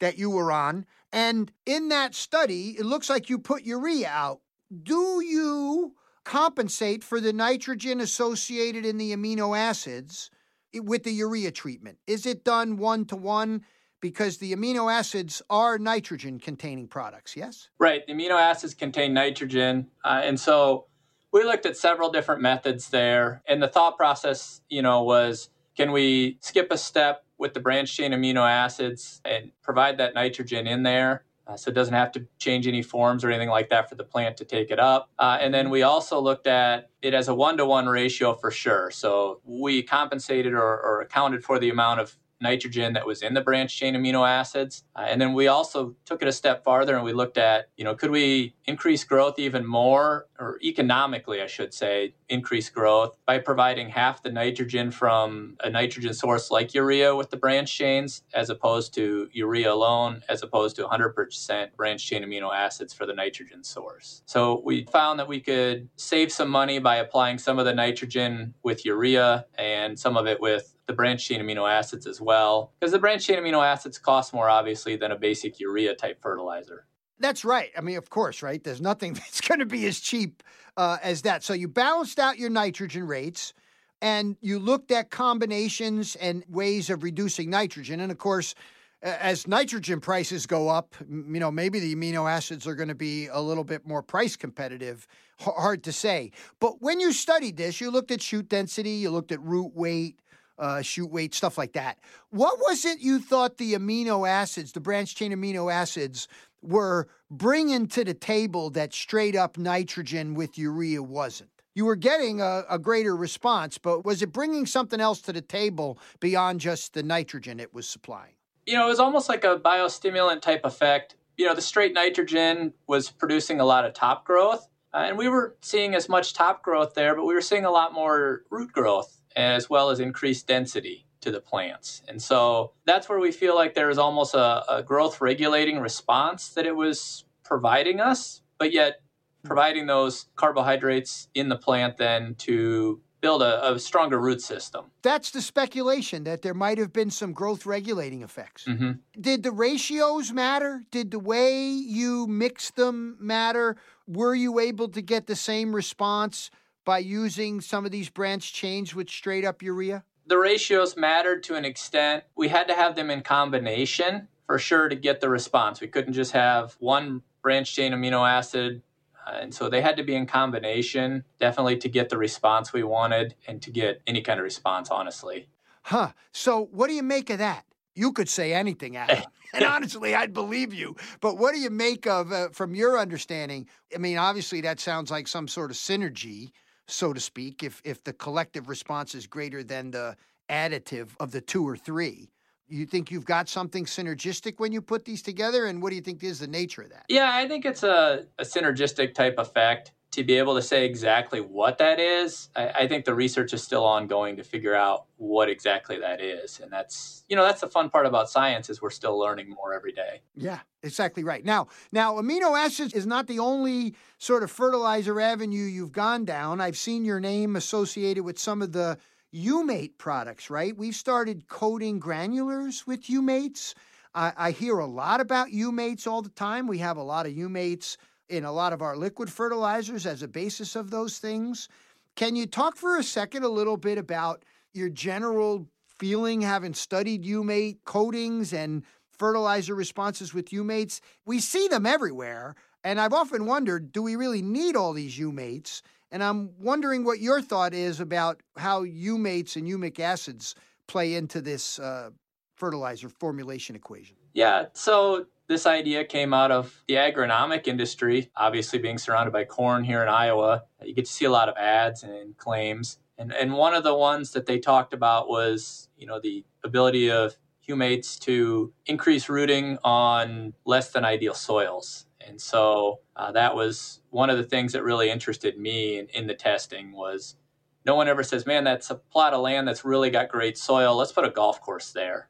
that 0.00 0.16
you 0.16 0.30
were 0.30 0.50
on. 0.50 0.86
And 1.12 1.52
in 1.66 1.90
that 1.90 2.14
study, 2.14 2.76
it 2.78 2.86
looks 2.86 3.10
like 3.10 3.28
you 3.28 3.38
put 3.38 3.64
urea 3.64 4.08
out. 4.08 4.40
Do 4.82 5.22
you 5.22 5.94
compensate 6.24 7.04
for 7.04 7.20
the 7.20 7.34
nitrogen 7.34 8.00
associated 8.00 8.86
in 8.86 8.96
the 8.96 9.14
amino 9.14 9.58
acids? 9.58 10.30
With 10.74 11.04
the 11.04 11.12
urea 11.12 11.50
treatment? 11.50 11.98
Is 12.06 12.26
it 12.26 12.44
done 12.44 12.76
one 12.76 13.04
to 13.06 13.16
one? 13.16 13.64
Because 14.00 14.38
the 14.38 14.52
amino 14.52 14.92
acids 14.92 15.42
are 15.48 15.78
nitrogen 15.78 16.40
containing 16.40 16.88
products, 16.88 17.36
yes? 17.36 17.68
Right. 17.78 18.04
The 18.06 18.14
amino 18.14 18.40
acids 18.40 18.74
contain 18.74 19.14
nitrogen. 19.14 19.88
Uh, 20.04 20.22
and 20.24 20.40
so 20.40 20.86
we 21.32 21.44
looked 21.44 21.66
at 21.66 21.76
several 21.76 22.10
different 22.10 22.42
methods 22.42 22.90
there. 22.90 23.42
And 23.46 23.62
the 23.62 23.68
thought 23.68 23.96
process, 23.96 24.60
you 24.68 24.82
know, 24.82 25.02
was 25.04 25.50
can 25.76 25.92
we 25.92 26.38
skip 26.40 26.68
a 26.70 26.78
step 26.78 27.24
with 27.38 27.54
the 27.54 27.60
branch 27.60 27.96
chain 27.96 28.12
amino 28.12 28.48
acids 28.48 29.20
and 29.24 29.52
provide 29.62 29.98
that 29.98 30.14
nitrogen 30.14 30.66
in 30.66 30.82
there? 30.82 31.24
Uh, 31.46 31.56
so 31.56 31.70
it 31.70 31.74
doesn't 31.74 31.94
have 31.94 32.12
to 32.12 32.26
change 32.38 32.68
any 32.68 32.82
forms 32.82 33.24
or 33.24 33.30
anything 33.30 33.48
like 33.48 33.68
that 33.70 33.88
for 33.88 33.96
the 33.96 34.04
plant 34.04 34.36
to 34.36 34.44
take 34.44 34.70
it 34.70 34.78
up. 34.78 35.10
Uh, 35.18 35.38
and 35.40 35.52
then 35.52 35.70
we 35.70 35.82
also 35.82 36.20
looked 36.20 36.46
at 36.46 36.90
it 37.02 37.14
as 37.14 37.28
a 37.28 37.34
one 37.34 37.56
to 37.56 37.66
one 37.66 37.86
ratio 37.86 38.34
for 38.34 38.50
sure. 38.50 38.90
So 38.90 39.40
we 39.44 39.82
compensated 39.82 40.52
or, 40.52 40.60
or 40.62 41.00
accounted 41.00 41.44
for 41.44 41.58
the 41.58 41.70
amount 41.70 42.00
of 42.00 42.16
nitrogen 42.42 42.92
that 42.94 43.06
was 43.06 43.22
in 43.22 43.34
the 43.34 43.40
branch 43.40 43.76
chain 43.76 43.94
amino 43.94 44.28
acids. 44.28 44.84
Uh, 44.96 45.06
and 45.08 45.20
then 45.20 45.32
we 45.32 45.46
also 45.46 45.94
took 46.04 46.22
it 46.22 46.28
a 46.28 46.32
step 46.32 46.64
farther 46.64 46.94
and 46.96 47.04
we 47.04 47.12
looked 47.12 47.38
at, 47.38 47.68
you 47.76 47.84
know, 47.84 47.94
could 47.94 48.10
we 48.10 48.54
increase 48.66 49.04
growth 49.04 49.38
even 49.38 49.66
more, 49.66 50.26
or 50.38 50.58
economically, 50.62 51.40
I 51.40 51.46
should 51.46 51.72
say, 51.72 52.14
increase 52.28 52.68
growth 52.68 53.16
by 53.26 53.38
providing 53.38 53.88
half 53.88 54.22
the 54.22 54.30
nitrogen 54.30 54.90
from 54.90 55.56
a 55.62 55.70
nitrogen 55.70 56.14
source 56.14 56.50
like 56.50 56.74
urea 56.74 57.14
with 57.14 57.30
the 57.30 57.36
branch 57.36 57.72
chains, 57.72 58.22
as 58.34 58.50
opposed 58.50 58.94
to 58.94 59.28
urea 59.32 59.72
alone, 59.72 60.22
as 60.28 60.42
opposed 60.42 60.76
to 60.76 60.84
100% 60.84 61.76
branch 61.76 62.06
chain 62.06 62.22
amino 62.24 62.54
acids 62.54 62.92
for 62.92 63.06
the 63.06 63.14
nitrogen 63.14 63.62
source. 63.62 64.22
So 64.26 64.62
we 64.64 64.84
found 64.86 65.18
that 65.20 65.28
we 65.28 65.40
could 65.40 65.88
save 65.96 66.32
some 66.32 66.50
money 66.50 66.78
by 66.78 66.96
applying 66.96 67.38
some 67.38 67.58
of 67.58 67.64
the 67.64 67.74
nitrogen 67.74 68.54
with 68.62 68.84
urea 68.84 69.46
and 69.56 69.98
some 69.98 70.16
of 70.16 70.26
it 70.26 70.40
with 70.40 70.74
the 70.86 70.92
branched 70.92 71.26
chain 71.26 71.40
amino 71.40 71.70
acids 71.70 72.06
as 72.06 72.20
well, 72.20 72.72
because 72.78 72.92
the 72.92 72.98
branched 72.98 73.26
chain 73.26 73.38
amino 73.38 73.64
acids 73.64 73.98
cost 73.98 74.34
more 74.34 74.48
obviously 74.48 74.96
than 74.96 75.12
a 75.12 75.16
basic 75.16 75.60
urea 75.60 75.94
type 75.94 76.20
fertilizer. 76.20 76.86
That's 77.18 77.44
right. 77.44 77.70
I 77.78 77.80
mean, 77.80 77.98
of 77.98 78.10
course, 78.10 78.42
right? 78.42 78.62
There's 78.62 78.80
nothing 78.80 79.12
that's 79.14 79.40
going 79.40 79.60
to 79.60 79.66
be 79.66 79.86
as 79.86 80.00
cheap 80.00 80.42
uh, 80.76 80.98
as 81.02 81.22
that. 81.22 81.44
So 81.44 81.52
you 81.52 81.68
balanced 81.68 82.18
out 82.18 82.38
your 82.38 82.50
nitrogen 82.50 83.06
rates 83.06 83.54
and 84.00 84.36
you 84.40 84.58
looked 84.58 84.90
at 84.90 85.10
combinations 85.10 86.16
and 86.16 86.44
ways 86.48 86.90
of 86.90 87.04
reducing 87.04 87.48
nitrogen. 87.48 88.00
And 88.00 88.10
of 88.10 88.18
course, 88.18 88.56
as 89.02 89.46
nitrogen 89.46 90.00
prices 90.00 90.46
go 90.46 90.68
up, 90.68 90.94
you 91.08 91.40
know, 91.40 91.50
maybe 91.50 91.80
the 91.80 91.94
amino 91.94 92.30
acids 92.30 92.66
are 92.66 92.74
going 92.74 92.88
to 92.88 92.94
be 92.94 93.28
a 93.28 93.40
little 93.40 93.64
bit 93.64 93.86
more 93.86 94.02
price 94.02 94.36
competitive. 94.36 95.06
Hard 95.38 95.82
to 95.84 95.92
say. 95.92 96.30
But 96.60 96.82
when 96.82 97.00
you 97.00 97.12
studied 97.12 97.56
this, 97.56 97.80
you 97.80 97.90
looked 97.90 98.10
at 98.10 98.22
shoot 98.22 98.48
density, 98.48 98.90
you 98.90 99.10
looked 99.10 99.32
at 99.32 99.40
root 99.40 99.72
weight, 99.74 100.20
uh, 100.58 100.82
shoot 100.82 101.10
weight, 101.10 101.34
stuff 101.34 101.58
like 101.58 101.72
that. 101.72 101.98
What 102.30 102.58
was 102.58 102.84
it 102.84 103.00
you 103.00 103.18
thought 103.18 103.58
the 103.58 103.74
amino 103.74 104.28
acids, 104.28 104.72
the 104.72 104.80
branch 104.80 105.14
chain 105.14 105.32
amino 105.32 105.72
acids, 105.72 106.28
were 106.62 107.08
bringing 107.30 107.88
to 107.88 108.04
the 108.04 108.14
table 108.14 108.70
that 108.70 108.94
straight 108.94 109.34
up 109.34 109.58
nitrogen 109.58 110.34
with 110.34 110.58
urea 110.58 111.02
wasn't? 111.02 111.50
You 111.74 111.86
were 111.86 111.96
getting 111.96 112.40
a, 112.40 112.64
a 112.68 112.78
greater 112.78 113.16
response, 113.16 113.78
but 113.78 114.04
was 114.04 114.22
it 114.22 114.32
bringing 114.32 114.66
something 114.66 115.00
else 115.00 115.22
to 115.22 115.32
the 115.32 115.40
table 115.40 115.98
beyond 116.20 116.60
just 116.60 116.92
the 116.92 117.02
nitrogen 117.02 117.58
it 117.58 117.72
was 117.72 117.88
supplying? 117.88 118.34
You 118.66 118.74
know, 118.74 118.86
it 118.86 118.90
was 118.90 119.00
almost 119.00 119.28
like 119.28 119.44
a 119.44 119.56
biostimulant 119.58 120.42
type 120.42 120.64
effect. 120.64 121.16
You 121.38 121.46
know, 121.46 121.54
the 121.54 121.62
straight 121.62 121.94
nitrogen 121.94 122.74
was 122.86 123.10
producing 123.10 123.58
a 123.58 123.64
lot 123.64 123.86
of 123.86 123.94
top 123.94 124.26
growth, 124.26 124.68
uh, 124.92 124.98
and 124.98 125.16
we 125.16 125.28
were 125.28 125.56
seeing 125.62 125.94
as 125.94 126.10
much 126.10 126.34
top 126.34 126.62
growth 126.62 126.94
there, 126.94 127.16
but 127.16 127.24
we 127.24 127.32
were 127.32 127.40
seeing 127.40 127.64
a 127.64 127.70
lot 127.70 127.94
more 127.94 128.42
root 128.50 128.70
growth 128.70 129.21
as 129.36 129.70
well 129.70 129.90
as 129.90 130.00
increased 130.00 130.46
density 130.46 131.06
to 131.20 131.30
the 131.30 131.40
plants. 131.40 132.02
And 132.08 132.20
so 132.20 132.72
that's 132.84 133.08
where 133.08 133.20
we 133.20 133.32
feel 133.32 133.54
like 133.54 133.74
there 133.74 133.90
is 133.90 133.98
almost 133.98 134.34
a, 134.34 134.64
a 134.70 134.82
growth 134.82 135.20
regulating 135.20 135.78
response 135.78 136.50
that 136.50 136.66
it 136.66 136.76
was 136.76 137.24
providing 137.44 138.00
us, 138.00 138.42
but 138.58 138.72
yet 138.72 139.00
providing 139.44 139.86
those 139.86 140.26
carbohydrates 140.36 141.28
in 141.34 141.48
the 141.48 141.56
plant 141.56 141.96
then 141.96 142.34
to 142.36 143.00
build 143.20 143.40
a, 143.40 143.72
a, 143.72 143.78
stronger 143.78 144.18
root 144.18 144.42
system. 144.42 144.86
That's 145.02 145.30
the 145.30 145.40
speculation 145.40 146.24
that 146.24 146.42
there 146.42 146.54
might 146.54 146.78
have 146.78 146.92
been 146.92 147.10
some 147.10 147.32
growth 147.32 147.64
regulating 147.64 148.22
effects. 148.22 148.64
Mm-hmm. 148.64 148.92
Did 149.20 149.44
the 149.44 149.52
ratios 149.52 150.32
matter? 150.32 150.82
Did 150.90 151.12
the 151.12 151.20
way 151.20 151.62
you 151.62 152.26
mix 152.26 152.72
them 152.72 153.16
matter? 153.20 153.76
Were 154.08 154.34
you 154.34 154.58
able 154.58 154.88
to 154.88 155.00
get 155.00 155.28
the 155.28 155.36
same 155.36 155.74
response 155.74 156.50
by 156.84 156.98
using 156.98 157.60
some 157.60 157.84
of 157.84 157.90
these 157.90 158.08
branch 158.08 158.52
chains 158.52 158.94
with 158.94 159.08
straight 159.08 159.44
up 159.44 159.62
urea? 159.62 160.04
The 160.26 160.38
ratios 160.38 160.96
mattered 160.96 161.42
to 161.44 161.54
an 161.54 161.64
extent. 161.64 162.24
We 162.36 162.48
had 162.48 162.68
to 162.68 162.74
have 162.74 162.94
them 162.94 163.10
in 163.10 163.22
combination 163.22 164.28
for 164.46 164.58
sure 164.58 164.88
to 164.88 164.96
get 164.96 165.20
the 165.20 165.28
response. 165.28 165.80
We 165.80 165.88
couldn't 165.88 166.12
just 166.12 166.32
have 166.32 166.76
one 166.78 167.22
branch 167.42 167.74
chain 167.74 167.92
amino 167.92 168.28
acid. 168.28 168.82
Uh, 169.26 169.38
and 169.40 169.54
so 169.54 169.68
they 169.68 169.80
had 169.80 169.96
to 169.96 170.02
be 170.02 170.14
in 170.14 170.26
combination, 170.26 171.24
definitely 171.38 171.76
to 171.78 171.88
get 171.88 172.08
the 172.08 172.18
response 172.18 172.72
we 172.72 172.82
wanted 172.82 173.34
and 173.46 173.62
to 173.62 173.70
get 173.70 174.00
any 174.06 174.20
kind 174.20 174.40
of 174.40 174.44
response, 174.44 174.90
honestly. 174.90 175.48
Huh. 175.82 176.12
So, 176.32 176.68
what 176.72 176.88
do 176.88 176.94
you 176.94 177.02
make 177.02 177.30
of 177.30 177.38
that? 177.38 177.64
You 177.94 178.12
could 178.12 178.28
say 178.28 178.52
anything, 178.52 178.96
Adam. 178.96 179.22
and 179.52 179.64
honestly, 179.64 180.14
I'd 180.14 180.32
believe 180.32 180.72
you. 180.72 180.96
But 181.20 181.38
what 181.38 181.54
do 181.54 181.60
you 181.60 181.70
make 181.70 182.06
of, 182.06 182.32
uh, 182.32 182.48
from 182.50 182.74
your 182.74 182.98
understanding? 182.98 183.68
I 183.94 183.98
mean, 183.98 184.16
obviously, 184.16 184.60
that 184.62 184.80
sounds 184.80 185.10
like 185.10 185.28
some 185.28 185.46
sort 185.46 185.70
of 185.70 185.76
synergy 185.76 186.52
so 186.86 187.12
to 187.12 187.20
speak, 187.20 187.62
if 187.62 187.80
if 187.84 188.02
the 188.04 188.12
collective 188.12 188.68
response 188.68 189.14
is 189.14 189.26
greater 189.26 189.62
than 189.62 189.90
the 189.90 190.16
additive 190.50 191.10
of 191.18 191.32
the 191.32 191.40
two 191.40 191.66
or 191.66 191.76
three. 191.76 192.30
You 192.68 192.86
think 192.86 193.10
you've 193.10 193.26
got 193.26 193.48
something 193.48 193.84
synergistic 193.84 194.54
when 194.58 194.72
you 194.72 194.80
put 194.80 195.04
these 195.04 195.20
together, 195.20 195.66
and 195.66 195.82
what 195.82 195.90
do 195.90 195.96
you 195.96 196.02
think 196.02 196.22
is 196.22 196.40
the 196.40 196.46
nature 196.46 196.82
of 196.82 196.90
that? 196.90 197.04
Yeah, 197.08 197.30
I 197.32 197.46
think 197.46 197.64
it's 197.64 197.82
a, 197.82 198.26
a 198.38 198.44
synergistic 198.44 199.14
type 199.14 199.34
effect. 199.38 199.92
To 200.12 200.24
be 200.24 200.36
able 200.36 200.54
to 200.56 200.62
say 200.62 200.84
exactly 200.84 201.40
what 201.40 201.78
that 201.78 201.98
is, 201.98 202.50
I, 202.54 202.68
I 202.68 202.88
think 202.88 203.06
the 203.06 203.14
research 203.14 203.54
is 203.54 203.62
still 203.62 203.84
ongoing 203.84 204.36
to 204.36 204.44
figure 204.44 204.74
out 204.74 205.06
what 205.16 205.48
exactly 205.48 205.98
that 206.00 206.20
is, 206.20 206.60
and 206.60 206.70
that's 206.70 207.24
you 207.28 207.36
know 207.36 207.44
that's 207.44 207.62
the 207.62 207.68
fun 207.68 207.88
part 207.88 208.04
about 208.04 208.28
science 208.28 208.68
is 208.68 208.82
we're 208.82 208.90
still 208.90 209.18
learning 209.18 209.48
more 209.48 209.72
every 209.72 209.92
day. 209.92 210.20
Yeah, 210.34 210.60
exactly 210.82 211.24
right. 211.24 211.44
Now, 211.44 211.68
now 211.92 212.14
amino 212.14 212.58
acids 212.58 212.92
is 212.92 213.06
not 213.06 213.26
the 213.26 213.38
only 213.38 213.94
sort 214.18 214.42
of 214.42 214.50
fertilizer 214.50 215.18
avenue 215.18 215.64
you've 215.64 215.92
gone 215.92 216.26
down. 216.26 216.60
I've 216.60 216.76
seen 216.76 217.04
your 217.06 217.18
name 217.18 217.56
associated 217.56 218.22
with 218.22 218.38
some 218.38 218.60
of 218.60 218.72
the 218.72 218.98
humate 219.34 219.96
products, 219.98 220.50
right? 220.50 220.76
We've 220.76 220.94
started 220.94 221.48
coating 221.48 222.00
granulars 222.00 222.86
with 222.86 223.04
humates. 223.04 223.74
I, 224.14 224.32
I 224.36 224.50
hear 224.50 224.78
a 224.78 224.86
lot 224.86 225.20
about 225.20 225.48
humates 225.48 226.06
all 226.06 226.22
the 226.22 226.28
time. 226.28 226.66
We 226.66 226.78
have 226.78 226.98
a 226.98 227.02
lot 227.02 227.26
of 227.26 227.32
humates 227.32 227.96
in 228.28 228.44
a 228.44 228.52
lot 228.52 228.72
of 228.72 228.82
our 228.82 228.96
liquid 228.96 229.30
fertilizers 229.30 230.06
as 230.06 230.22
a 230.22 230.28
basis 230.28 230.76
of 230.76 230.90
those 230.90 231.18
things. 231.18 231.68
Can 232.16 232.36
you 232.36 232.46
talk 232.46 232.76
for 232.76 232.96
a 232.96 233.02
second 233.02 233.44
a 233.44 233.48
little 233.48 233.76
bit 233.76 233.98
about 233.98 234.44
your 234.72 234.88
general 234.88 235.68
feeling 235.98 236.40
having 236.40 236.74
studied 236.74 237.24
humate 237.24 237.78
coatings 237.84 238.52
and 238.52 238.84
fertilizer 239.18 239.74
responses 239.74 240.34
with 240.34 240.50
humates? 240.50 241.00
We 241.24 241.40
see 241.40 241.68
them 241.68 241.86
everywhere, 241.86 242.54
and 242.84 243.00
I've 243.00 243.12
often 243.12 243.46
wondered 243.46 243.92
do 243.92 244.02
we 244.02 244.16
really 244.16 244.42
need 244.42 244.76
all 244.76 244.92
these 244.92 245.18
humates? 245.18 245.82
And 246.10 246.22
I'm 246.22 246.50
wondering 246.60 247.04
what 247.04 247.20
your 247.20 247.40
thought 247.40 247.72
is 247.72 247.98
about 247.98 248.42
how 248.56 248.84
humates 248.84 249.56
and 249.56 249.66
humic 249.66 249.98
acids 249.98 250.54
play 250.86 251.14
into 251.14 251.40
this 251.40 251.78
uh, 251.78 252.10
fertilizer 252.56 253.08
formulation 253.08 253.74
equation. 253.74 254.16
Yeah, 254.34 254.66
so 254.74 255.26
this 255.48 255.66
idea 255.66 256.04
came 256.04 256.32
out 256.32 256.50
of 256.50 256.82
the 256.88 256.94
agronomic 256.94 257.66
industry, 257.66 258.30
obviously 258.36 258.78
being 258.78 258.98
surrounded 258.98 259.32
by 259.32 259.44
corn 259.44 259.84
here 259.84 260.02
in 260.02 260.08
Iowa. 260.08 260.64
You 260.82 260.94
get 260.94 261.06
to 261.06 261.12
see 261.12 261.24
a 261.24 261.30
lot 261.30 261.48
of 261.48 261.56
ads 261.56 262.02
and 262.02 262.36
claims. 262.36 262.98
And, 263.18 263.32
and 263.32 263.52
one 263.52 263.74
of 263.74 263.84
the 263.84 263.94
ones 263.94 264.32
that 264.32 264.46
they 264.46 264.58
talked 264.58 264.94
about 264.94 265.28
was, 265.28 265.88
you 265.96 266.06
know, 266.06 266.20
the 266.20 266.44
ability 266.64 267.10
of 267.10 267.36
humates 267.68 268.18
to 268.20 268.72
increase 268.86 269.28
rooting 269.28 269.78
on 269.84 270.54
less 270.64 270.90
than 270.90 271.04
ideal 271.04 271.34
soils. 271.34 272.06
And 272.26 272.40
so 272.40 273.00
uh, 273.16 273.32
that 273.32 273.54
was 273.54 274.00
one 274.10 274.30
of 274.30 274.38
the 274.38 274.44
things 274.44 274.72
that 274.72 274.82
really 274.82 275.10
interested 275.10 275.58
me 275.58 275.98
in, 275.98 276.06
in 276.08 276.26
the 276.26 276.34
testing 276.34 276.92
was 276.92 277.36
no 277.84 277.94
one 277.94 278.08
ever 278.08 278.22
says, 278.22 278.46
man, 278.46 278.64
that's 278.64 278.90
a 278.90 278.94
plot 278.94 279.34
of 279.34 279.40
land 279.40 279.66
that's 279.66 279.84
really 279.84 280.10
got 280.10 280.28
great 280.28 280.56
soil. 280.56 280.96
Let's 280.96 281.12
put 281.12 281.24
a 281.24 281.30
golf 281.30 281.60
course 281.60 281.92
there. 281.92 282.28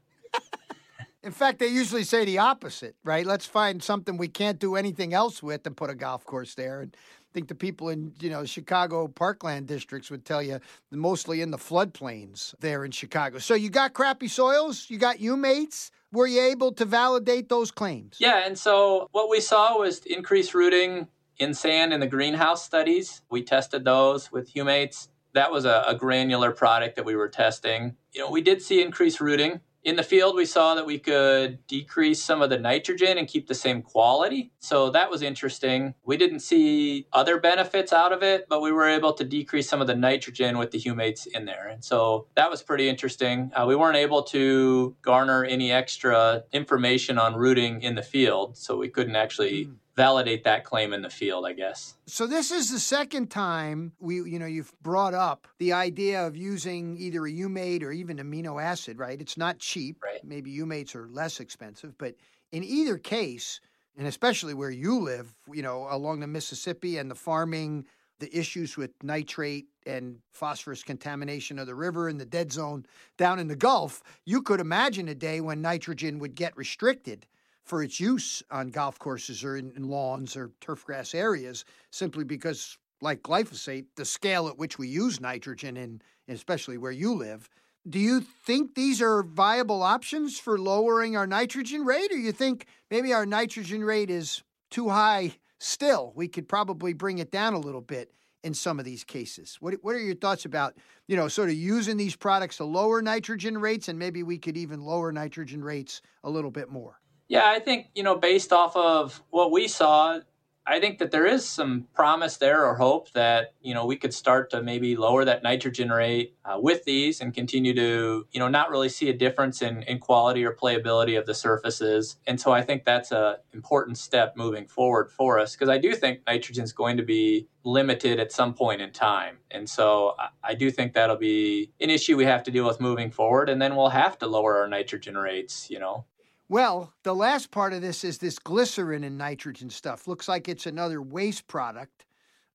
In 1.25 1.31
fact, 1.31 1.61
they 1.61 1.69
usually 1.69 2.03
say 2.03 2.25
the 2.25 2.39
opposite, 2.39 2.97
right? 3.05 3.25
Let's 3.25 3.47
find 3.47 3.81
something 3.81 4.17
we 4.17 4.29
can't 4.29 4.59
do 4.59 4.75
anything 4.75 5.15
else 5.15 5.41
with 5.43 5.65
and 5.67 5.77
put 5.77 5.89
a 5.89 5.95
golf 5.95 6.25
course 6.25 6.55
there. 6.55 6.81
And 6.81 6.97
I 6.97 7.31
think 7.33 7.47
the 7.47 7.55
people 7.55 7.91
in, 7.91 8.13
you 8.19 8.29
know, 8.29 8.45
Chicago 8.45 9.07
parkland 9.07 9.69
districts 9.69 10.11
would 10.11 10.25
tell 10.25 10.43
you 10.43 10.59
mostly 10.91 11.41
in 11.41 11.53
the 11.53 11.59
floodplains 11.59 12.55
there 12.59 12.85
in 12.85 12.91
Chicago. 12.91 13.39
So 13.39 13.55
you 13.55 13.71
got 13.71 13.95
crappy 13.95 14.27
soils, 14.27 14.87
you 14.89 14.99
got 14.99 15.19
humates. 15.19 15.91
Were 16.11 16.27
you 16.27 16.43
able 16.43 16.73
to 16.73 16.85
validate 16.85 17.49
those 17.49 17.71
claims? 17.71 18.17
Yeah, 18.19 18.45
and 18.45 18.59
so 18.59 19.09
what 19.13 19.31
we 19.31 19.41
saw 19.41 19.79
was 19.79 20.01
increased 20.01 20.55
rooting 20.55 21.07
in 21.39 21.55
sand 21.55 21.95
in 21.95 22.01
the 22.01 22.07
greenhouse 22.07 22.65
studies. 22.65 23.23
We 23.31 23.43
tested 23.43 23.85
those 23.85 24.31
with 24.31 24.53
humates. 24.53 25.09
That 25.35 25.51
was 25.51 25.65
a, 25.65 25.85
a 25.87 25.95
granular 25.95 26.51
product 26.51 26.97
that 26.97 27.07
we 27.07 27.17
were 27.17 27.29
testing. 27.29 27.97
You 28.13 28.23
know, 28.23 28.31
we 28.31 28.43
did 28.43 28.61
see 28.61 28.83
increased 28.83 29.21
rooting 29.21 29.61
in 29.85 29.97
the 29.97 30.03
field, 30.03 30.37
we 30.37 30.47
saw 30.47 30.75
that 30.75 30.87
we 30.87 30.99
could 30.99 31.67
decrease 31.67 32.23
some 32.23 32.41
of 32.41 32.51
the 32.51 32.59
nitrogen 32.59 33.19
and 33.19 33.27
keep 33.27 33.49
the 33.49 33.55
same 33.55 33.83
quality. 33.83 34.53
So 34.61 34.91
that 34.91 35.11
was 35.11 35.23
interesting. 35.23 35.95
We 36.05 36.17
didn't 36.17 36.41
see 36.41 37.07
other 37.13 37.41
benefits 37.41 37.93
out 37.93 38.13
of 38.13 38.23
it, 38.23 38.47
but 38.49 38.63
we 38.63 38.71
were 38.71 38.89
able 38.89 39.13
to 39.15 39.25
decrease 39.25 39.69
some 39.69 39.81
of 39.81 39.87
the 39.87 39.97
nitrogen 39.97 40.59
with 40.59 40.71
the 40.71 40.79
humates 40.79 41.27
in 41.27 41.47
there. 41.47 41.69
And 41.69 41.85
so 41.85 42.27
that 42.37 42.51
was 42.51 42.63
pretty 42.63 42.89
interesting. 42.89 43.51
Uh, 43.55 43.65
we 43.67 43.77
weren't 43.77 43.97
able 43.97 44.23
to 44.25 44.95
garner 45.03 45.45
any 45.45 45.73
extra 45.73 46.45
information 46.53 47.19
on 47.19 47.35
rooting 47.35 47.83
in 47.83 47.95
the 47.95 48.03
field, 48.03 48.57
so 48.57 48.77
we 48.77 48.89
couldn't 48.89 49.17
actually. 49.17 49.67
Mm 49.67 49.77
validate 49.95 50.45
that 50.45 50.65
claim 50.65 50.93
in 50.93 51.03
the 51.03 51.11
field, 51.11 51.47
I 51.47 51.53
guess. 51.53 51.95
So 52.07 52.27
this 52.27 52.51
is 52.51 52.71
the 52.71 52.79
second 52.79 53.31
time 53.31 53.93
we 54.01 54.17
you 54.17 54.39
know 54.39 54.47
you've 54.47 54.73
brought 54.83 55.15
up 55.15 55.47
the 55.59 55.73
idea 55.73 56.27
of 56.27 56.37
using 56.37 56.97
either 56.99 57.27
a 57.27 57.31
humate 57.31 57.83
or 57.83 57.93
even 57.93 58.19
amino 58.19 58.63
acid, 58.63 58.99
right? 58.99 59.21
It's 59.21 59.37
not 59.37 59.59
cheap. 59.59 59.99
Right. 60.03 60.25
Maybe 60.25 60.55
humates 60.57 60.95
are 60.95 61.09
less 61.09 61.41
expensive, 61.41 61.97
but 61.99 62.15
in 62.53 62.65
either 62.65 62.99
case, 62.99 63.61
and 63.97 64.07
especially 64.07 64.55
where 64.55 64.71
you 64.71 65.01
live, 65.01 65.35
you 65.53 65.63
know, 65.63 65.87
along 65.91 66.21
the 66.21 66.27
Mississippi 66.27 66.99
and 66.99 67.11
the 67.11 67.15
farming, 67.15 67.87
the 68.21 68.39
issues 68.39 68.77
with 68.77 68.91
nitrate 69.03 69.67
and 69.85 70.19
phosphorus 70.31 70.83
contamination 70.83 71.59
of 71.59 71.67
the 71.67 71.75
river 71.75 72.09
and 72.09 72.21
the 72.21 72.25
dead 72.25 72.53
zone 72.53 72.87
down 73.19 73.39
in 73.39 73.49
the 73.49 73.57
Gulf, 73.57 74.03
you 74.25 74.43
could 74.43 74.61
imagine 74.61 75.09
a 75.09 75.15
day 75.15 75.41
when 75.41 75.61
nitrogen 75.61 76.19
would 76.21 76.35
get 76.35 76.57
restricted 76.57 77.27
for 77.65 77.83
its 77.83 78.01
use 78.01 78.43
on 78.51 78.71
golf 78.71 78.99
courses 78.99 79.45
or 79.45 79.57
in, 79.57 79.73
in 79.77 79.89
lawns 79.89 80.37
or 80.37 80.51
turf 80.61 80.85
grass 80.85 81.15
areas 81.15 81.65
simply 81.91 82.25
because 82.25 82.79
like 83.01 83.23
glyphosate, 83.23 83.87
the 83.97 84.05
scale 84.05 84.49
at 84.49 84.59
which 84.59 84.79
we 84.79 84.89
use 84.89 85.21
nitrogen, 85.21 85.77
and 85.77 86.03
especially 86.29 86.79
where 86.79 86.93
you 86.93 87.15
live, 87.15 87.51
do 87.89 87.99
you 87.99 88.21
think 88.21 88.75
these 88.75 89.03
are 89.03 89.25
viable 89.25 89.83
options 89.83 90.39
for 90.39 90.57
lowering 90.57 91.17
our 91.17 91.27
nitrogen 91.27 91.85
rate, 91.85 92.13
or 92.13 92.17
you 92.17 92.31
think 92.31 92.67
maybe 92.91 93.13
our 93.13 93.27
nitrogen 93.27 93.83
rate 93.83 94.09
is 94.09 94.43
too 94.71 94.89
high 94.89 95.37
still? 95.59 96.13
We 96.15 96.29
could 96.29 96.49
probably 96.49 96.93
bring 96.93 97.19
it 97.19 97.33
down 97.33 97.55
a 97.55 97.59
little 97.59 97.81
bit 97.81 98.13
in 98.45 98.55
some 98.55 98.79
of 98.79 98.85
these 98.85 99.03
cases. 99.03 99.57
What, 99.61 99.75
what 99.83 99.97
are 99.97 100.01
your 100.01 100.15
thoughts 100.15 100.45
about, 100.45 100.77
you 101.09 101.17
know, 101.17 101.27
sort 101.27 101.49
of 101.49 101.57
using 101.57 101.97
these 101.97 102.15
products 102.15 102.59
to 102.59 102.65
lower 102.65 103.03
nitrogen 103.03 103.59
rates, 103.59 103.89
and 103.89 103.99
maybe 103.99 104.23
we 104.23 104.39
could 104.39 104.57
even 104.57 104.81
lower 104.81 105.11
nitrogen 105.11 105.63
rates 105.63 106.03
a 106.23 106.31
little 106.31 106.53
bit 106.53 106.71
more? 106.71 107.01
Yeah, 107.33 107.45
I 107.47 107.61
think, 107.61 107.87
you 107.95 108.03
know, 108.03 108.15
based 108.15 108.53
off 108.53 108.77
of 108.77 109.23
what 109.31 109.51
we 109.51 109.67
saw, 109.67 110.21
I 110.67 110.81
think 110.81 110.99
that 110.99 111.13
there 111.13 111.25
is 111.25 111.49
some 111.49 111.87
promise 111.95 112.37
there 112.37 112.67
or 112.67 112.75
hope 112.75 113.11
that, 113.13 113.55
you 113.63 113.73
know, 113.73 113.87
we 113.87 113.97
could 113.97 114.13
start 114.13 114.51
to 114.51 114.63
maybe 114.63 114.97
lower 114.97 115.25
that 115.25 115.43
nitrogen 115.43 115.89
rate 115.89 116.37
uh, 116.45 116.59
with 116.61 116.85
these 116.85 117.23
and 117.23 117.33
continue 117.33 117.73
to, 117.73 118.27
you 118.33 118.39
know, 118.39 118.49
not 118.49 118.71
really 118.71 118.91
see 118.91 119.09
a 119.09 119.15
difference 119.15 119.63
in, 119.63 119.83
in 119.85 119.99
quality 119.99 120.45
or 120.45 120.53
playability 120.53 121.19
of 121.19 121.25
the 121.25 121.33
surfaces. 121.33 122.17
And 122.27 122.39
so 122.39 122.53
I 122.53 122.61
think 122.61 122.85
that's 122.85 123.13
a 123.13 123.39
important 123.55 123.97
step 123.97 124.37
moving 124.37 124.67
forward 124.67 125.11
for 125.11 125.39
us 125.39 125.55
because 125.55 125.71
I 125.71 125.79
do 125.79 125.95
think 125.95 126.21
nitrogen 126.27 126.65
is 126.65 126.75
going 126.75 126.99
to 126.99 127.03
be 127.03 127.49
limited 127.65 128.21
at 128.21 128.31
some 128.31 128.53
point 128.53 128.83
in 128.83 128.93
time. 128.93 129.39
And 129.51 129.67
so 129.67 130.17
I 130.45 130.53
do 130.55 130.71
think 130.71 130.93
that'll 130.93 131.17
be 131.17 131.73
an 131.81 131.89
issue 131.89 132.15
we 132.15 132.27
have 132.27 132.43
to 132.43 132.51
deal 132.51 132.67
with 132.67 132.79
moving 132.79 133.11
forward. 133.11 133.49
And 133.49 133.63
then 133.63 133.75
we'll 133.75 133.89
have 133.89 134.19
to 134.19 134.27
lower 134.27 134.59
our 134.59 134.69
nitrogen 134.69 135.17
rates, 135.17 135.71
you 135.71 135.79
know. 135.79 136.05
Well, 136.53 136.93
the 137.03 137.15
last 137.15 137.51
part 137.51 137.73
of 137.73 137.81
this 137.81 138.05
is 138.05 138.19
this 138.19 138.39
glycerin 138.39 139.05
and 139.05 139.17
nitrogen 139.17 139.71
stuff. 139.71 140.07
Looks 140.07 140.29
like 140.29 140.51
it's 140.51 140.67
another 140.67 141.01
waste 141.01 141.47
product. 141.47 142.05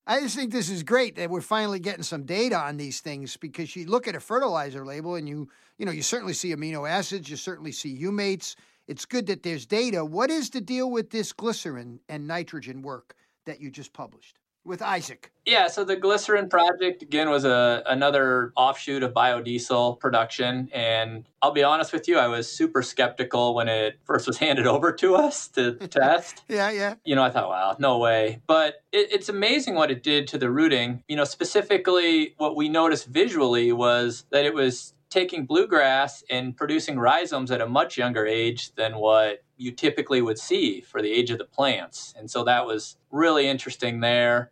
I 0.06 0.20
just 0.20 0.36
think 0.36 0.52
this 0.52 0.70
is 0.70 0.84
great 0.84 1.16
that 1.16 1.32
we're 1.32 1.42
finally 1.42 1.80
getting 1.80 2.04
some 2.04 2.24
data 2.24 2.60
on 2.60 2.78
these 2.78 3.02
things 3.02 3.38
because 3.38 3.76
you 3.76 3.88
look 3.88 4.08
at 4.08 4.14
a 4.14 4.20
fertilizer 4.20 4.86
label 4.86 5.16
and 5.16 5.28
you, 5.28 5.50
you 5.80 5.86
know, 5.88 5.92
you 5.92 6.04
certainly 6.04 6.34
see 6.34 6.54
amino 6.54 6.88
acids, 6.88 7.28
you 7.28 7.38
certainly 7.38 7.72
see 7.72 8.00
humates. 8.00 8.54
It's 8.88 9.06
good 9.06 9.26
that 9.26 9.42
there's 9.42 9.66
data. 9.66 10.06
What 10.06 10.30
is 10.30 10.52
the 10.52 10.62
deal 10.62 10.92
with 10.92 11.10
this 11.10 11.34
glycerin 11.34 12.00
and 12.08 12.28
nitrogen 12.28 12.84
work 12.84 13.16
that 13.48 13.60
you 13.62 13.72
just 13.72 13.94
published? 13.94 14.38
With 14.68 14.82
Isaac. 14.82 15.32
Yeah, 15.46 15.68
so 15.68 15.86
the 15.86 15.96
glycerin 15.96 16.50
project 16.50 17.02
again 17.02 17.30
was 17.30 17.46
a 17.46 17.82
another 17.86 18.52
offshoot 18.58 19.02
of 19.02 19.14
biodiesel 19.14 19.98
production, 20.00 20.70
and 20.74 21.26
I'll 21.42 21.54
be 21.54 21.64
honest 21.64 21.94
with 21.94 22.08
you, 22.10 22.20
I 22.20 22.28
was 22.28 22.52
super 22.52 22.82
skeptical 22.82 23.56
when 23.56 23.70
it 23.70 23.98
first 24.04 24.28
was 24.28 24.38
handed 24.46 24.68
over 24.68 24.92
to 24.92 25.16
us 25.16 25.48
to 25.50 25.76
test. 25.88 26.44
yeah, 26.50 26.70
yeah. 26.70 26.96
You 27.06 27.16
know, 27.16 27.24
I 27.24 27.30
thought, 27.30 27.48
wow, 27.48 27.78
no 27.80 27.98
way. 27.98 28.42
But 28.46 28.84
it, 28.92 29.12
it's 29.12 29.30
amazing 29.30 29.76
what 29.76 29.90
it 29.90 30.04
did 30.04 30.28
to 30.30 30.38
the 30.38 30.52
rooting. 30.52 31.04
You 31.08 31.16
know, 31.16 31.24
specifically, 31.24 32.36
what 32.38 32.58
we 32.58 32.68
noticed 32.68 33.08
visually 33.08 33.72
was 33.72 34.26
that 34.32 34.44
it 34.44 34.54
was 34.54 34.94
taking 35.10 35.46
bluegrass 35.46 36.26
and 36.30 36.58
producing 36.58 37.00
rhizomes 37.00 37.52
at 37.52 37.62
a 37.62 37.68
much 37.68 37.98
younger 37.98 38.26
age 38.26 38.76
than 38.76 38.98
what 38.98 39.44
you 39.56 39.72
typically 39.72 40.22
would 40.22 40.38
see 40.38 40.82
for 40.82 41.02
the 41.02 41.12
age 41.12 41.32
of 41.32 41.38
the 41.38 41.46
plants. 41.46 42.14
And 42.18 42.30
so 42.30 42.44
that 42.44 42.66
was 42.66 42.98
really 43.10 43.48
interesting 43.48 44.02
there 44.02 44.52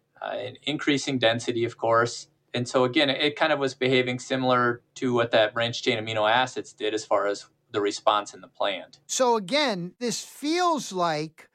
increasing 0.64 1.18
density, 1.20 1.66
of 1.66 1.78
course. 1.78 2.28
And 2.54 2.68
so 2.68 2.86
again, 2.86 3.10
it 3.10 3.36
kind 3.36 3.52
of 3.52 3.60
was 3.60 3.74
behaving 3.74 4.20
similar 4.20 4.82
to 4.96 5.14
what 5.14 5.32
that 5.32 5.54
branch 5.54 5.84
chain 5.84 5.98
amino 5.98 6.30
acids 6.30 6.72
did 6.72 6.94
as 6.94 7.06
far 7.06 7.28
as 7.28 7.46
the 7.72 7.82
response 7.82 8.34
in 8.34 8.40
the 8.40 8.48
plant. 8.48 9.00
So 9.08 9.36
again, 9.36 9.94
this 10.00 10.24
feels 10.24 10.94
like 10.94 11.50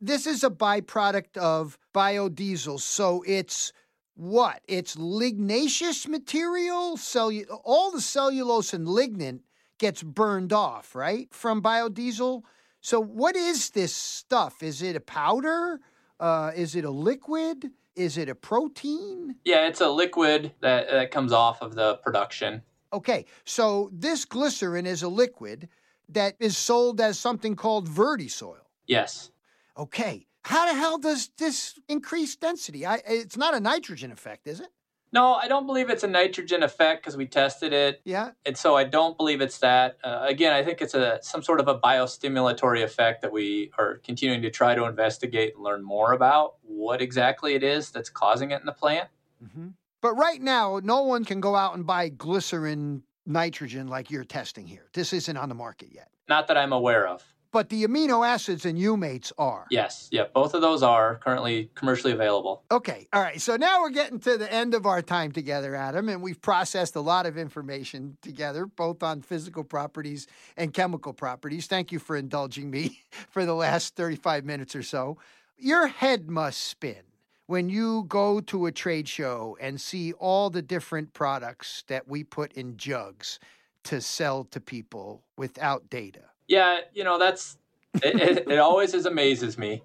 this 0.00 0.26
is 0.26 0.44
a 0.44 0.50
byproduct 0.50 1.38
of 1.38 1.78
biodiesel. 1.94 2.80
So 2.80 3.24
it's 3.26 3.72
what? 4.14 4.60
It's 4.68 4.98
lignaceous 4.98 6.06
material, 6.06 6.98
cellu- 6.98 7.46
all 7.64 7.90
the 7.90 8.02
cellulose 8.02 8.74
and 8.74 8.86
lignin 8.86 9.40
gets 9.78 10.02
burned 10.02 10.52
off, 10.52 10.94
right? 10.94 11.32
From 11.32 11.62
biodiesel. 11.62 12.42
So 12.82 13.00
what 13.00 13.36
is 13.36 13.70
this 13.70 13.94
stuff? 13.94 14.62
Is 14.62 14.82
it 14.82 14.96
a 14.96 15.00
powder? 15.00 15.80
Uh, 16.20 16.52
is 16.54 16.76
it 16.76 16.84
a 16.84 16.90
liquid? 16.90 17.70
Is 17.94 18.16
it 18.16 18.28
a 18.28 18.34
protein? 18.34 19.36
Yeah, 19.44 19.66
it's 19.66 19.80
a 19.80 19.90
liquid 19.90 20.52
that, 20.60 20.90
that 20.90 21.10
comes 21.10 21.32
off 21.32 21.60
of 21.60 21.74
the 21.74 21.96
production. 21.96 22.62
Okay, 22.92 23.26
so 23.44 23.90
this 23.92 24.24
glycerin 24.24 24.86
is 24.86 25.02
a 25.02 25.08
liquid 25.08 25.68
that 26.08 26.34
is 26.40 26.56
sold 26.56 27.00
as 27.00 27.18
something 27.18 27.56
called 27.56 27.88
Vertisoil. 27.88 28.56
Yes. 28.86 29.30
Okay, 29.76 30.26
how 30.44 30.66
the 30.66 30.78
hell 30.78 30.98
does 30.98 31.30
this 31.38 31.78
increase 31.88 32.36
density? 32.36 32.84
I, 32.84 33.00
it's 33.06 33.36
not 33.36 33.54
a 33.54 33.60
nitrogen 33.60 34.10
effect, 34.10 34.46
is 34.46 34.60
it? 34.60 34.68
No, 35.14 35.34
I 35.34 35.46
don't 35.46 35.66
believe 35.66 35.90
it's 35.90 36.04
a 36.04 36.08
nitrogen 36.08 36.62
effect 36.62 37.02
because 37.02 37.18
we 37.18 37.26
tested 37.26 37.74
it. 37.74 38.00
Yeah. 38.04 38.30
And 38.46 38.56
so 38.56 38.76
I 38.76 38.84
don't 38.84 39.16
believe 39.18 39.42
it's 39.42 39.58
that. 39.58 39.98
Uh, 40.02 40.24
again, 40.26 40.54
I 40.54 40.64
think 40.64 40.80
it's 40.80 40.94
a 40.94 41.18
some 41.20 41.42
sort 41.42 41.60
of 41.60 41.68
a 41.68 41.78
biostimulatory 41.78 42.82
effect 42.82 43.20
that 43.20 43.30
we 43.30 43.70
are 43.78 43.98
continuing 43.98 44.40
to 44.40 44.50
try 44.50 44.74
to 44.74 44.86
investigate 44.86 45.54
and 45.54 45.62
learn 45.62 45.84
more 45.84 46.12
about 46.12 46.54
what 46.82 47.00
exactly 47.00 47.54
it 47.54 47.62
is 47.62 47.90
that's 47.90 48.10
causing 48.10 48.50
it 48.50 48.60
in 48.60 48.66
the 48.66 48.72
plant. 48.72 49.08
Mm-hmm. 49.42 49.68
But 50.00 50.14
right 50.14 50.40
now, 50.40 50.80
no 50.82 51.02
one 51.02 51.24
can 51.24 51.40
go 51.40 51.54
out 51.54 51.76
and 51.76 51.86
buy 51.86 52.08
glycerin 52.08 53.04
nitrogen 53.24 53.86
like 53.86 54.10
you're 54.10 54.24
testing 54.24 54.66
here. 54.66 54.88
This 54.92 55.12
isn't 55.12 55.36
on 55.36 55.48
the 55.48 55.54
market 55.54 55.90
yet. 55.92 56.08
Not 56.28 56.48
that 56.48 56.56
I'm 56.56 56.72
aware 56.72 57.06
of. 57.06 57.24
But 57.52 57.68
the 57.68 57.84
amino 57.84 58.26
acids 58.26 58.64
and 58.64 58.78
humates 58.78 59.30
are. 59.36 59.66
Yes, 59.70 60.08
yeah, 60.10 60.24
both 60.32 60.54
of 60.54 60.62
those 60.62 60.82
are 60.82 61.16
currently 61.16 61.70
commercially 61.74 62.14
available. 62.14 62.64
Okay, 62.70 63.06
all 63.12 63.20
right. 63.20 63.38
So 63.38 63.56
now 63.56 63.82
we're 63.82 63.90
getting 63.90 64.18
to 64.20 64.38
the 64.38 64.50
end 64.50 64.72
of 64.72 64.86
our 64.86 65.02
time 65.02 65.32
together, 65.32 65.74
Adam, 65.74 66.08
and 66.08 66.22
we've 66.22 66.40
processed 66.40 66.96
a 66.96 67.02
lot 67.02 67.26
of 67.26 67.36
information 67.36 68.16
together, 68.22 68.64
both 68.64 69.02
on 69.02 69.20
physical 69.20 69.64
properties 69.64 70.26
and 70.56 70.72
chemical 70.72 71.12
properties. 71.12 71.66
Thank 71.66 71.92
you 71.92 71.98
for 71.98 72.16
indulging 72.16 72.70
me 72.70 73.02
for 73.28 73.44
the 73.44 73.54
last 73.54 73.96
35 73.96 74.46
minutes 74.46 74.74
or 74.74 74.82
so. 74.82 75.18
Your 75.56 75.86
head 75.86 76.28
must 76.28 76.60
spin 76.60 77.02
when 77.46 77.68
you 77.68 78.04
go 78.08 78.40
to 78.40 78.66
a 78.66 78.72
trade 78.72 79.08
show 79.08 79.56
and 79.60 79.80
see 79.80 80.12
all 80.14 80.50
the 80.50 80.62
different 80.62 81.12
products 81.12 81.84
that 81.88 82.08
we 82.08 82.24
put 82.24 82.52
in 82.52 82.76
jugs 82.76 83.38
to 83.84 84.00
sell 84.00 84.44
to 84.44 84.60
people 84.60 85.22
without 85.36 85.88
data. 85.90 86.22
Yeah, 86.48 86.80
you 86.92 87.04
know, 87.04 87.18
that's 87.18 87.58
it, 87.94 88.20
it, 88.20 88.50
it 88.50 88.58
always 88.58 88.94
is 88.94 89.06
amazes 89.06 89.58
me. 89.58 89.82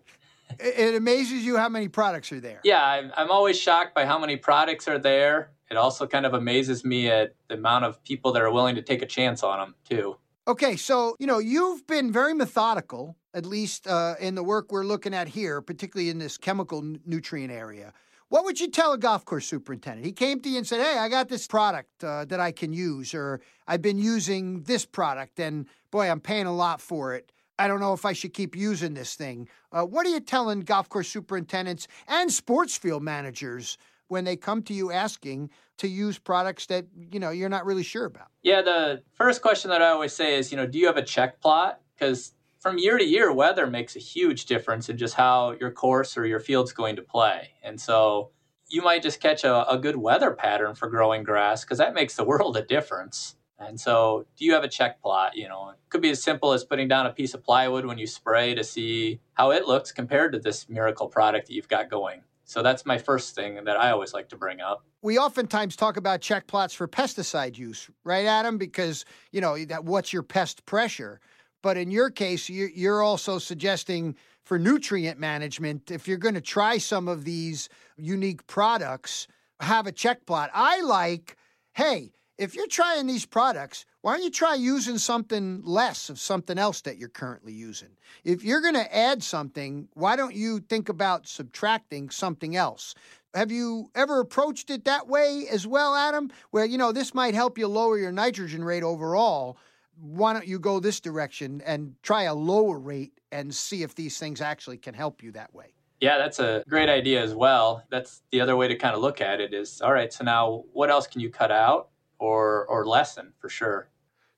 It, 0.60 0.95
amazes 0.95 1.45
you 1.45 1.58
how 1.58 1.69
many 1.69 1.88
products 1.88 2.32
are 2.32 2.39
there. 2.39 2.62
Yeah, 2.63 2.84
I'm, 2.84 3.12
I'm 3.17 3.30
always 3.30 3.60
shocked 3.60 3.93
by 3.93 4.06
how 4.06 4.17
many 4.17 4.38
products 4.38 4.88
are 4.88 4.97
there. 4.97 5.51
It 5.69 5.75
also 5.75 6.08
kind 6.08 6.25
of 6.25 6.34
amazes 6.34 6.86
me 6.86 7.10
at 7.10 7.36
the 7.49 7.56
amount 7.56 7.86
of 7.86 8.01
people 8.03 8.32
that 8.32 8.41
are 8.41 8.51
willing 8.51 8.75
to 8.75 8.82
take 8.82 9.01
a 9.01 9.06
chance 9.06 9.43
on 9.43 9.60
them, 9.60 9.75
too. 9.88 10.17
Okay, 10.47 10.77
so, 10.77 11.17
you 11.19 11.27
know, 11.27 11.39
you've 11.39 11.86
been 11.88 12.12
very 12.12 12.34
methodical, 12.34 13.17
at 13.38 13.45
least 13.45 13.88
uh, 13.88 14.15
in 14.19 14.34
the 14.34 14.43
work 14.43 14.71
we're 14.71 14.84
looking 14.84 15.13
at 15.13 15.28
here, 15.28 15.62
particularly 15.62 16.10
in 16.10 16.17
this 16.17 16.39
chemical 16.39 16.80
n- 16.80 17.00
nutrient 17.06 17.54
area. 17.54 17.93
What 18.30 18.43
would 18.43 18.60
you 18.60 18.67
tell 18.67 18.93
a 18.93 18.97
golf 18.97 19.26
course 19.26 19.45
superintendent? 19.45 20.06
He 20.06 20.12
came 20.12 20.41
to 20.41 20.50
you 20.50 20.58
and 20.58 20.67
said, 20.67 20.82
Hey, 20.82 20.97
I 20.97 21.08
got 21.08 21.30
this 21.30 21.45
product 21.45 22.04
uh, 22.04 22.26
that 22.26 22.39
I 22.39 22.52
can 22.52 22.73
use, 22.73 23.13
or 23.13 23.39
I've 23.67 23.84
been 23.84 24.00
using 24.00 24.63
this 24.63 24.86
product, 24.86 25.39
and 25.39 25.67
boy, 25.91 26.10
I'm 26.10 26.19
paying 26.19 26.47
a 26.47 26.54
lot 26.54 26.82
for 26.82 27.13
it. 27.13 27.32
I 27.60 27.67
don't 27.67 27.80
know 27.80 27.93
if 27.93 28.06
I 28.06 28.13
should 28.13 28.34
keep 28.34 28.56
using 28.56 28.95
this 28.95 29.15
thing. 29.15 29.47
Uh, 29.71 29.84
what 29.84 30.06
are 30.06 30.10
you 30.10 30.19
telling 30.19 30.62
golf 30.62 30.89
course 30.89 31.08
superintendents 31.08 31.88
and 32.08 32.32
sports 32.32 32.76
field 32.76 33.04
managers 33.04 33.78
when 34.08 34.23
they 34.23 34.36
come 34.36 34.63
to 34.63 34.73
you 34.73 34.91
asking 34.91 35.52
to 35.78 35.88
use 35.88 36.17
products 36.17 36.65
that 36.67 36.86
you 37.12 37.19
know 37.19 37.30
you're 37.30 37.50
not 37.50 37.65
really 37.65 37.84
sure 37.84 38.06
about? 38.06 38.28
Yeah, 38.41 38.63
the 38.63 39.04
first 39.13 39.43
question 39.43 39.69
that 39.69 39.82
I 39.84 39.89
always 39.89 40.13
say 40.13 40.38
is, 40.38 40.52
you 40.52 40.58
know, 40.58 40.65
do 40.65 40.80
you 40.80 40.88
have 40.88 40.97
a 40.97 41.04
check 41.04 41.39
plot? 41.39 41.82
Because 41.97 42.34
from 42.60 42.78
year 42.78 42.98
to 42.98 43.04
year, 43.04 43.32
weather 43.32 43.67
makes 43.67 43.96
a 43.96 44.00
huge 44.00 44.46
difference 44.46 44.89
in 44.89 44.98
just 44.98 45.15
how 45.15 45.52
your 45.60 45.72
course 45.72 46.17
or 46.17 46.26
your 46.26 46.39
field's 46.39 46.74
going 46.74 46.96
to 46.96 47.02
play. 47.02 47.52
And 47.63 47.80
so 47.80 48.32
you 48.70 48.82
might 48.82 49.04
just 49.04 49.20
catch 49.20 49.43
a, 49.43 49.70
a 49.70 49.78
good 49.78 49.96
weather 49.96 50.32
pattern 50.32 50.76
for 50.76 50.89
growing 50.89 51.24
grass 51.24 51.63
because 51.63 51.78
that 51.78 51.93
makes 51.93 52.15
the 52.15 52.24
world 52.26 52.58
a 52.58 52.63
difference. 52.63 53.36
And 53.60 53.80
so, 53.80 54.28
do 54.38 54.46
you 54.46 54.54
have 54.54 54.63
a 54.63 54.67
check 54.67 55.02
plot? 55.02 55.36
You 55.36 55.48
know, 55.50 55.70
it 55.70 55.78
could 55.89 56.02
be 56.02 56.12
as 56.12 56.22
simple 56.22 56.54
as 56.54 56.63
putting 56.63 56.88
down 56.88 57.08
a 57.08 57.12
piece 57.12 57.34
of 57.34 57.43
plywood 57.43 57.86
when 57.86 57.98
you 57.98 58.06
spray 58.06 58.54
to 58.54 58.63
see 58.63 59.20
how 59.34 59.50
it 59.50 59.67
looks 59.67 59.91
compared 59.91 60.34
to 60.34 60.39
this 60.39 60.70
miracle 60.70 61.08
product 61.08 61.48
that 61.48 61.54
you've 61.54 61.67
got 61.67 61.89
going. 61.89 62.22
So 62.46 62.62
that's 62.62 62.86
my 62.86 62.98
first 62.98 63.36
thing 63.36 63.63
that 63.65 63.78
I 63.78 63.91
always 63.91 64.13
like 64.13 64.30
to 64.30 64.38
bring 64.38 64.62
up. 64.62 64.86
We 65.02 65.17
oftentimes 65.17 65.76
talk 65.76 65.98
about 65.98 66.22
check 66.22 66.48
plots 66.48 66.74
for 66.74 66.88
pesticide 66.88 67.58
use, 67.58 67.89
right, 68.06 68.26
Adam? 68.26 68.58
Because, 68.58 69.06
you 69.32 69.41
know, 69.41 69.58
that 69.65 69.84
what's 69.84 70.13
your 70.13 70.24
pest 70.24 70.65
pressure? 70.65 71.20
But 71.62 71.78
in 71.78 71.91
your 71.91 72.10
case, 72.10 72.50
you're 72.50 73.02
also 73.02 73.39
suggesting 73.39 74.15
for 74.43 74.58
nutrient 74.58 75.20
management, 75.20 75.91
if 75.91 76.08
you're 76.08 76.17
going 76.17 76.36
to 76.36 76.41
try 76.41 76.78
some 76.78 77.08
of 77.08 77.26
these 77.26 77.67
unique 77.98 78.48
products, 78.48 79.28
have 79.60 79.88
a 79.88 79.91
check 79.91 80.26
plot. 80.26 80.50
I 80.54 80.82
like, 80.82 81.36
hey, 81.74 82.12
if 82.38 82.56
you're 82.56 82.67
trying 82.67 83.08
these 83.08 83.26
products, 83.26 83.86
why 84.02 84.13
don't 84.13 84.24
you 84.24 84.30
try 84.30 84.54
using 84.54 85.00
something 85.00 85.63
less 85.65 86.10
of 86.10 86.20
something 86.20 86.58
else 86.58 86.82
that 86.82 86.98
you're 86.98 87.10
currently 87.10 87.52
using? 87.52 87.89
If 88.24 88.43
you're 88.43 88.62
going 88.62 88.76
to 88.76 88.96
add 88.96 89.24
something, 89.24 89.89
why 89.96 90.15
don't 90.15 90.36
you 90.36 90.60
think 90.60 90.88
about 90.88 91.28
subtracting 91.28 92.12
something 92.12 92.56
else? 92.56 92.93
Have 93.34 93.52
you 93.52 93.89
ever 93.96 94.20
approached 94.20 94.70
it 94.70 94.86
that 94.86 95.08
way 95.08 95.46
as 95.52 95.67
well, 95.67 95.96
Adam? 95.96 96.30
Where, 96.52 96.65
you 96.65 96.78
know, 96.78 96.91
this 96.91 97.13
might 97.13 97.34
help 97.34 97.58
you 97.58 97.67
lower 97.67 97.98
your 97.98 98.12
nitrogen 98.12 98.63
rate 98.63 98.84
overall. 98.84 99.58
Why 99.99 100.33
don't 100.33 100.47
you 100.47 100.60
go 100.60 100.79
this 100.79 100.99
direction 100.99 101.62
and 101.65 101.95
try 102.03 102.23
a 102.23 102.33
lower 102.33 102.77
rate 102.77 103.19
and 103.31 103.53
see 103.53 103.83
if 103.83 103.95
these 103.95 104.17
things 104.17 104.41
actually 104.41 104.77
can 104.77 104.93
help 104.93 105.23
you 105.23 105.31
that 105.31 105.53
way? 105.53 105.73
Yeah, 105.99 106.17
that's 106.19 106.39
a 106.39 106.63
great 106.69 106.89
idea 106.89 107.23
as 107.23 107.33
well. 107.33 107.83
That's 107.89 108.21
the 108.31 108.39
other 108.41 108.55
way 108.55 108.67
to 108.67 108.75
kind 108.75 108.95
of 108.95 109.01
look 109.01 109.19
at 109.21 109.41
it 109.41 109.53
is 109.53 109.81
all 109.81 109.91
right, 109.93 110.13
so 110.13 110.23
now 110.23 110.63
what 110.73 110.91
else 110.91 111.07
can 111.07 111.21
you 111.21 111.29
cut 111.29 111.51
out 111.51 111.89
or 112.19 112.65
or 112.67 112.86
lessen 112.86 113.33
for 113.39 113.49
sure? 113.49 113.89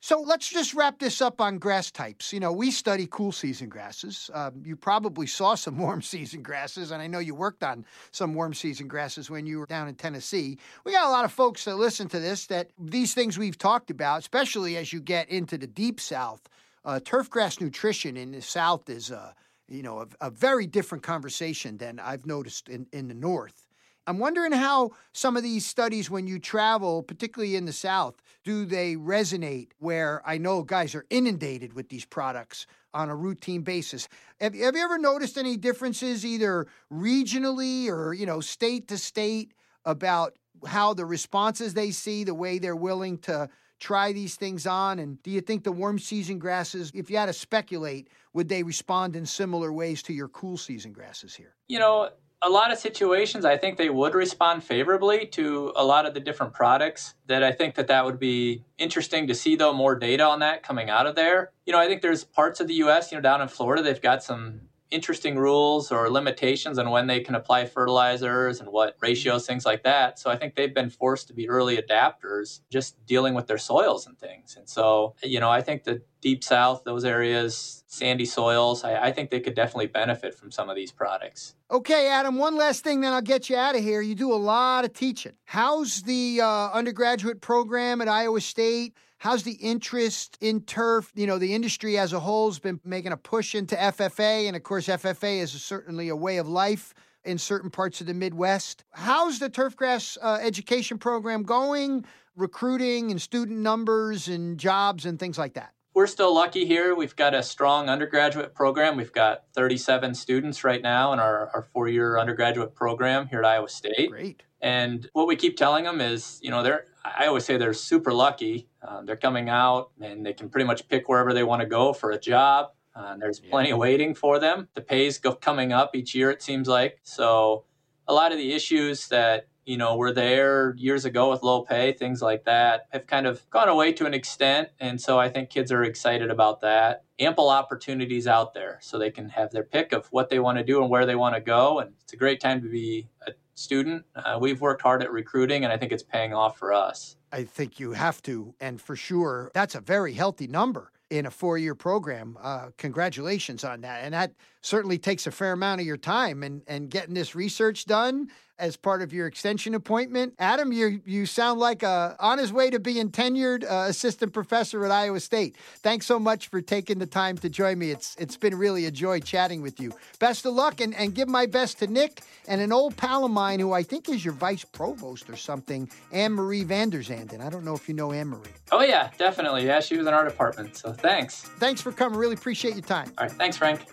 So 0.01 0.21
let's 0.21 0.47
just 0.47 0.73
wrap 0.73 0.97
this 0.99 1.21
up 1.21 1.41
on 1.41 1.57
grass 1.57 1.91
types. 1.91 2.31
You 2.31 2.39
know, 2.39 2.53
we 2.53 2.71
study 2.71 3.05
cool 3.11 3.33
season 3.33 3.67
grasses. 3.67 4.29
Um, 4.33 4.63
you 4.65 4.77
probably 4.77 5.27
saw 5.27 5.55
some 5.55 5.77
warm 5.85 6.01
season 6.01 6.41
grasses, 6.41 6.91
and 6.91 7.01
I 7.01 7.07
know 7.07 7.19
you 7.19 7.35
worked 7.35 7.63
on 7.63 7.85
some 8.11 8.33
warm 8.33 8.53
season 8.53 8.87
grasses 8.87 9.29
when 9.29 9.45
you 9.45 9.59
were 9.59 9.65
down 9.65 9.89
in 9.89 9.95
Tennessee. 9.95 10.57
We 10.85 10.93
got 10.93 11.07
a 11.07 11.11
lot 11.11 11.25
of 11.25 11.33
folks 11.33 11.65
that 11.65 11.75
listen 11.75 12.07
to 12.09 12.19
this 12.19 12.47
that 12.47 12.69
these 12.79 13.13
things 13.13 13.37
we've 13.37 13.57
talked 13.57 13.91
about, 13.91 14.19
especially 14.19 14.77
as 14.77 14.93
you 14.93 15.01
get 15.01 15.27
into 15.29 15.57
the 15.57 15.67
deep 15.67 15.99
south, 15.99 16.47
uh, 16.85 17.01
turf 17.03 17.29
grass 17.29 17.59
nutrition 17.59 18.15
in 18.15 18.31
the 18.31 18.41
south 18.41 18.89
is, 18.89 19.11
uh, 19.11 19.33
you 19.67 19.83
know, 19.83 19.99
a, 19.99 20.27
a 20.27 20.29
very 20.29 20.65
different 20.65 21.03
conversation 21.03 21.77
than 21.77 21.99
I've 21.99 22.25
noticed 22.25 22.69
in, 22.69 22.87
in 22.93 23.09
the 23.09 23.13
north. 23.13 23.68
I'm 24.09 24.17
wondering 24.17 24.53
how 24.53 24.89
some 25.11 25.37
of 25.37 25.43
these 25.43 25.67
studies, 25.67 26.09
when 26.09 26.25
you 26.25 26.39
travel, 26.39 27.03
particularly 27.03 27.55
in 27.55 27.65
the 27.65 27.71
South, 27.71 28.15
do 28.43 28.65
they 28.65 28.95
resonate 28.95 29.67
where 29.77 30.23
I 30.25 30.39
know 30.39 30.63
guys 30.63 30.95
are 30.95 31.05
inundated 31.11 31.73
with 31.73 31.89
these 31.89 32.05
products 32.05 32.65
on 32.91 33.11
a 33.11 33.15
routine 33.15 33.61
basis? 33.61 34.09
Have, 34.41 34.55
have 34.55 34.75
you 34.75 34.83
ever 34.83 34.97
noticed 34.97 35.37
any 35.37 35.57
differences 35.57 36.25
either 36.25 36.65
regionally 36.91 37.87
or, 37.87 38.15
you 38.15 38.25
know, 38.25 38.39
state 38.39 38.87
to 38.87 38.97
state 38.97 39.53
about 39.85 40.35
how 40.65 40.95
the 40.95 41.05
responses 41.05 41.75
they 41.75 41.91
see, 41.91 42.23
the 42.23 42.33
way 42.33 42.57
they're 42.57 42.75
willing 42.75 43.19
to 43.19 43.47
try 43.79 44.11
these 44.11 44.35
things 44.35 44.65
on? 44.65 44.97
And 44.97 45.21
do 45.21 45.29
you 45.29 45.41
think 45.41 45.63
the 45.63 45.71
warm 45.71 45.99
season 45.99 46.39
grasses, 46.39 46.91
if 46.95 47.11
you 47.11 47.17
had 47.17 47.27
to 47.27 47.33
speculate, 47.33 48.09
would 48.33 48.49
they 48.49 48.63
respond 48.63 49.15
in 49.15 49.27
similar 49.27 49.71
ways 49.71 50.01
to 50.01 50.13
your 50.13 50.29
cool 50.29 50.57
season 50.57 50.93
grasses 50.93 51.35
here? 51.35 51.53
You 51.67 51.77
know, 51.77 52.09
a 52.41 52.49
lot 52.49 52.71
of 52.71 52.77
situations 52.77 53.43
i 53.43 53.57
think 53.57 53.77
they 53.77 53.89
would 53.89 54.13
respond 54.13 54.63
favorably 54.63 55.25
to 55.25 55.73
a 55.75 55.83
lot 55.83 56.05
of 56.05 56.13
the 56.13 56.19
different 56.19 56.53
products 56.53 57.15
that 57.27 57.43
i 57.43 57.51
think 57.51 57.75
that 57.75 57.87
that 57.87 58.05
would 58.05 58.19
be 58.19 58.63
interesting 58.77 59.27
to 59.27 59.35
see 59.35 59.55
though 59.55 59.73
more 59.73 59.95
data 59.95 60.23
on 60.23 60.39
that 60.39 60.63
coming 60.63 60.89
out 60.89 61.05
of 61.05 61.15
there. 61.15 61.51
You 61.65 61.73
know 61.73 61.79
i 61.79 61.87
think 61.87 62.01
there's 62.01 62.23
parts 62.23 62.59
of 62.59 62.67
the 62.67 62.75
us 62.75 63.11
you 63.11 63.17
know 63.17 63.21
down 63.21 63.41
in 63.41 63.47
florida 63.47 63.83
they've 63.83 64.01
got 64.01 64.23
some 64.23 64.61
interesting 64.91 65.37
rules 65.37 65.91
or 65.91 66.09
limitations 66.09 66.77
on 66.77 66.89
when 66.89 67.07
they 67.07 67.19
can 67.19 67.35
apply 67.35 67.65
fertilizers 67.65 68.59
and 68.59 68.69
what 68.69 68.95
ratios, 68.99 69.45
things 69.45 69.65
like 69.65 69.83
that. 69.83 70.17
So 70.19 70.29
I 70.29 70.35
think 70.35 70.55
they've 70.55 70.73
been 70.73 70.89
forced 70.89 71.27
to 71.27 71.33
be 71.33 71.47
early 71.47 71.77
adapters, 71.77 72.61
just 72.69 73.03
dealing 73.05 73.33
with 73.33 73.47
their 73.47 73.57
soils 73.57 74.07
and 74.07 74.17
things. 74.17 74.55
And 74.57 74.67
so, 74.67 75.15
you 75.23 75.39
know, 75.39 75.49
I 75.49 75.61
think 75.61 75.83
the 75.83 76.01
deep 76.21 76.43
south, 76.43 76.83
those 76.83 77.05
areas, 77.05 77.83
sandy 77.87 78.25
soils, 78.25 78.83
I, 78.83 79.05
I 79.05 79.11
think 79.11 79.29
they 79.29 79.39
could 79.39 79.55
definitely 79.55 79.87
benefit 79.87 80.33
from 80.33 80.51
some 80.51 80.69
of 80.69 80.75
these 80.75 80.91
products. 80.91 81.55
Okay, 81.71 82.09
Adam, 82.09 82.37
one 82.37 82.57
last 82.57 82.83
thing, 82.83 83.01
then 83.01 83.13
I'll 83.13 83.21
get 83.21 83.49
you 83.49 83.55
out 83.55 83.75
of 83.75 83.81
here. 83.81 84.01
You 84.01 84.15
do 84.15 84.33
a 84.33 84.35
lot 84.35 84.85
of 84.85 84.93
teaching. 84.93 85.33
How's 85.45 86.01
the 86.01 86.41
uh, 86.41 86.71
undergraduate 86.71 87.41
program 87.41 88.01
at 88.01 88.07
Iowa 88.07 88.41
State? 88.41 88.95
How's 89.19 89.43
the 89.43 89.51
interest 89.51 90.37
in 90.39 90.61
turf? 90.61 91.11
You 91.13 91.27
know, 91.27 91.37
the 91.37 91.53
industry 91.53 91.97
as 91.97 92.13
a 92.13 92.21
whole 92.21 92.49
has 92.49 92.57
been 92.57 92.79
making 92.85 93.11
a 93.11 93.17
push 93.17 93.53
into 93.53 93.75
FFA, 93.75 94.47
and 94.47 94.55
of 94.55 94.63
course, 94.63 94.87
FFA 94.87 95.41
is 95.41 95.51
certainly 95.51 96.07
a 96.07 96.15
way 96.15 96.37
of 96.37 96.47
life 96.47 96.93
in 97.25 97.37
certain 97.37 97.69
parts 97.69 97.99
of 97.99 98.07
the 98.07 98.13
Midwest. 98.13 98.85
How's 98.91 99.39
the 99.39 99.49
turfgrass 99.49 100.17
uh, 100.21 100.39
education 100.41 100.99
program 100.99 101.43
going? 101.43 102.05
Recruiting 102.37 103.11
and 103.11 103.21
student 103.21 103.59
numbers 103.59 104.29
and 104.29 104.57
jobs 104.57 105.05
and 105.05 105.19
things 105.19 105.37
like 105.37 105.55
that. 105.55 105.73
We're 105.93 106.07
still 106.07 106.33
lucky 106.33 106.65
here. 106.65 106.95
We've 106.95 107.15
got 107.15 107.33
a 107.33 107.43
strong 107.43 107.89
undergraduate 107.89 108.55
program. 108.55 108.95
We've 108.95 109.11
got 109.11 109.43
37 109.53 110.13
students 110.13 110.63
right 110.63 110.81
now 110.81 111.11
in 111.11 111.19
our, 111.19 111.49
our 111.53 111.63
four 111.73 111.89
year 111.89 112.17
undergraduate 112.17 112.73
program 112.73 113.27
here 113.27 113.39
at 113.39 113.45
Iowa 113.45 113.67
State. 113.67 114.09
Great. 114.11 114.43
And 114.61 115.09
what 115.11 115.27
we 115.27 115.35
keep 115.35 115.57
telling 115.57 115.83
them 115.83 115.99
is, 115.99 116.39
you 116.41 116.51
know, 116.51 116.63
they're, 116.63 116.85
I 117.03 117.27
always 117.27 117.43
say 117.43 117.57
they're 117.57 117.73
super 117.73 118.13
lucky. 118.13 118.68
Uh, 118.81 119.01
they're 119.01 119.17
coming 119.17 119.49
out 119.49 119.91
and 119.99 120.25
they 120.25 120.33
can 120.33 120.49
pretty 120.49 120.65
much 120.65 120.87
pick 120.87 121.09
wherever 121.09 121.33
they 121.33 121.43
want 121.43 121.61
to 121.61 121.67
go 121.67 121.93
for 121.93 122.11
a 122.11 122.19
job. 122.19 122.71
Uh, 122.95 123.17
there's 123.17 123.39
plenty 123.39 123.69
yeah. 123.69 123.75
waiting 123.75 124.15
for 124.15 124.39
them. 124.39 124.67
The 124.73 124.81
pay's 124.81 125.19
go 125.19 125.33
coming 125.33 125.71
up 125.71 125.95
each 125.95 126.15
year, 126.15 126.31
it 126.31 126.41
seems 126.41 126.67
like. 126.67 126.99
So 127.03 127.65
a 128.07 128.13
lot 128.13 128.31
of 128.31 128.37
the 128.37 128.53
issues 128.53 129.07
that 129.09 129.47
you 129.69 129.77
know, 129.77 129.97
were 129.97 130.11
there 130.11 130.73
years 130.77 131.05
ago 131.05 131.29
with 131.29 131.43
low 131.43 131.61
pay, 131.61 131.93
things 131.93 132.23
like 132.23 132.45
that, 132.45 132.87
have 132.89 133.05
kind 133.05 133.27
of 133.27 133.47
gone 133.51 133.69
away 133.69 133.93
to 133.93 134.07
an 134.07 134.15
extent. 134.15 134.69
And 134.79 134.99
so 134.99 135.19
I 135.19 135.29
think 135.29 135.51
kids 135.51 135.71
are 135.71 135.83
excited 135.83 136.31
about 136.31 136.61
that. 136.61 137.03
Ample 137.19 137.49
opportunities 137.49 138.25
out 138.25 138.55
there 138.55 138.79
so 138.81 138.97
they 138.97 139.11
can 139.11 139.29
have 139.29 139.51
their 139.51 139.63
pick 139.63 139.93
of 139.93 140.07
what 140.07 140.29
they 140.29 140.39
want 140.39 140.57
to 140.57 140.63
do 140.63 140.81
and 140.81 140.89
where 140.89 141.05
they 141.05 141.13
want 141.13 141.35
to 141.35 141.41
go. 141.41 141.77
And 141.77 141.93
it's 142.01 142.13
a 142.13 142.17
great 142.17 142.39
time 142.39 142.63
to 142.63 142.67
be 142.67 143.09
a 143.27 143.33
student. 143.53 144.05
Uh, 144.15 144.39
we've 144.41 144.59
worked 144.59 144.81
hard 144.81 145.03
at 145.03 145.11
recruiting, 145.11 145.63
and 145.63 145.71
I 145.71 145.77
think 145.77 145.91
it's 145.91 146.01
paying 146.01 146.33
off 146.33 146.57
for 146.57 146.73
us. 146.73 147.15
I 147.31 147.43
think 147.43 147.79
you 147.79 147.91
have 147.91 148.21
to. 148.23 148.53
And 148.59 148.81
for 148.81 148.95
sure, 148.95 149.51
that's 149.53 149.75
a 149.75 149.81
very 149.81 150.13
healthy 150.13 150.47
number 150.47 150.91
in 151.09 151.25
a 151.25 151.31
four 151.31 151.57
year 151.57 151.75
program. 151.75 152.37
Uh, 152.41 152.69
congratulations 152.77 153.63
on 153.63 153.81
that. 153.81 154.03
And 154.03 154.13
that 154.13 154.33
certainly 154.61 154.97
takes 154.97 155.27
a 155.27 155.31
fair 155.31 155.53
amount 155.53 155.81
of 155.81 155.87
your 155.87 155.97
time 155.97 156.43
and, 156.43 156.61
and 156.67 156.89
getting 156.89 157.13
this 157.13 157.35
research 157.35 157.85
done 157.85 158.29
as 158.59 158.75
part 158.75 159.01
of 159.01 159.13
your 159.13 159.25
extension 159.25 159.73
appointment. 159.73 160.33
Adam, 160.37 160.71
you 160.71 161.01
you 161.05 161.25
sound 161.25 161.59
like 161.59 161.81
a, 161.83 162.15
on 162.19 162.37
his 162.37 162.51
way 162.51 162.69
to 162.69 162.79
being 162.79 163.09
tenured 163.09 163.63
uh, 163.63 163.87
assistant 163.89 164.33
professor 164.33 164.85
at 164.85 164.91
Iowa 164.91 165.19
State. 165.19 165.55
Thanks 165.77 166.05
so 166.05 166.19
much 166.19 166.49
for 166.49 166.61
taking 166.61 166.99
the 166.99 167.05
time 167.05 167.37
to 167.37 167.49
join 167.49 167.79
me. 167.79 167.91
It's 167.91 168.15
it's 168.19 168.37
been 168.37 168.55
really 168.55 168.85
a 168.85 168.91
joy 168.91 169.19
chatting 169.19 169.61
with 169.61 169.79
you. 169.79 169.91
Best 170.19 170.45
of 170.45 170.53
luck 170.53 170.81
and, 170.81 170.93
and 170.95 171.15
give 171.15 171.27
my 171.27 171.45
best 171.45 171.79
to 171.79 171.87
Nick 171.87 172.21
and 172.47 172.61
an 172.61 172.71
old 172.71 172.97
pal 172.97 173.25
of 173.25 173.31
mine 173.31 173.59
who 173.59 173.73
I 173.73 173.83
think 173.83 174.09
is 174.09 174.23
your 174.23 174.33
vice 174.33 174.65
provost 174.65 175.29
or 175.29 175.35
something, 175.35 175.89
Ann 176.11 176.33
Marie 176.33 176.65
VanDerZanden. 176.65 177.41
I 177.41 177.49
don't 177.49 177.63
know 177.63 177.73
if 177.73 177.87
you 177.87 177.95
know 177.95 178.11
Anne 178.11 178.27
Marie. 178.27 178.51
Oh 178.71 178.81
yeah, 178.81 179.09
definitely. 179.17 179.65
Yeah, 179.65 179.79
she 179.79 179.97
was 179.97 180.05
in 180.05 180.13
our 180.13 180.25
department. 180.25 180.75
So 180.75 180.91
thanks. 180.91 181.41
Thanks 181.59 181.81
for 181.81 181.91
coming. 181.91 182.19
Really 182.19 182.35
appreciate 182.35 182.73
your 182.73 182.83
time. 182.83 183.11
All 183.17 183.27
right. 183.27 183.31
Thanks, 183.31 183.57
Frank. 183.57 183.85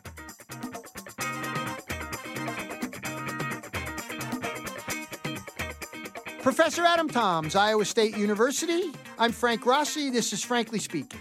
Professor 6.46 6.84
Adam 6.84 7.08
Thoms, 7.08 7.56
Iowa 7.56 7.84
State 7.84 8.16
University. 8.16 8.92
I'm 9.18 9.32
Frank 9.32 9.66
Rossi. 9.66 10.10
This 10.10 10.32
is 10.32 10.44
Frankly 10.44 10.78
Speaking. 10.78 11.18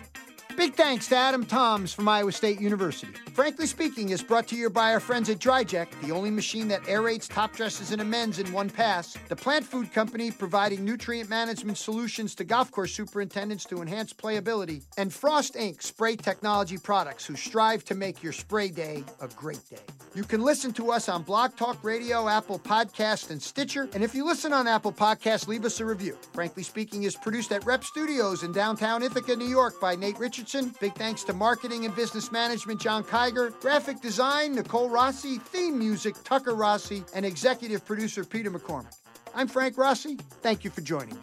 Big 0.55 0.75
thanks 0.75 1.07
to 1.07 1.15
Adam 1.15 1.43
Thoms 1.43 1.91
from 1.91 2.07
Iowa 2.07 2.31
State 2.31 2.61
University. 2.61 3.11
Frankly 3.33 3.65
Speaking 3.65 4.09
is 4.09 4.21
brought 4.21 4.47
to 4.49 4.55
you 4.55 4.69
by 4.69 4.93
our 4.93 4.99
friends 4.99 5.27
at 5.31 5.39
DryJect, 5.39 5.99
the 6.03 6.11
only 6.11 6.29
machine 6.29 6.67
that 6.67 6.83
aerates 6.83 7.27
top 7.27 7.55
dresses 7.55 7.91
and 7.91 8.03
amends 8.03 8.37
in 8.37 8.53
one 8.53 8.69
pass. 8.69 9.17
The 9.27 9.35
plant 9.35 9.65
food 9.65 9.91
company 9.91 10.29
providing 10.29 10.85
nutrient 10.85 11.27
management 11.27 11.79
solutions 11.79 12.35
to 12.35 12.43
golf 12.43 12.69
course 12.69 12.93
superintendents 12.93 13.65
to 13.65 13.81
enhance 13.81 14.13
playability. 14.13 14.83
And 14.95 15.11
Frost 15.11 15.55
Inc. 15.55 15.81
spray 15.81 16.17
technology 16.17 16.77
products 16.77 17.25
who 17.25 17.35
strive 17.35 17.83
to 17.85 17.95
make 17.95 18.21
your 18.21 18.31
spray 18.31 18.69
day 18.69 19.03
a 19.19 19.27
great 19.29 19.67
day. 19.71 20.04
You 20.15 20.23
can 20.23 20.41
listen 20.41 20.71
to 20.73 20.91
us 20.91 21.09
on 21.09 21.23
Blog 21.23 21.57
Talk 21.57 21.83
Radio, 21.83 22.29
Apple 22.29 22.57
Podcast, 22.57 23.31
and 23.31 23.41
Stitcher. 23.41 23.89
And 23.93 24.01
if 24.01 24.15
you 24.15 24.25
listen 24.25 24.53
on 24.53 24.65
Apple 24.65 24.93
Podcast, 24.93 25.49
leave 25.49 25.65
us 25.65 25.81
a 25.81 25.85
review. 25.85 26.17
Frankly 26.31 26.63
Speaking 26.63 27.03
is 27.03 27.17
produced 27.17 27.51
at 27.51 27.65
Rep 27.65 27.83
Studios 27.83 28.43
in 28.43 28.53
downtown 28.53 29.03
Ithaca, 29.03 29.35
New 29.35 29.49
York 29.49 29.81
by 29.81 29.93
Nate 29.93 30.17
Richardson. 30.17 30.73
Big 30.79 30.95
thanks 30.95 31.25
to 31.25 31.33
marketing 31.33 31.83
and 31.83 31.93
business 31.97 32.31
management 32.31 32.79
John 32.79 33.03
Kiger, 33.03 33.59
graphic 33.59 33.99
design 33.99 34.55
Nicole 34.55 34.89
Rossi, 34.89 35.37
theme 35.37 35.77
music 35.77 36.15
Tucker 36.23 36.55
Rossi, 36.55 37.03
and 37.13 37.25
executive 37.25 37.83
producer 37.85 38.23
Peter 38.23 38.49
McCormick. 38.49 38.95
I'm 39.35 39.49
Frank 39.49 39.77
Rossi. 39.77 40.15
Thank 40.41 40.63
you 40.63 40.69
for 40.69 40.79
joining 40.79 41.15
me. 41.15 41.21